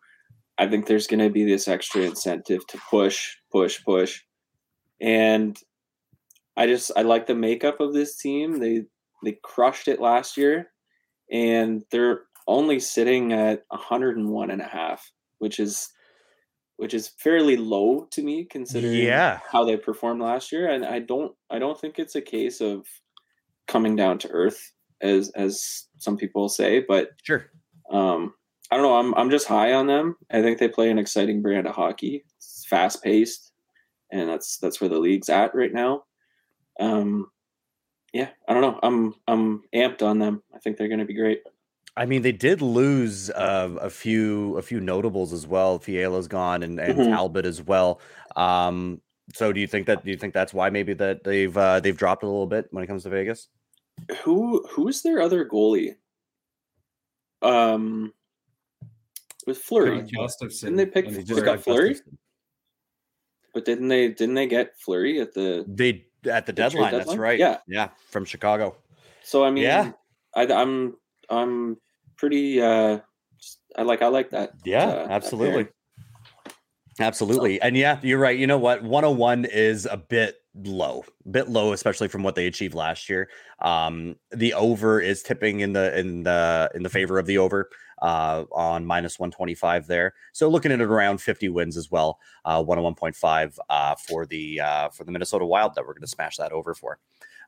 I 0.58 0.68
think 0.68 0.86
there's 0.86 1.08
going 1.08 1.20
to 1.20 1.30
be 1.30 1.44
this 1.44 1.68
extra 1.68 2.02
incentive 2.02 2.66
to 2.68 2.80
push, 2.90 3.36
push, 3.52 3.84
push, 3.84 4.22
and 5.02 5.58
I 6.56 6.68
just 6.68 6.92
I 6.96 7.02
like 7.02 7.26
the 7.26 7.36
makeup 7.36 7.80
of 7.80 7.94
this 7.94 8.18
team. 8.18 8.60
They 8.60 8.84
they 9.24 9.38
crushed 9.44 9.88
it 9.88 10.00
last 10.00 10.38
year, 10.38 10.72
and 11.32 11.84
they're 11.92 12.22
only 12.48 12.80
sitting 12.80 13.34
at 13.34 13.64
101 13.70 14.52
and 14.52 14.62
a 14.62 14.66
half, 14.66 15.12
which 15.40 15.60
is 15.60 15.90
which 16.78 16.94
is 16.94 17.10
fairly 17.20 17.56
low 17.58 18.08
to 18.12 18.22
me 18.24 18.46
considering 18.46 18.96
Yeah. 18.96 19.40
how 19.52 19.64
they 19.64 19.78
performed 19.78 20.22
last 20.22 20.52
year. 20.52 20.68
And 20.70 20.86
I 20.86 21.00
don't 21.00 21.34
I 21.50 21.60
don't 21.60 21.80
think 21.80 22.00
it's 22.00 22.16
a 22.16 22.22
case 22.22 22.62
of 22.62 22.86
coming 23.68 23.96
down 23.96 24.18
to 24.20 24.30
earth 24.30 24.74
as 25.02 25.30
as 25.36 25.88
some 25.98 26.18
people 26.18 26.50
say, 26.50 26.80
but 26.88 27.10
Sure. 27.24 27.46
um, 27.92 28.34
I 28.72 28.78
don't 28.78 28.84
know. 28.86 28.96
I'm 28.96 29.14
I'm 29.16 29.30
just 29.30 29.48
high 29.48 29.74
on 29.74 29.88
them. 29.88 30.16
I 30.32 30.42
think 30.42 30.58
they 30.58 30.68
play 30.70 30.90
an 30.90 30.98
exciting 30.98 31.42
brand 31.42 31.68
of 31.68 31.76
hockey. 31.76 32.26
It's 32.38 32.66
fast 32.68 33.04
paced, 33.04 33.52
and 34.12 34.28
that's 34.28 34.58
that's 34.58 34.82
where 34.82 34.90
the 34.90 35.00
league's 35.00 35.30
at 35.30 35.54
right 35.54 35.72
now. 35.74 36.04
Um, 36.80 37.28
yeah, 38.14 38.30
I 38.48 38.54
don't 38.54 38.62
know. 38.62 38.80
I'm 38.82 39.14
I'm 39.28 39.62
amped 39.76 40.02
on 40.02 40.18
them. 40.20 40.42
I 40.56 40.60
think 40.60 40.78
they're 40.78 40.88
going 40.88 41.00
to 41.00 41.06
be 41.06 41.14
great. 41.14 41.42
I 41.96 42.06
mean, 42.08 42.22
they 42.24 42.32
did 42.32 42.62
lose 42.62 43.30
uh, 43.30 43.70
a 43.80 43.90
few 43.90 44.58
a 44.58 44.62
few 44.62 44.80
notables 44.80 45.32
as 45.32 45.46
well. 45.46 45.78
Fiala's 45.80 46.28
gone 46.28 46.64
and, 46.64 46.80
and 46.80 46.98
Mhm. 46.98 47.10
Talbot 47.16 47.46
as 47.46 47.62
well. 47.62 48.02
Um, 48.36 49.00
so 49.34 49.54
do 49.54 49.60
you 49.60 49.68
think 49.68 49.86
that 49.88 50.04
do 50.04 50.10
you 50.12 50.18
think 50.18 50.34
that's 50.34 50.54
why 50.54 50.70
maybe 50.72 50.94
that 50.96 51.24
they've 51.24 51.56
uh, 51.56 51.80
they've 51.80 51.96
dropped 51.98 52.24
a 52.24 52.26
little 52.26 52.48
bit 52.48 52.68
when 52.72 52.84
it 52.84 52.88
comes 52.88 53.04
to 53.04 53.10
Vegas? 53.10 53.48
Who 54.24 54.66
who's 54.72 55.02
their 55.04 55.22
other 55.22 55.46
goalie? 55.46 55.96
Um, 57.42 58.14
with 59.46 59.58
Fleury, 59.60 60.02
Didn't 60.02 60.76
they 60.78 60.86
pick- 60.86 61.10
They 61.10 61.16
just 61.18 61.28
just 61.28 61.46
got 61.46 61.60
Fleury? 61.62 61.96
Gustavsson. 61.96 62.18
but 63.54 63.66
didn't 63.66 63.90
they 63.90 64.08
didn't 64.08 64.36
they 64.36 64.48
get 64.48 64.78
Fleury 64.80 65.20
at 65.22 65.34
the? 65.34 65.64
They 65.68 66.06
at 66.26 66.46
the 66.46 66.54
The 66.54 66.62
trade 66.70 66.72
deadline. 66.72 66.92
That's 66.94 67.16
right. 67.18 67.38
Yeah. 67.38 67.58
yeah, 67.68 67.90
from 68.10 68.26
Chicago. 68.26 68.78
So 69.24 69.44
I 69.44 69.52
mean, 69.52 69.66
Yeah. 69.66 69.92
I, 70.36 70.48
I'm 70.48 70.96
I'm 71.38 71.78
pretty. 72.17 72.62
uh 72.62 73.00
I 73.78 73.82
like 73.84 74.02
I 74.02 74.08
like 74.08 74.30
that. 74.32 74.54
Yeah, 74.63 74.84
uh, 74.84 75.08
that 75.08 75.12
absolutely. 75.12 75.52
pairing. 75.52 75.67
Absolutely. 77.00 77.62
And 77.62 77.76
yeah, 77.76 78.00
you're 78.04 78.19
right. 78.19 78.38
You 78.38 78.46
know 78.46 78.60
what? 78.60 78.84
101 78.84 79.46
is 79.46 79.88
a 79.88 79.98
bit 79.98 80.38
low, 80.56 81.04
bit 81.32 81.50
low, 81.50 81.74
especially 81.74 82.08
from 82.08 82.22
what 82.22 82.36
they 82.36 82.46
achieved 82.46 82.76
last 82.76 83.10
year. 83.10 83.30
Um, 83.62 84.15
the 84.32 84.54
over 84.54 85.00
is 85.00 85.24
tipping 85.24 85.62
in 85.62 85.74
the 85.74 85.98
in 85.98 86.24
the 86.24 86.69
in 86.76 86.84
the 86.84 86.89
favor 86.89 87.17
of 87.17 87.26
the 87.26 87.38
over 87.38 87.69
uh 88.02 88.43
on 88.52 88.86
minus 88.86 89.17
125 89.17 89.88
there. 89.88 90.13
So 90.34 90.50
looking 90.50 90.72
at 90.72 90.82
it 90.82 90.86
around 90.86 91.19
50 91.19 91.50
wins 91.50 91.78
as 91.78 91.89
well. 91.89 92.19
Uh 92.46 92.62
101.5 92.62 93.58
uh 93.69 93.96
for 93.96 94.26
the 94.26 94.60
uh 94.60 94.89
for 94.89 95.04
the 95.04 95.12
Minnesota 95.12 95.46
Wild 95.46 95.74
that 95.76 95.88
we're 95.88 95.93
gonna 95.93 96.08
smash 96.08 96.38
that 96.38 96.52
over 96.52 96.74
for. 96.74 97.00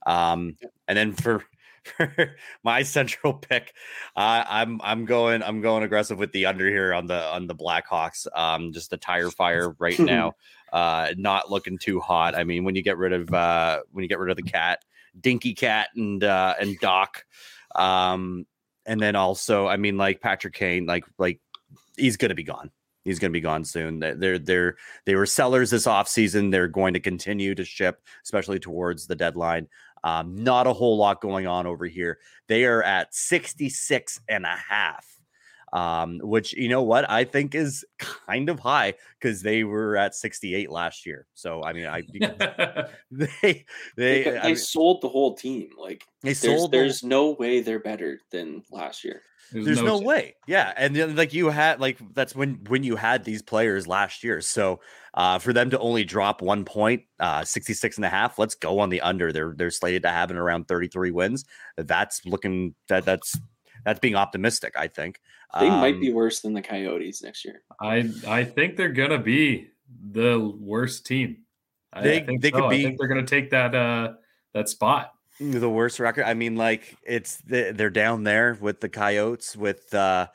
Um 0.06 0.56
and 0.88 0.98
then 0.98 1.14
for 1.14 1.44
for 1.86 2.36
my 2.64 2.84
central 2.84 3.34
pick, 3.34 3.74
uh, 4.16 4.44
I'm 4.48 4.80
I'm 4.84 5.06
going 5.06 5.44
I'm 5.44 5.62
going 5.62 5.84
aggressive 5.84 6.18
with 6.18 6.32
the 6.32 6.46
under 6.48 6.70
here 6.70 6.94
on 6.94 7.08
the 7.08 7.22
on 7.32 7.48
the 7.48 7.56
Blackhawks. 7.56 8.28
Um, 8.36 8.72
just 8.74 8.90
the 8.90 8.98
tire 8.98 9.30
fire 9.32 9.76
right 9.80 10.00
now. 10.00 10.34
Uh, 10.74 11.14
not 11.18 11.50
looking 11.50 11.78
too 11.78 12.00
hot. 12.00 12.36
I 12.36 12.44
mean, 12.44 12.64
when 12.64 12.76
you 12.76 12.82
get 12.82 12.98
rid 12.98 13.14
of 13.14 13.34
uh, 13.34 13.80
when 13.92 14.04
you 14.04 14.10
get 14.10 14.20
rid 14.20 14.32
of 14.32 14.36
the 14.38 14.44
cat, 14.44 14.84
Dinky 15.20 15.54
Cat 15.54 15.90
and 15.96 16.24
uh, 16.24 16.56
and 16.60 16.80
Dach, 16.80 17.22
um, 17.76 18.46
and 18.86 19.00
then 19.00 19.16
also, 19.16 19.68
I 19.68 19.78
mean, 19.78 19.98
like 19.98 20.22
Patrick 20.22 20.54
Kane, 20.54 20.86
like 20.86 21.06
like 21.18 21.40
he's 21.98 22.18
gonna 22.18 22.36
be 22.36 22.44
gone. 22.44 22.72
He's 23.04 23.20
going 23.20 23.30
to 23.30 23.38
be 23.38 23.42
gone 23.42 23.64
soon. 23.66 24.00
They- 24.00 24.14
They're 24.14 24.40
they're 24.40 24.78
they 25.06 25.14
were 25.14 25.28
sellers 25.28 25.70
this 25.70 25.86
offseason. 25.86 26.50
They're 26.50 26.68
going 26.68 26.96
to 26.96 27.00
continue 27.00 27.54
to 27.54 27.64
ship, 27.64 28.02
especially 28.24 28.58
towards 28.58 29.06
the 29.06 29.16
deadline. 29.16 29.68
Um, 30.06 30.36
not 30.36 30.68
a 30.68 30.74
whole 30.74 30.98
lot 30.98 31.20
going 31.20 31.48
on 31.48 31.66
over 31.66 31.86
here. 31.88 32.20
They 32.48 32.66
are 32.66 32.84
at 32.84 33.12
66 33.16 34.20
and 34.30 34.46
a 34.46 34.56
half, 34.56 35.04
um, 35.74 36.20
which, 36.22 36.54
you 36.54 36.70
know 36.70 36.84
what, 36.84 37.10
I 37.10 37.24
think 37.24 37.56
is 37.56 37.84
kind 37.98 38.48
of 38.50 38.60
high 38.60 38.94
because 39.20 39.42
they 39.42 39.64
were 39.64 39.98
at 39.98 40.14
68 40.14 40.70
last 40.70 41.08
year. 41.08 41.26
So, 41.34 41.64
I 41.64 41.74
mean, 41.74 41.88
I 41.88 42.04
they 43.12 43.28
They, 43.42 43.66
they 43.98 44.24
got- 44.26 44.36
I 44.36 44.40
they 44.42 44.48
mean, 44.50 44.56
sold 44.58 45.02
the 45.02 45.10
whole 45.10 45.34
team. 45.34 45.70
Like 45.76 46.04
they 46.22 46.34
there's 46.34 46.40
sold 46.60 46.72
the- 46.72 46.78
there's 46.78 47.04
no 47.04 47.32
way 47.32 47.62
they're 47.62 47.80
better 47.80 48.20
than 48.32 48.62
last 48.70 49.04
year. 49.04 49.24
There's 49.52 49.82
no, 49.82 50.00
ch- 50.00 50.04
way 50.04 50.36
yeah 50.48 50.74
and 50.78 50.96
then, 50.96 51.16
like 51.16 51.34
you 51.34 51.50
had 51.50 51.80
like 51.80 51.98
that's 52.14 52.36
when 52.36 52.56
when 52.68 52.84
you 52.84 52.96
had 52.96 53.24
these 53.24 53.42
players 53.42 53.88
last 53.88 54.24
year 54.24 54.42
so 54.42 54.80
uh 55.14 55.38
for 55.40 55.54
them 55.54 55.70
to 55.70 55.80
only 55.80 56.04
drop 56.04 56.42
one 56.42 56.66
point 56.66 57.04
uh 57.20 57.44
66 57.44 57.98
and 57.98 58.06
a 58.06 58.10
half 58.10 58.38
let's 58.40 58.56
go 58.56 58.80
on 58.80 58.90
the 58.90 59.02
under 59.02 59.32
they're 59.32 59.54
they're 59.56 59.72
slated 59.72 60.02
to 60.04 60.10
have 60.10 60.32
in 60.32 60.38
around 60.38 60.68
33 60.68 61.12
wins 61.12 61.46
that's 61.78 62.26
looking 62.26 62.74
that 62.90 63.06
that's 63.06 63.38
that's 63.86 64.00
being 64.00 64.16
optimistic 64.16 64.74
i 64.78 64.88
think 64.88 65.20
They 65.60 65.70
might 65.70 65.94
Um, 65.96 66.00
be 66.02 66.12
worse 66.12 66.42
than 66.42 66.54
the 66.54 66.62
Coyotes 66.62 67.22
next 67.24 67.46
year. 67.46 67.62
I 67.80 68.10
I 68.28 68.44
think 68.44 68.76
they're 68.76 68.90
gonna 68.92 69.22
be 69.22 69.70
the 70.12 70.40
worst 70.60 71.06
team. 71.06 71.46
I, 71.94 72.00
I 72.00 72.04
They- 72.04 72.20
think 72.26 72.42
they 72.42 72.52
could 72.52 72.60
so. 72.62 72.68
I 72.68 72.70
be- 72.76 72.84
think 72.84 72.98
they're 73.00 73.08
gonna 73.08 73.24
take 73.26 73.52
that 73.52 73.74
uh 73.74 74.14
that 74.54 74.68
spot. 74.68 75.12
The 75.40 75.70
worst 75.70 76.00
record 76.00 76.24
i 76.24 76.34
mean 76.34 76.56
like 76.56 76.98
it's 77.04 77.38
the, 77.38 77.74
they're 77.76 77.90
down 77.90 78.24
there 78.24 78.58
with 78.62 78.80
the 78.80 78.88
coyotes 78.88 79.56
with 79.56 79.94
uh 79.94 80.28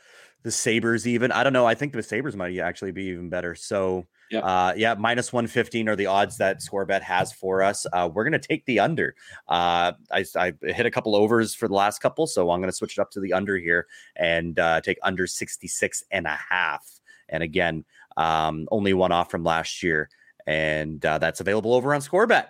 the 0.42 0.50
Sabres 0.50 1.06
even 1.08 1.32
i 1.32 1.42
don't 1.42 1.54
know 1.54 1.64
i 1.66 1.74
think 1.74 1.92
the 1.94 2.02
Sabres 2.02 2.36
might 2.36 2.58
actually 2.58 2.92
be 2.92 3.04
even 3.04 3.30
better 3.30 3.54
so 3.54 4.06
Yeah. 4.30 4.40
uh 4.40 4.74
yeah 4.76 4.94
minus 4.94 5.32
115 5.32 5.88
are 5.88 5.96
the 5.96 6.04
odds 6.06 6.36
that 6.36 6.60
scorebet 6.60 7.00
has 7.00 7.32
for 7.32 7.62
us 7.62 7.86
uh 7.94 8.10
we're 8.12 8.24
gonna 8.24 8.38
take 8.38 8.66
the 8.66 8.78
under 8.80 9.14
uh 9.48 9.92
i 10.12 10.24
i 10.36 10.52
hit 10.62 10.84
a 10.84 10.90
couple 10.90 11.16
overs 11.16 11.54
for 11.54 11.66
the 11.66 11.74
last 11.74 12.00
couple 12.00 12.26
so 12.26 12.50
i'm 12.50 12.60
gonna 12.60 12.70
switch 12.70 12.98
it 12.98 13.00
up 13.00 13.10
to 13.12 13.20
the 13.20 13.32
under 13.32 13.56
here 13.56 13.86
and 14.16 14.58
uh 14.58 14.82
take 14.82 14.98
under 15.02 15.26
66 15.26 16.04
and 16.10 16.26
a 16.26 16.38
half 16.50 17.00
and 17.30 17.42
again 17.42 17.84
um 18.18 18.68
only 18.70 18.92
one 18.92 19.12
off 19.12 19.30
from 19.30 19.44
last 19.44 19.82
year 19.82 20.10
and 20.46 21.04
uh, 21.06 21.16
that's 21.18 21.40
available 21.40 21.72
over 21.72 21.94
on 21.94 22.02
scorebet 22.02 22.48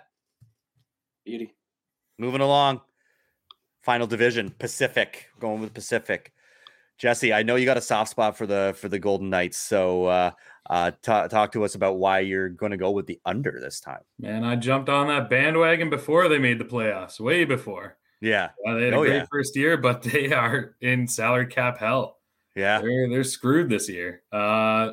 Beauty. 1.23 1.53
Moving 2.21 2.41
along. 2.41 2.81
Final 3.81 4.05
division, 4.05 4.51
Pacific. 4.59 5.25
Going 5.39 5.59
with 5.59 5.73
Pacific. 5.73 6.31
Jesse, 6.99 7.33
I 7.33 7.41
know 7.41 7.55
you 7.55 7.65
got 7.65 7.77
a 7.77 7.81
soft 7.81 8.11
spot 8.11 8.37
for 8.37 8.45
the 8.45 8.75
for 8.77 8.87
the 8.89 8.99
Golden 8.99 9.31
Knights, 9.31 9.57
so 9.57 10.05
uh, 10.05 10.31
uh, 10.69 10.91
ta- 11.01 11.27
talk 11.27 11.51
to 11.53 11.63
us 11.65 11.73
about 11.73 11.97
why 11.97 12.19
you're 12.19 12.47
going 12.49 12.69
to 12.73 12.77
go 12.77 12.91
with 12.91 13.07
the 13.07 13.19
under 13.25 13.57
this 13.59 13.79
time. 13.79 14.01
Man, 14.19 14.43
I 14.43 14.55
jumped 14.55 14.87
on 14.87 15.07
that 15.07 15.31
bandwagon 15.31 15.89
before 15.89 16.29
they 16.29 16.37
made 16.37 16.59
the 16.59 16.63
playoffs, 16.65 17.19
way 17.19 17.43
before. 17.43 17.97
Yeah, 18.21 18.49
Uh, 18.67 18.75
they 18.75 18.85
had 18.85 18.93
a 18.93 18.97
Oh, 18.97 19.01
great 19.01 19.15
yeah. 19.15 19.25
first 19.31 19.55
year, 19.55 19.77
but 19.77 20.03
they 20.03 20.31
are 20.31 20.75
in 20.79 21.07
salary 21.07 21.47
cap 21.47 21.79
hell. 21.79 22.19
yeah, 22.55 22.79
They're 22.81 23.09
they're 23.09 23.23
screwed 23.23 23.67
this 23.67 23.89
year. 23.89 24.21
Uh, 24.31 24.91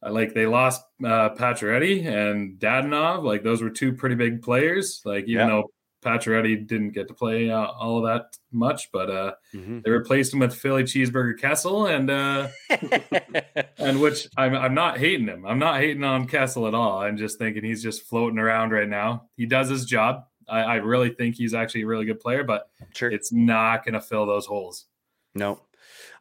I 0.00 0.10
like 0.10 0.34
they 0.34 0.46
lost 0.46 0.82
uh, 1.02 1.30
Pacioretty 1.30 2.06
and 2.06 2.60
Dadonov. 2.60 3.24
Like 3.24 3.42
those 3.42 3.60
were 3.60 3.70
two 3.70 3.92
pretty 3.92 4.14
big 4.14 4.40
players. 4.42 5.02
Like 5.04 5.24
even 5.24 5.34
Yeah. 5.34 5.46
though 5.48 5.70
Pacioretty 6.08 6.66
didn't 6.66 6.90
get 6.90 7.08
to 7.08 7.14
play 7.14 7.50
uh, 7.50 7.66
all 7.66 7.98
of 7.98 8.04
that 8.04 8.36
much, 8.52 8.90
but 8.92 9.10
uh, 9.10 9.32
Mhm. 9.54 9.82
they 9.84 9.90
replaced 9.90 10.32
him 10.32 10.38
with 10.40 10.54
Philly 10.54 10.84
Cheeseburger 10.84 11.38
Kessel, 11.38 11.86
and 11.86 12.10
uh, 12.10 12.48
and 13.78 14.00
which 14.00 14.28
I'm 14.36 14.54
I'm 14.54 14.74
not 14.74 14.98
hating 14.98 15.26
him. 15.28 15.44
I'm 15.46 15.58
not 15.58 15.80
hating 15.80 16.04
on 16.04 16.26
Kessel 16.26 16.66
at 16.66 16.74
all. 16.74 17.00
I'm 17.00 17.16
just 17.16 17.38
thinking 17.38 17.64
he's 17.64 17.82
just 17.82 18.02
floating 18.04 18.38
around 18.38 18.70
right 18.70 18.88
now. 18.88 19.28
He 19.36 19.46
does 19.46 19.68
his 19.68 19.84
job. 19.84 20.24
I, 20.48 20.60
I 20.60 20.74
really 20.76 21.10
think 21.10 21.34
he's 21.36 21.52
actually 21.54 21.82
a 21.82 21.86
really 21.86 22.06
good 22.06 22.20
player, 22.20 22.42
but 22.42 22.70
sure. 22.94 23.10
it's 23.10 23.30
not 23.32 23.84
going 23.84 23.92
to 23.92 24.00
fill 24.00 24.24
those 24.24 24.46
holes. 24.46 24.86
No, 25.34 25.60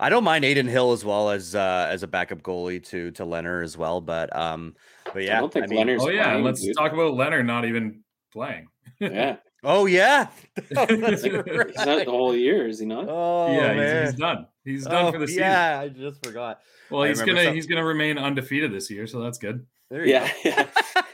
I 0.01 0.09
don't 0.09 0.25
mind 0.25 0.43
Adin 0.43 0.67
Hill 0.67 0.91
as 0.91 1.05
well 1.05 1.29
as 1.29 1.55
uh, 1.55 1.87
as 1.89 2.03
a 2.03 2.07
backup 2.07 2.41
goalie 2.41 2.83
to 2.87 3.11
to 3.11 3.23
Lehner 3.23 3.63
as 3.63 3.77
well, 3.77 4.01
but 4.01 4.35
um, 4.35 4.75
but 5.13 5.23
yeah, 5.23 5.37
I 5.37 5.39
don't 5.39 5.53
think 5.53 5.69
mean- 5.69 5.87
Lehner's 5.87 6.03
Oh 6.03 6.09
yeah, 6.09 6.25
playing, 6.31 6.43
let's 6.43 6.61
dude. 6.61 6.75
talk 6.75 6.91
about 6.91 7.13
Lehner 7.13 7.45
not 7.45 7.65
even 7.65 8.03
playing. 8.33 8.67
Yeah, 8.99 9.37
Oh 9.63 9.85
yeah, 9.87 10.27
that's 10.71 11.23
he's 11.23 11.33
not 11.33 11.45
the 11.75 12.05
whole 12.07 12.35
year, 12.35 12.67
is 12.67 12.79
he 12.79 12.85
not? 12.85 13.05
Oh 13.09 13.51
yeah, 13.51 13.73
man. 13.73 14.01
he's, 14.03 14.11
he's 14.11 14.19
done. 14.19 14.47
He's 14.63 14.83
done 14.85 15.05
Oh, 15.07 15.11
for 15.11 15.19
the 15.19 15.27
season. 15.27 15.43
Yeah, 15.43 15.79
I 15.81 15.89
just 15.89 16.23
forgot. 16.25 16.59
Well, 16.91 17.03
I 17.03 17.09
he's 17.09 17.21
gonna 17.21 17.43
some- 17.45 17.55
he's 17.55 17.65
gonna 17.67 17.83
remain 17.85 18.17
undefeated 18.17 18.71
this 18.71 18.89
year, 18.91 19.07
so 19.07 19.19
that's 19.21 19.37
good. 19.37 19.65
There 19.89 20.05
you 20.05 20.13
Yeah, 20.13 20.27
go. 20.43 20.49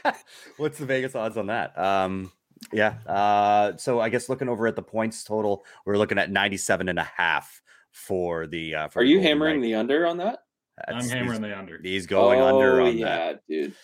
yeah. 0.04 0.14
What's 0.56 0.78
the 0.78 0.86
Vegas 0.86 1.14
odds 1.14 1.36
on 1.36 1.46
that? 1.46 1.78
Um, 1.78 2.32
yeah. 2.72 2.94
Uh, 3.06 3.76
so 3.76 4.00
I 4.00 4.08
guess 4.08 4.28
looking 4.28 4.48
over 4.48 4.66
at 4.66 4.74
the 4.76 4.82
points 4.82 5.22
total, 5.24 5.64
we're 5.86 5.96
looking 5.96 6.18
at 6.18 6.30
97 6.30 6.88
and 6.88 6.98
a 6.98 7.04
half 7.16 7.62
for 7.92 8.46
the. 8.48 8.74
Uh, 8.74 8.88
for 8.88 9.00
Are 9.00 9.04
the 9.04 9.10
you 9.10 9.20
hammering 9.20 9.60
Knights. 9.60 9.70
the 9.70 9.74
under 9.76 10.06
on 10.06 10.16
that? 10.18 10.40
I'm 10.88 11.08
hammering 11.08 11.40
the 11.40 11.56
under. 11.56 11.78
he's 11.82 12.06
going 12.06 12.40
under 12.40 12.80
Oh, 12.80 12.86
on 12.86 12.98
yeah, 12.98 13.04
that. 13.32 13.42
dude. 13.48 13.74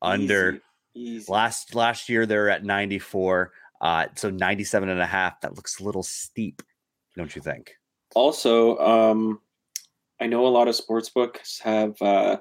Under 0.00 0.52
Easy. 0.94 1.16
Easy. 1.16 1.32
last 1.32 1.74
last 1.74 2.08
year 2.08 2.24
they're 2.26 2.48
at 2.48 2.64
94. 2.64 3.52
Uh, 3.80 4.06
so 4.14 4.30
97 4.30 4.88
and 4.88 5.00
a 5.00 5.06
half. 5.06 5.40
That 5.40 5.56
looks 5.56 5.80
a 5.80 5.84
little 5.84 6.02
steep, 6.02 6.62
don't 7.16 7.34
you 7.34 7.42
think? 7.42 7.72
Also, 8.14 8.76
um, 8.78 9.40
I 10.20 10.26
know 10.26 10.46
a 10.46 10.48
lot 10.48 10.68
of 10.68 10.74
sports 10.76 11.08
books 11.08 11.58
have 11.60 12.00
uh, 12.02 12.38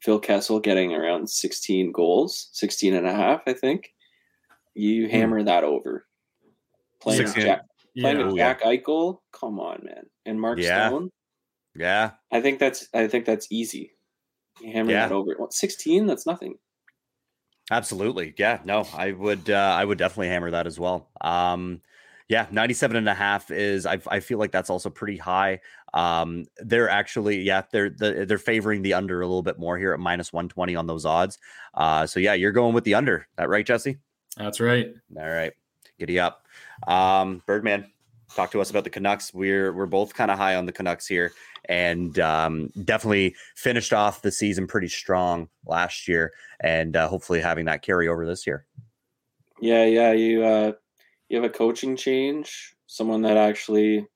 Phil 0.00 0.18
Kessel 0.20 0.60
getting 0.60 0.92
around 0.94 1.28
16 1.28 1.90
goals, 1.92 2.50
16 2.52 2.94
and 2.94 3.06
a 3.06 3.12
half, 3.12 3.40
I 3.46 3.52
think. 3.52 3.92
You 4.74 5.08
hammer 5.08 5.42
that 5.42 5.64
over. 5.64 6.06
Playing 7.00 7.24
with 7.24 7.34
Jack, 7.36 7.62
playing 7.98 8.18
Yeah. 8.18 8.24
with 8.24 8.32
Oh. 8.34 8.36
Jack 8.36 8.62
Eichel, 8.62 9.18
come 9.32 9.58
on, 9.58 9.80
man. 9.84 10.04
And 10.26 10.40
Mark 10.40 10.58
Yeah. 10.58 10.88
Stone. 10.88 11.10
Yeah. 11.74 12.12
I 12.30 12.40
think 12.40 12.58
that's 12.58 12.88
I 12.94 13.08
think 13.08 13.24
that's 13.24 13.46
easy. 13.50 13.92
You 14.60 14.72
hammer 14.72 14.90
Yeah. 14.92 15.08
that 15.08 15.14
over. 15.14 15.34
What, 15.36 15.52
16? 15.52 16.06
That's 16.06 16.26
nothing. 16.26 16.58
Absolutely. 17.70 18.34
Yeah. 18.36 18.60
No, 18.64 18.86
I 18.94 19.12
would 19.12 19.50
uh, 19.50 19.74
I 19.76 19.84
would 19.84 19.98
definitely 19.98 20.28
hammer 20.28 20.50
that 20.52 20.66
as 20.66 20.78
well. 20.78 21.08
Um 21.20 21.80
yeah, 22.28 22.46
97 22.50 22.96
and 22.96 23.08
a 23.08 23.14
half 23.14 23.52
is 23.52 23.86
I, 23.86 24.00
I 24.08 24.18
feel 24.18 24.38
like 24.38 24.50
that's 24.50 24.70
also 24.70 24.90
pretty 24.90 25.16
high. 25.16 25.60
Um 25.94 26.46
they're 26.58 26.88
actually 26.88 27.40
yeah, 27.42 27.62
they're 27.72 27.90
the, 27.90 28.24
they're 28.26 28.38
favoring 28.38 28.82
the 28.82 28.94
under 28.94 29.20
a 29.20 29.26
little 29.26 29.42
bit 29.42 29.58
more 29.58 29.78
here 29.78 29.92
at 29.92 30.00
minus 30.00 30.32
120 30.32 30.76
on 30.76 30.86
those 30.86 31.04
odds. 31.04 31.38
Uh 31.74 32.06
so 32.06 32.20
yeah, 32.20 32.34
you're 32.34 32.52
going 32.52 32.74
with 32.74 32.84
the 32.84 32.94
under. 32.94 33.26
That 33.36 33.48
right, 33.48 33.66
Jesse? 33.66 33.98
That's 34.36 34.60
right. 34.60 34.94
All 35.16 35.28
right. 35.28 35.52
Giddy 35.98 36.20
up. 36.20 36.46
Um 36.86 37.42
Birdman, 37.46 37.90
talk 38.36 38.50
to 38.52 38.60
us 38.60 38.70
about 38.70 38.84
the 38.84 38.90
Canucks. 38.90 39.32
We're 39.34 39.72
we're 39.72 39.86
both 39.86 40.14
kind 40.14 40.30
of 40.30 40.38
high 40.38 40.54
on 40.54 40.66
the 40.66 40.72
Canucks 40.72 41.06
here 41.06 41.32
and 41.68 42.18
um, 42.20 42.70
definitely 42.84 43.34
finished 43.56 43.92
off 43.92 44.22
the 44.22 44.30
season 44.30 44.66
pretty 44.66 44.88
strong 44.88 45.48
last 45.66 46.06
year 46.06 46.32
and 46.60 46.94
uh, 46.94 47.08
hopefully 47.08 47.40
having 47.40 47.64
that 47.64 47.82
carry 47.82 48.06
over 48.06 48.24
this 48.26 48.46
year. 48.46 48.66
Yeah, 49.60 49.84
yeah. 49.86 50.12
You 50.12 50.44
uh, 50.44 50.72
you 51.28 51.36
have 51.40 51.44
a 51.50 51.52
coaching 51.52 51.96
change, 51.96 52.74
someone 52.86 53.22
that 53.22 53.36
actually 53.36 54.06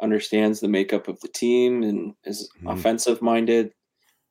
understands 0.00 0.60
the 0.60 0.68
makeup 0.68 1.08
of 1.08 1.18
the 1.20 1.28
team 1.28 1.82
and 1.82 2.14
is 2.24 2.48
Mhm. 2.62 2.72
offensive 2.78 3.20
minded. 3.20 3.72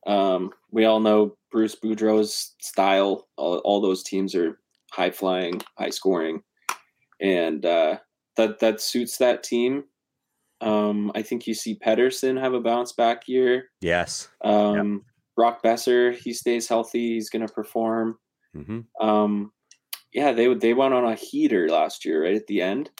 Um, 0.06 0.52
we 0.70 0.84
all 0.84 1.00
know 1.00 1.36
Bruce 1.50 1.74
Boudreau's 1.74 2.54
style. 2.60 3.28
All, 3.36 3.58
all 3.58 3.80
those 3.80 4.02
teams 4.04 4.34
are 4.34 4.58
high 4.92 5.10
flying, 5.10 5.60
high 5.76 5.90
scoring, 5.90 6.42
and 7.20 7.66
uh, 7.66 7.98
that 8.36 8.58
that 8.60 8.80
suits 8.80 9.18
that 9.18 9.42
team. 9.42 9.84
Um, 10.60 11.12
I 11.14 11.22
think 11.22 11.46
you 11.46 11.54
see 11.54 11.78
Pettersson 11.78 12.40
have 12.40 12.54
a 12.54 12.60
bounce 12.60 12.92
back 12.92 13.28
year. 13.28 13.70
Yes. 13.82 14.28
Um, 14.42 15.04
Brock 15.36 15.62
Boeser, 15.62 16.16
he 16.16 16.32
stays 16.32 16.66
healthy, 16.66 17.14
he's 17.14 17.28
going 17.28 17.46
to 17.46 17.52
perform. 17.52 18.18
hmm 18.54 18.80
Um, 19.00 19.52
yeah, 20.14 20.32
they 20.32 20.52
they 20.54 20.72
went 20.72 20.94
on 20.94 21.04
a 21.04 21.14
heater 21.14 21.68
last 21.68 22.04
year, 22.06 22.24
right 22.24 22.36
at 22.36 22.46
the 22.46 22.62
end, 22.62 22.90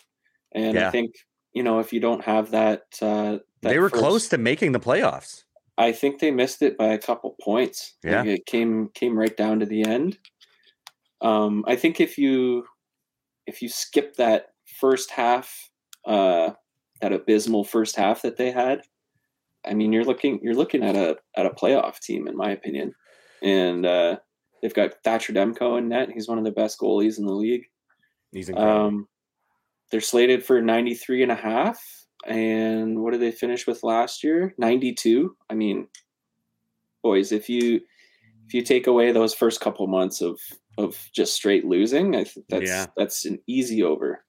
and 0.52 0.74
Yeah. 0.74 0.88
I 0.88 0.90
think 0.90 1.14
you 1.54 1.62
know 1.62 1.78
if 1.78 1.92
you 1.94 2.00
don't 2.00 2.22
have 2.24 2.50
that, 2.50 2.82
uh, 3.00 3.38
that 3.62 3.70
They 3.70 3.78
were 3.78 3.88
first- 3.88 4.02
close 4.02 4.28
to 4.28 4.38
making 4.38 4.72
the 4.72 4.80
playoffs. 4.80 5.44
I 5.78 5.92
think 5.92 6.20
they 6.20 6.30
missed 6.30 6.62
it 6.62 6.76
by 6.78 6.88
a 6.88 6.98
couple 6.98 7.36
points. 7.40 7.96
Like, 8.04 8.12
Yeah. 8.12 8.24
it 8.32 8.46
came 8.46 8.90
came 8.94 9.18
right 9.18 9.34
down 9.36 9.60
to 9.60 9.66
the 9.66 9.82
end. 9.84 10.18
Um, 11.22 11.64
I 11.66 11.76
think 11.76 12.00
if 12.00 12.18
you 12.18 12.66
if 13.46 13.62
you 13.62 13.68
skip 13.70 14.16
that 14.16 14.48
first 14.80 15.10
half, 15.10 15.70
uh, 16.06 16.50
that 17.00 17.12
abysmal 17.12 17.64
first 17.64 17.96
half 17.96 18.22
that 18.22 18.36
they 18.36 18.50
had, 18.50 18.82
I 19.66 19.74
mean, 19.74 19.92
you're 19.92 20.04
looking 20.04 20.38
you're 20.42 20.54
looking 20.54 20.82
at 20.82 20.94
a 20.94 21.16
at 21.36 21.46
a 21.46 21.50
playoff 21.50 21.98
team, 22.00 22.28
in 22.28 22.36
my 22.36 22.50
opinion, 22.50 22.94
and 23.42 23.84
uh, 23.84 24.16
they've 24.62 24.74
got 24.74 24.94
Thatcher 25.04 25.32
Demko 25.32 25.78
in 25.78 25.88
net. 25.88 26.10
He's 26.12 26.28
one 26.28 26.38
of 26.38 26.44
the 26.44 26.52
best 26.52 26.78
goalies 26.78 27.18
in 27.18 27.26
the 27.26 27.32
league. 27.34 27.64
He's 28.32 28.48
incredible. 28.48 28.86
Um, 28.86 29.08
they're 29.90 30.00
slated 30.00 30.44
for 30.44 30.60
93 30.60 31.22
and 31.22 31.32
a 31.32 31.36
half. 31.36 31.80
And 32.26 33.00
what 33.02 33.12
did 33.12 33.20
they 33.20 33.30
finish 33.30 33.66
with 33.66 33.84
last 33.84 34.24
year? 34.24 34.52
92. 34.58 35.36
I 35.48 35.54
mean, 35.54 35.86
boys, 37.02 37.30
if 37.30 37.48
you 37.48 37.80
if 38.46 38.54
you 38.54 38.62
take 38.62 38.86
away 38.86 39.12
those 39.12 39.34
first 39.34 39.60
couple 39.60 39.86
months 39.86 40.20
of 40.20 40.40
of 40.78 41.08
just 41.12 41.34
straight 41.34 41.64
losing, 41.64 42.14
I 42.16 42.24
think 42.24 42.46
that's 42.48 42.68
Yeah. 42.68 42.86
that's 42.96 43.24
an 43.24 43.38
easy 43.46 43.82
over. 43.82 44.24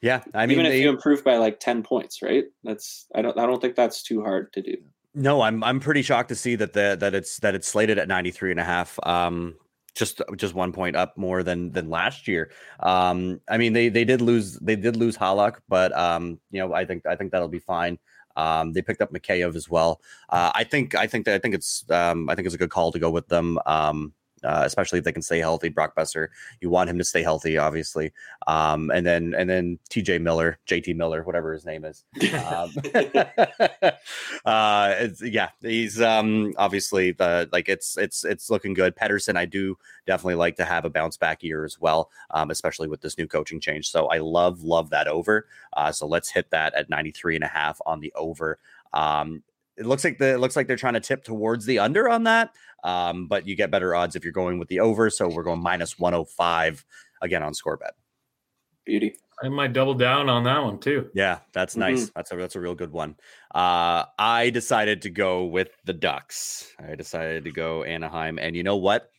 Yeah, 0.00 0.22
I 0.34 0.46
mean, 0.46 0.52
Even 0.52 0.66
if 0.66 0.72
they, 0.72 0.82
you 0.82 0.88
improve 0.88 1.24
by 1.24 1.36
like 1.36 1.60
10 1.60 1.82
points, 1.82 2.22
right? 2.22 2.44
That's 2.64 3.06
I 3.14 3.22
don't 3.22 3.38
I 3.38 3.46
don't 3.46 3.60
think 3.60 3.74
that's 3.74 4.02
too 4.02 4.22
hard 4.22 4.52
to 4.52 4.62
do. 4.62 4.76
no, 5.14 5.40
I'm 5.42 5.64
I'm 5.64 5.80
pretty 5.80 6.02
shocked 6.02 6.28
to 6.28 6.34
see 6.36 6.54
that 6.56 6.72
the 6.72 6.96
that 7.00 7.14
it's 7.14 7.38
that 7.40 7.54
it's 7.54 7.68
slated 7.68 7.98
at 7.98 8.08
93 8.08 8.52
and 8.52 8.60
a 8.60 8.64
half. 8.64 8.98
Um, 9.02 9.56
just 9.94 10.22
just 10.36 10.54
one 10.54 10.72
point 10.72 10.96
up 10.96 11.16
more 11.16 11.42
than 11.42 11.72
than 11.72 11.90
last 11.90 12.28
year. 12.28 12.50
Um, 12.80 13.40
I 13.48 13.58
mean, 13.58 13.72
they 13.72 13.88
they 13.88 14.04
did 14.04 14.20
lose 14.20 14.54
they 14.60 14.76
did 14.76 14.96
lose 14.96 15.16
Halak, 15.16 15.56
but 15.68 15.96
um, 15.98 16.38
you 16.50 16.60
know, 16.60 16.72
I 16.72 16.84
think 16.84 17.04
I 17.04 17.16
think 17.16 17.32
that'll 17.32 17.48
be 17.48 17.58
fine. 17.58 17.98
Um, 18.36 18.72
they 18.72 18.82
picked 18.82 19.02
up 19.02 19.12
Mikheyev 19.12 19.56
as 19.56 19.68
well. 19.68 20.00
Uh, 20.28 20.52
I 20.54 20.62
think 20.62 20.94
I 20.94 21.08
think 21.08 21.24
that 21.26 21.34
I 21.34 21.38
think 21.38 21.56
it's 21.56 21.84
um, 21.90 22.28
I 22.30 22.36
think 22.36 22.46
it's 22.46 22.54
a 22.54 22.58
good 22.58 22.70
call 22.70 22.92
to 22.92 22.98
go 23.00 23.10
with 23.10 23.26
them. 23.26 23.58
Um, 23.66 24.12
uh, 24.44 24.62
especially 24.64 24.98
if 24.98 25.04
they 25.04 25.12
can 25.12 25.22
stay 25.22 25.38
healthy. 25.38 25.68
Brock 25.68 25.94
Boeser, 25.96 26.28
you 26.60 26.70
want 26.70 26.90
him 26.90 26.98
to 26.98 27.04
stay 27.04 27.22
healthy, 27.22 27.58
obviously. 27.58 28.12
Um, 28.46 28.90
and 28.90 29.06
then 29.06 29.34
and 29.36 29.48
then 29.48 29.78
TJ 29.90 30.20
Miller, 30.20 30.58
JT 30.66 30.96
Miller, 30.96 31.22
whatever 31.22 31.52
his 31.52 31.64
name 31.64 31.84
is. 31.84 32.04
Um, 32.34 32.70
uh, 34.44 35.08
yeah, 35.22 35.50
he's 35.60 36.00
um, 36.00 36.54
obviously 36.56 37.12
the 37.12 37.48
like 37.52 37.68
it's 37.68 37.96
it's 37.98 38.24
it's 38.24 38.50
looking 38.50 38.74
good. 38.74 38.96
Pettersson, 38.96 39.36
I 39.36 39.44
do 39.44 39.76
definitely 40.06 40.36
like 40.36 40.56
to 40.56 40.64
have 40.64 40.84
a 40.84 40.90
bounce 40.90 41.16
back 41.16 41.42
year 41.42 41.64
as 41.64 41.80
well, 41.80 42.10
um, 42.30 42.50
especially 42.50 42.88
with 42.88 43.00
this 43.00 43.18
new 43.18 43.26
coaching 43.26 43.60
change. 43.60 43.90
So 43.90 44.06
I 44.06 44.18
love 44.18 44.62
love 44.62 44.90
that 44.90 45.08
over. 45.08 45.46
Uh, 45.76 45.92
so 45.92 46.06
let's 46.06 46.30
hit 46.30 46.50
that 46.50 46.74
at 46.74 46.90
93 46.90 47.36
and 47.36 47.44
a 47.44 47.48
half 47.48 47.80
on 47.86 48.00
the 48.00 48.12
over. 48.14 48.58
Um, 48.92 49.42
it 49.78 49.86
looks 49.86 50.04
like 50.04 50.18
the 50.18 50.34
it 50.34 50.40
looks 50.40 50.56
like 50.56 50.66
they're 50.66 50.76
trying 50.76 50.94
to 50.94 51.00
tip 51.00 51.24
towards 51.24 51.66
the 51.66 51.78
under 51.78 52.08
on 52.08 52.24
that. 52.24 52.50
Um, 52.84 53.26
but 53.26 53.46
you 53.46 53.56
get 53.56 53.70
better 53.70 53.94
odds 53.94 54.16
if 54.16 54.24
you're 54.24 54.32
going 54.32 54.58
with 54.58 54.68
the 54.68 54.80
over. 54.80 55.10
So 55.10 55.28
we're 55.28 55.42
going 55.42 55.62
minus 55.62 55.98
105 55.98 56.84
again 57.22 57.42
on 57.42 57.54
score 57.54 57.76
bet. 57.76 57.94
Beauty. 58.84 59.16
I 59.42 59.48
might 59.48 59.72
double 59.72 59.94
down 59.94 60.28
on 60.28 60.42
that 60.44 60.62
one 60.62 60.78
too. 60.78 61.10
Yeah, 61.14 61.38
that's 61.52 61.76
nice. 61.76 62.10
That's 62.10 62.32
a 62.32 62.36
that's 62.36 62.56
a 62.56 62.60
real 62.60 62.74
good 62.74 62.92
one. 62.92 63.16
Uh, 63.54 64.04
I 64.18 64.50
decided 64.52 65.02
to 65.02 65.10
go 65.10 65.44
with 65.44 65.68
the 65.84 65.92
Ducks. 65.92 66.72
I 66.78 66.96
decided 66.96 67.44
to 67.44 67.52
go 67.52 67.84
Anaheim, 67.84 68.38
and 68.38 68.56
you 68.56 68.64
know 68.64 68.76
what? 68.76 69.10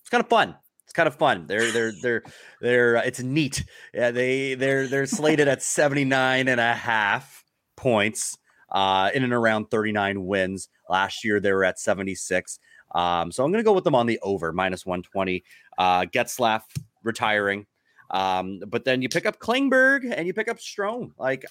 It's 0.00 0.10
kind 0.10 0.22
of 0.22 0.28
fun. 0.28 0.56
It's 0.84 0.92
kind 0.92 1.06
of 1.06 1.14
fun. 1.14 1.46
They're 1.46 1.70
they're 1.70 1.92
they're 2.02 2.22
they're 2.60 2.96
uh, 2.98 3.02
it's 3.02 3.20
neat. 3.20 3.64
Yeah, 3.94 4.10
they 4.10 4.54
they're 4.54 4.88
they're 4.88 5.06
slated 5.06 5.46
at 5.46 5.62
79 5.62 6.48
and 6.48 6.60
a 6.60 6.74
half 6.74 7.44
points. 7.76 8.36
Uh, 8.72 9.10
in 9.14 9.22
and 9.22 9.32
around 9.32 9.70
39 9.70 10.26
wins. 10.26 10.68
Last 10.88 11.24
year 11.24 11.38
they 11.40 11.52
were 11.52 11.64
at 11.64 11.78
76. 11.78 12.58
Um, 12.94 13.30
so 13.30 13.44
I'm 13.44 13.52
gonna 13.52 13.62
go 13.62 13.72
with 13.72 13.84
them 13.84 13.94
on 13.94 14.06
the 14.06 14.18
over 14.22 14.52
minus 14.52 14.84
120. 14.84 15.44
Uh, 15.78 16.02
Getzlaf 16.02 16.62
retiring. 17.02 17.66
Um, 18.10 18.60
but 18.66 18.84
then 18.84 19.00
you 19.02 19.08
pick 19.08 19.26
up 19.26 19.38
Klingberg 19.38 20.12
and 20.14 20.26
you 20.26 20.34
pick 20.34 20.48
up 20.48 20.58
Strome. 20.58 21.12
Like, 21.18 21.44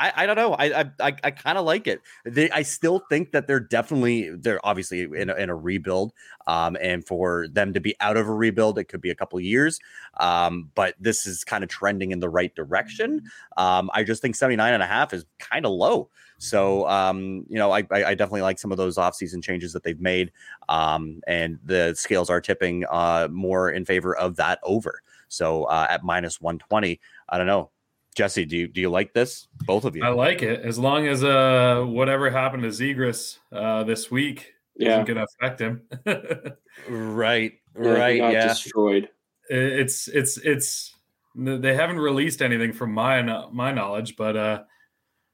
I, 0.00 0.12
I 0.16 0.26
don't 0.26 0.36
know. 0.36 0.54
I 0.54 0.80
I 0.80 1.12
I, 1.22 1.30
kind 1.30 1.58
of 1.58 1.66
like 1.66 1.86
it. 1.86 2.00
They, 2.24 2.50
I 2.50 2.62
still 2.62 3.02
think 3.10 3.32
that 3.32 3.46
they're 3.46 3.60
definitely 3.60 4.30
they're 4.30 4.64
obviously 4.64 5.02
in 5.02 5.28
a, 5.28 5.34
in 5.34 5.50
a 5.50 5.54
rebuild. 5.54 6.12
Um, 6.46 6.76
and 6.80 7.06
for 7.06 7.48
them 7.48 7.74
to 7.74 7.80
be 7.80 7.94
out 8.00 8.16
of 8.16 8.26
a 8.26 8.32
rebuild, 8.32 8.78
it 8.78 8.84
could 8.84 9.02
be 9.02 9.10
a 9.10 9.14
couple 9.14 9.38
years. 9.40 9.78
Um, 10.18 10.70
but 10.74 10.94
this 10.98 11.26
is 11.26 11.44
kind 11.44 11.62
of 11.62 11.68
trending 11.68 12.12
in 12.12 12.20
the 12.20 12.30
right 12.30 12.54
direction. 12.54 13.22
Um, 13.58 13.90
I 13.92 14.02
just 14.02 14.22
think 14.22 14.36
79 14.36 14.72
and 14.72 14.82
a 14.82 14.86
half 14.86 15.12
is 15.12 15.26
kind 15.38 15.66
of 15.66 15.72
low. 15.72 16.08
So, 16.38 16.88
um, 16.88 17.44
you 17.50 17.58
know, 17.58 17.70
I, 17.70 17.80
I, 17.90 18.04
I 18.04 18.14
definitely 18.14 18.40
like 18.40 18.58
some 18.58 18.72
of 18.72 18.78
those 18.78 18.96
offseason 18.96 19.42
changes 19.42 19.74
that 19.74 19.82
they've 19.82 20.00
made. 20.00 20.32
Um, 20.70 21.20
and 21.26 21.58
the 21.62 21.94
scales 21.94 22.30
are 22.30 22.40
tipping 22.40 22.86
uh, 22.90 23.28
more 23.30 23.70
in 23.70 23.84
favor 23.84 24.16
of 24.16 24.36
that 24.36 24.58
over. 24.62 25.02
So 25.28 25.64
uh, 25.64 25.86
at 25.90 26.02
minus 26.02 26.40
120, 26.40 26.98
I 27.28 27.38
don't 27.38 27.46
know. 27.46 27.70
Jesse, 28.16 28.44
do 28.44 28.56
you 28.56 28.68
do 28.68 28.80
you 28.80 28.90
like 28.90 29.12
this? 29.14 29.48
Both 29.66 29.84
of 29.84 29.94
you. 29.96 30.04
I 30.04 30.08
like 30.08 30.42
it 30.42 30.60
as 30.62 30.78
long 30.78 31.06
as 31.06 31.22
uh 31.22 31.84
whatever 31.86 32.30
happened 32.30 32.62
to 32.64 32.68
Zegras 32.70 33.38
uh 33.52 33.84
this 33.84 34.10
week 34.10 34.52
Yeah. 34.76 34.92
isn't 35.02 35.06
gonna 35.06 35.24
affect 35.24 35.60
him. 35.60 35.82
right. 36.88 37.52
Yeah, 37.80 37.90
right. 37.90 38.18
got 38.18 38.32
Yeah. 38.32 38.48
destroyed. 38.48 39.08
it's 39.48 40.08
it's 40.08 40.38
it's 40.38 40.94
they 41.36 41.74
haven't 41.74 41.98
released 42.00 42.42
anything 42.42 42.72
from 42.72 42.92
my 42.92 43.22
my 43.52 43.72
knowledge, 43.72 44.16
but 44.16 44.36
uh 44.36 44.62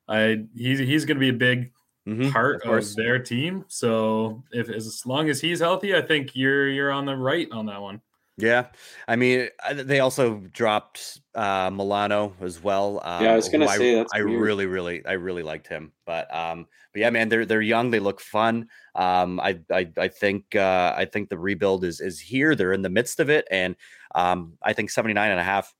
I 0.08 0.44
he's 0.54 0.78
he's 0.78 1.04
gonna 1.04 1.20
be 1.20 1.30
a 1.30 1.32
big 1.32 1.72
Mhm, 2.06 2.30
part 2.30 2.62
of 2.62 2.72
of, 2.72 2.94
their 2.94 3.18
team. 3.18 3.64
So 3.66 4.44
if 4.52 4.68
as 4.68 5.04
long 5.06 5.28
as 5.28 5.40
he's 5.40 5.58
healthy, 5.58 5.96
I 5.96 6.02
think 6.02 6.36
you're 6.36 6.68
you're 6.68 6.92
on 6.92 7.04
the 7.04 7.16
right 7.16 7.48
on 7.50 7.66
that 7.66 7.82
one. 7.82 8.00
Yeah. 8.38 8.66
I 9.08 9.16
mean, 9.16 9.48
they 9.72 10.00
also 10.00 10.40
dropped 10.52 11.20
uh, 11.34 11.70
Milano 11.72 12.34
as 12.40 12.62
well. 12.62 13.00
Um, 13.02 13.24
Yeah, 13.24 13.32
I 13.32 13.36
was 13.36 13.48
gonna 13.48 13.68
say, 13.68 13.94
that's 13.94 14.12
I 14.12 14.18
really, 14.18 14.66
really, 14.66 15.04
I 15.06 15.12
really 15.12 15.42
liked 15.42 15.66
him. 15.66 15.92
But 16.04 16.32
um, 16.34 16.66
but 16.92 17.00
yeah, 17.00 17.10
man, 17.10 17.30
they're 17.30 17.46
they're 17.46 17.62
young. 17.62 17.90
They 17.90 18.00
look 18.00 18.20
fun. 18.20 18.68
Um, 18.94 19.40
I 19.40 19.60
I 19.70 19.90
I 19.96 20.08
think 20.08 20.54
uh, 20.54 20.94
I 20.96 21.06
think 21.06 21.30
the 21.30 21.38
rebuild 21.38 21.84
is 21.84 22.00
is 22.00 22.20
here. 22.20 22.54
They're 22.54 22.74
in 22.74 22.82
the 22.82 22.90
midst 22.90 23.20
of 23.20 23.30
it, 23.30 23.48
and 23.50 23.74
um, 24.14 24.58
I 24.62 24.74
think 24.74 24.90
79 24.90 25.30
and 25.30 25.40
a 25.40 25.44
half 25.44 25.74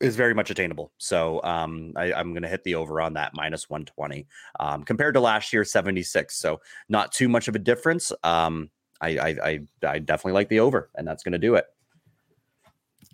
is 0.00 0.16
very 0.16 0.34
much 0.34 0.50
attainable. 0.50 0.92
So 0.98 1.42
um, 1.42 1.92
I, 1.96 2.12
I'm 2.12 2.32
going 2.32 2.42
to 2.42 2.48
hit 2.48 2.62
the 2.62 2.76
over 2.76 3.00
on 3.00 3.14
that 3.14 3.32
minus 3.34 3.68
120 3.68 4.26
um, 4.60 4.84
compared 4.84 5.14
to 5.14 5.20
last 5.20 5.52
year 5.52 5.64
76. 5.64 6.36
So 6.36 6.60
not 6.88 7.10
too 7.10 7.28
much 7.28 7.48
of 7.48 7.56
a 7.56 7.58
difference. 7.58 8.12
Um, 8.22 8.70
I, 9.00 9.08
I, 9.08 9.28
I, 9.28 9.60
I 9.86 9.98
definitely 9.98 10.32
like 10.32 10.48
the 10.48 10.60
over, 10.60 10.90
and 10.94 11.06
that's 11.06 11.22
going 11.22 11.32
to 11.32 11.38
do 11.38 11.54
it. 11.54 11.66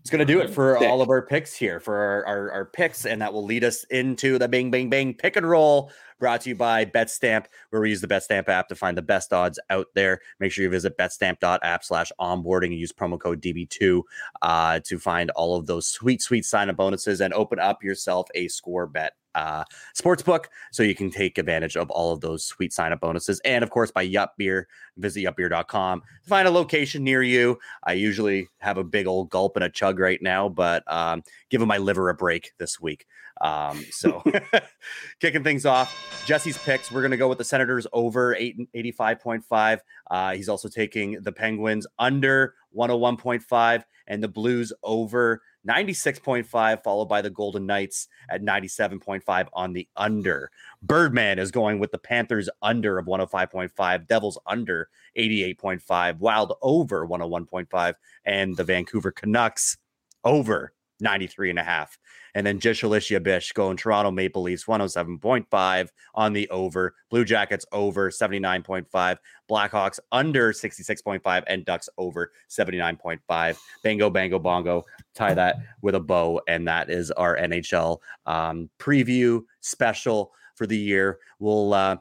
It's 0.05 0.11
going 0.11 0.27
to 0.27 0.31
do 0.31 0.41
it 0.41 0.51
for 0.51 0.77
all 0.85 1.01
of 1.01 1.09
our 1.09 1.23
picks 1.23 1.55
here 1.55 1.81
for 1.81 1.97
our, 1.97 2.27
our, 2.27 2.53
our 2.53 2.65
picks, 2.67 3.07
and 3.07 3.23
that 3.23 3.33
will 3.33 3.45
lead 3.45 3.65
us 3.65 3.85
into 3.85 4.39
the 4.39 4.47
bing, 4.47 4.71
bing, 4.71 4.91
bing 4.91 5.15
pick 5.15 5.37
and 5.37 5.49
roll 5.49 5.91
brought 6.21 6.43
to 6.43 6.51
you 6.51 6.55
by 6.55 6.85
BetStamp, 6.85 7.47
where 7.71 7.81
we 7.81 7.89
use 7.89 8.03
the 8.03 8.07
BetStamp 8.07 8.49
app 8.51 8.69
to 8.69 8.75
find 8.75 8.99
the 8.99 9.03
best 9.03 9.33
odds 9.33 9.59
out 9.71 9.87
there. 9.95 10.21
Make 10.41 10.53
sure 10.53 10.63
you 10.63 10.71
visit 10.71 10.99
betstamp.app 10.99 11.85
slash 11.85 12.13
onboarding 12.21 12.67
and 12.67 12.79
use 12.79 12.93
promo 12.93 13.19
code 13.19 13.41
DB2 13.41 14.03
uh, 14.43 14.81
to 14.85 14.99
find 14.99 15.31
all 15.31 15.57
of 15.57 15.67
those 15.67 15.87
sweet, 15.87 16.21
sweet 16.21 16.45
sign 16.45 16.69
up 16.69 16.77
bonuses 16.77 17.23
and 17.23 17.33
open 17.33 17.59
up 17.59 17.83
yourself 17.83 18.29
a 18.35 18.49
score 18.49 18.87
bet 18.87 19.15
uh, 19.35 19.65
sports 19.95 20.23
book 20.23 20.51
so 20.73 20.83
you 20.83 20.95
can 20.95 21.11
take 21.11 21.39
advantage 21.39 21.77
of 21.77 21.91
all 21.91 22.13
of 22.13 22.21
those 22.21 22.45
sweet 22.45 22.73
sign 22.73 22.93
up 22.93 23.01
bonuses. 23.01 23.41
And 23.45 23.63
of 23.63 23.71
course, 23.71 23.91
by 23.91 24.03
Yup 24.03 24.35
Beer, 24.37 24.69
visit 24.97 25.25
yupbeer.com 25.25 26.01
to 26.01 26.29
find 26.29 26.49
a 26.49 26.51
location 26.51 27.05
near 27.05 27.23
you. 27.23 27.59
I 27.85 27.93
usually 27.95 28.49
have 28.59 28.79
a 28.79 28.85
big 28.85 29.07
old 29.07 29.31
gulp 29.31 29.57
and 29.57 29.65
a 29.65 29.71
chug 29.71 29.99
right 29.99 30.21
now, 30.23 30.49
but 30.49 30.83
um, 30.93 31.23
giving 31.51 31.69
my 31.69 31.79
liver 31.79 32.09
a 32.09 32.15
break 32.15 32.53
this 32.59 32.81
week. 32.81 33.07
Um, 33.41 33.85
so 33.91 34.23
kicking 35.21 35.45
things 35.45 35.67
off, 35.67 36.23
Jesse's 36.27 36.59
picks. 36.59 36.91
We're 36.91 37.03
going 37.03 37.11
to 37.11 37.17
go 37.17 37.29
with 37.29 37.39
the 37.39 37.45
Senators 37.45 37.87
over 37.93 38.35
8, 38.35 38.73
85.5. 38.75 39.81
Uh, 40.11 40.35
he's 40.35 40.49
also 40.49 40.69
taking 40.69 41.21
the 41.23 41.33
Penguins 41.33 41.87
under 41.99 42.55
101.5 42.77 43.85
and 44.07 44.23
the 44.23 44.29
Blues 44.29 44.73
over 44.83 45.43
96.5, 45.69 46.83
followed 46.83 47.09
by 47.09 47.23
the 47.23 47.31
Golden 47.31 47.65
Knights 47.67 48.09
at 48.29 48.43
97.5 48.43 49.49
on 49.53 49.73
the 49.73 49.89
under. 49.97 50.51
Birdman 50.83 51.39
is 51.39 51.51
going 51.51 51.79
with 51.79 51.91
the 51.91 51.99
Panthers 51.99 52.51
under 52.61 52.99
of 52.99 53.07
105.5, 53.07 54.07
Devils 54.07 54.39
under 54.47 54.89
88.5, 55.17 56.19
Wild 56.19 56.53
over 56.61 57.07
101.5, 57.07 57.95
and 58.27 58.57
the 58.57 58.65
Vancouver 58.65 59.11
Canucks 59.11 59.79
over 60.25 60.74
93 61.01 61.51
and 61.51 61.59
a 61.59 61.63
half. 61.63 61.99
And 62.35 62.47
then 62.47 62.59
Jish 62.59 62.83
Alicia 62.83 63.21
Bish 63.21 63.53
going 63.53 63.77
Toronto 63.77 64.11
Maple 64.11 64.43
Leafs 64.43 64.65
107.5 64.65 65.89
on 66.15 66.33
the 66.33 66.49
over, 66.51 66.95
Blue 67.11 67.25
Jackets 67.25 67.65
over 67.73 68.11
79.5, 68.11 69.19
Blackhawks 69.49 70.01
under 70.11 70.53
66.5, 70.53 71.45
and 71.47 71.65
Ducks 71.65 71.89
over 71.99 72.33
79.5. 72.51 73.57
Bango, 73.83 74.11
bango, 74.11 74.39
bongo. 74.39 74.85
Tie 75.15 75.35
that 75.35 75.57
with 75.83 75.95
a 75.95 76.01
bow. 76.01 76.41
And 76.49 76.67
that 76.69 76.91
is 76.91 77.11
our 77.13 77.37
NHL 77.37 77.99
um, 78.27 78.71
preview 78.79 79.43
special 79.61 80.33
for 80.55 80.67
the 80.67 80.79
year. 80.79 81.19
We'll, 81.39 81.75
uh, 81.75 81.97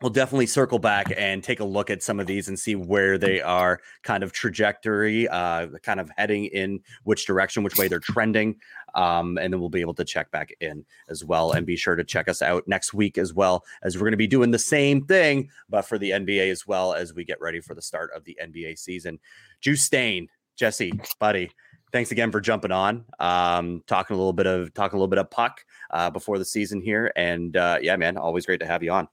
we'll 0.00 0.10
definitely 0.10 0.46
circle 0.46 0.78
back 0.78 1.12
and 1.16 1.44
take 1.44 1.60
a 1.60 1.64
look 1.64 1.90
at 1.90 2.02
some 2.02 2.18
of 2.20 2.26
these 2.26 2.48
and 2.48 2.58
see 2.58 2.74
where 2.74 3.18
they 3.18 3.40
are 3.40 3.80
kind 4.02 4.22
of 4.22 4.32
trajectory, 4.32 5.28
uh, 5.28 5.66
kind 5.82 6.00
of 6.00 6.10
heading 6.16 6.46
in 6.46 6.80
which 7.04 7.26
direction, 7.26 7.62
which 7.62 7.76
way 7.76 7.86
they're 7.86 8.00
trending. 8.00 8.56
Um, 8.94 9.38
and 9.38 9.52
then 9.52 9.60
we'll 9.60 9.68
be 9.68 9.82
able 9.82 9.94
to 9.94 10.04
check 10.04 10.30
back 10.30 10.54
in 10.60 10.84
as 11.08 11.24
well. 11.24 11.52
And 11.52 11.66
be 11.66 11.76
sure 11.76 11.96
to 11.96 12.04
check 12.04 12.28
us 12.28 12.40
out 12.40 12.66
next 12.66 12.94
week 12.94 13.18
as 13.18 13.34
well, 13.34 13.64
as 13.82 13.96
we're 13.96 14.04
going 14.04 14.12
to 14.12 14.16
be 14.16 14.26
doing 14.26 14.50
the 14.50 14.58
same 14.58 15.04
thing, 15.04 15.50
but 15.68 15.82
for 15.82 15.98
the 15.98 16.10
NBA 16.10 16.50
as 16.50 16.66
well 16.66 16.94
as 16.94 17.14
we 17.14 17.24
get 17.24 17.40
ready 17.40 17.60
for 17.60 17.74
the 17.74 17.82
start 17.82 18.10
of 18.14 18.24
the 18.24 18.38
NBA 18.42 18.78
season. 18.78 19.18
Juice 19.60 19.82
Stain, 19.82 20.28
Jesse, 20.56 20.98
buddy. 21.18 21.50
Thanks 21.92 22.12
again 22.12 22.30
for 22.30 22.40
jumping 22.40 22.70
on, 22.70 23.04
um, 23.18 23.82
talking 23.88 24.14
a 24.14 24.16
little 24.16 24.32
bit 24.32 24.46
of 24.46 24.72
talking 24.74 24.96
a 24.96 24.98
little 24.98 25.08
bit 25.08 25.18
of 25.18 25.28
puck 25.28 25.64
uh, 25.90 26.08
before 26.08 26.38
the 26.38 26.44
season 26.44 26.80
here, 26.80 27.12
and 27.16 27.56
uh, 27.56 27.78
yeah, 27.82 27.96
man, 27.96 28.16
always 28.16 28.46
great 28.46 28.60
to 28.60 28.66
have 28.66 28.84
you 28.84 28.92
on. 28.92 29.08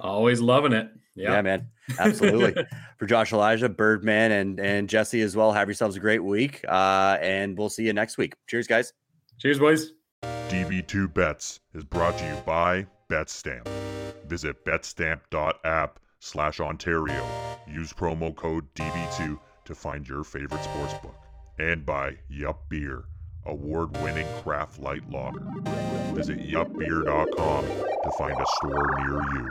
Always 0.00 0.40
loving 0.40 0.72
it. 0.72 0.90
Yeah, 1.14 1.32
yeah 1.32 1.42
man. 1.42 1.68
Absolutely. 1.98 2.62
For 2.98 3.06
Josh 3.06 3.32
Elijah, 3.32 3.68
Birdman, 3.68 4.32
and 4.32 4.60
and 4.60 4.88
Jesse 4.88 5.22
as 5.22 5.36
well. 5.36 5.52
Have 5.52 5.68
yourselves 5.68 5.96
a 5.96 6.00
great 6.00 6.22
week. 6.22 6.64
Uh, 6.68 7.18
and 7.20 7.56
we'll 7.56 7.70
see 7.70 7.84
you 7.84 7.92
next 7.92 8.18
week. 8.18 8.34
Cheers, 8.46 8.66
guys. 8.66 8.92
Cheers, 9.38 9.58
boys. 9.58 9.92
DB2 10.22 11.12
Bets 11.12 11.60
is 11.74 11.84
brought 11.84 12.16
to 12.18 12.24
you 12.26 12.36
by 12.46 12.86
BetStamp. 13.08 13.68
Visit 14.26 14.64
betstamp.app 14.64 15.98
slash 16.20 16.60
Ontario. 16.60 17.26
Use 17.68 17.92
promo 17.92 18.34
code 18.34 18.66
DB2 18.74 19.38
to 19.64 19.74
find 19.74 20.08
your 20.08 20.24
favorite 20.24 20.62
sports 20.62 20.94
book. 20.94 21.16
And 21.58 21.84
by 21.84 22.16
Yup 22.28 22.68
Beer, 22.68 23.04
award 23.44 23.96
winning 23.98 24.26
craft 24.42 24.78
light 24.80 25.08
lager. 25.10 25.42
Visit 26.14 26.38
yupbeer.com 26.38 27.64
to 27.64 28.10
find 28.18 28.40
a 28.40 28.46
store 28.46 28.94
near 28.98 29.22
you. 29.34 29.50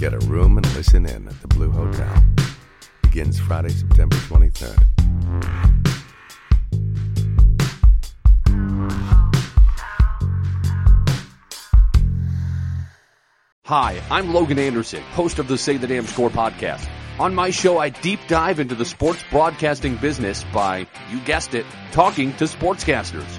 Get 0.00 0.14
a 0.14 0.18
room 0.28 0.56
and 0.56 0.66
listen 0.74 1.04
in 1.04 1.28
at 1.28 1.42
the 1.42 1.48
Blue 1.48 1.70
Hotel. 1.70 2.24
Begins 3.02 3.38
Friday, 3.38 3.68
September 3.68 4.16
23rd. 4.16 4.82
Hi, 13.66 14.00
I'm 14.10 14.32
Logan 14.32 14.58
Anderson, 14.58 15.02
host 15.02 15.38
of 15.38 15.48
the 15.48 15.58
Say 15.58 15.76
the 15.76 15.86
Damn 15.86 16.06
Score 16.06 16.30
podcast. 16.30 16.88
On 17.18 17.34
my 17.34 17.50
show, 17.50 17.76
I 17.76 17.90
deep 17.90 18.20
dive 18.26 18.58
into 18.58 18.74
the 18.74 18.86
sports 18.86 19.22
broadcasting 19.30 19.96
business 19.96 20.44
by, 20.44 20.86
you 21.10 21.20
guessed 21.20 21.52
it, 21.52 21.66
talking 21.92 22.32
to 22.36 22.44
sportscasters. 22.44 23.38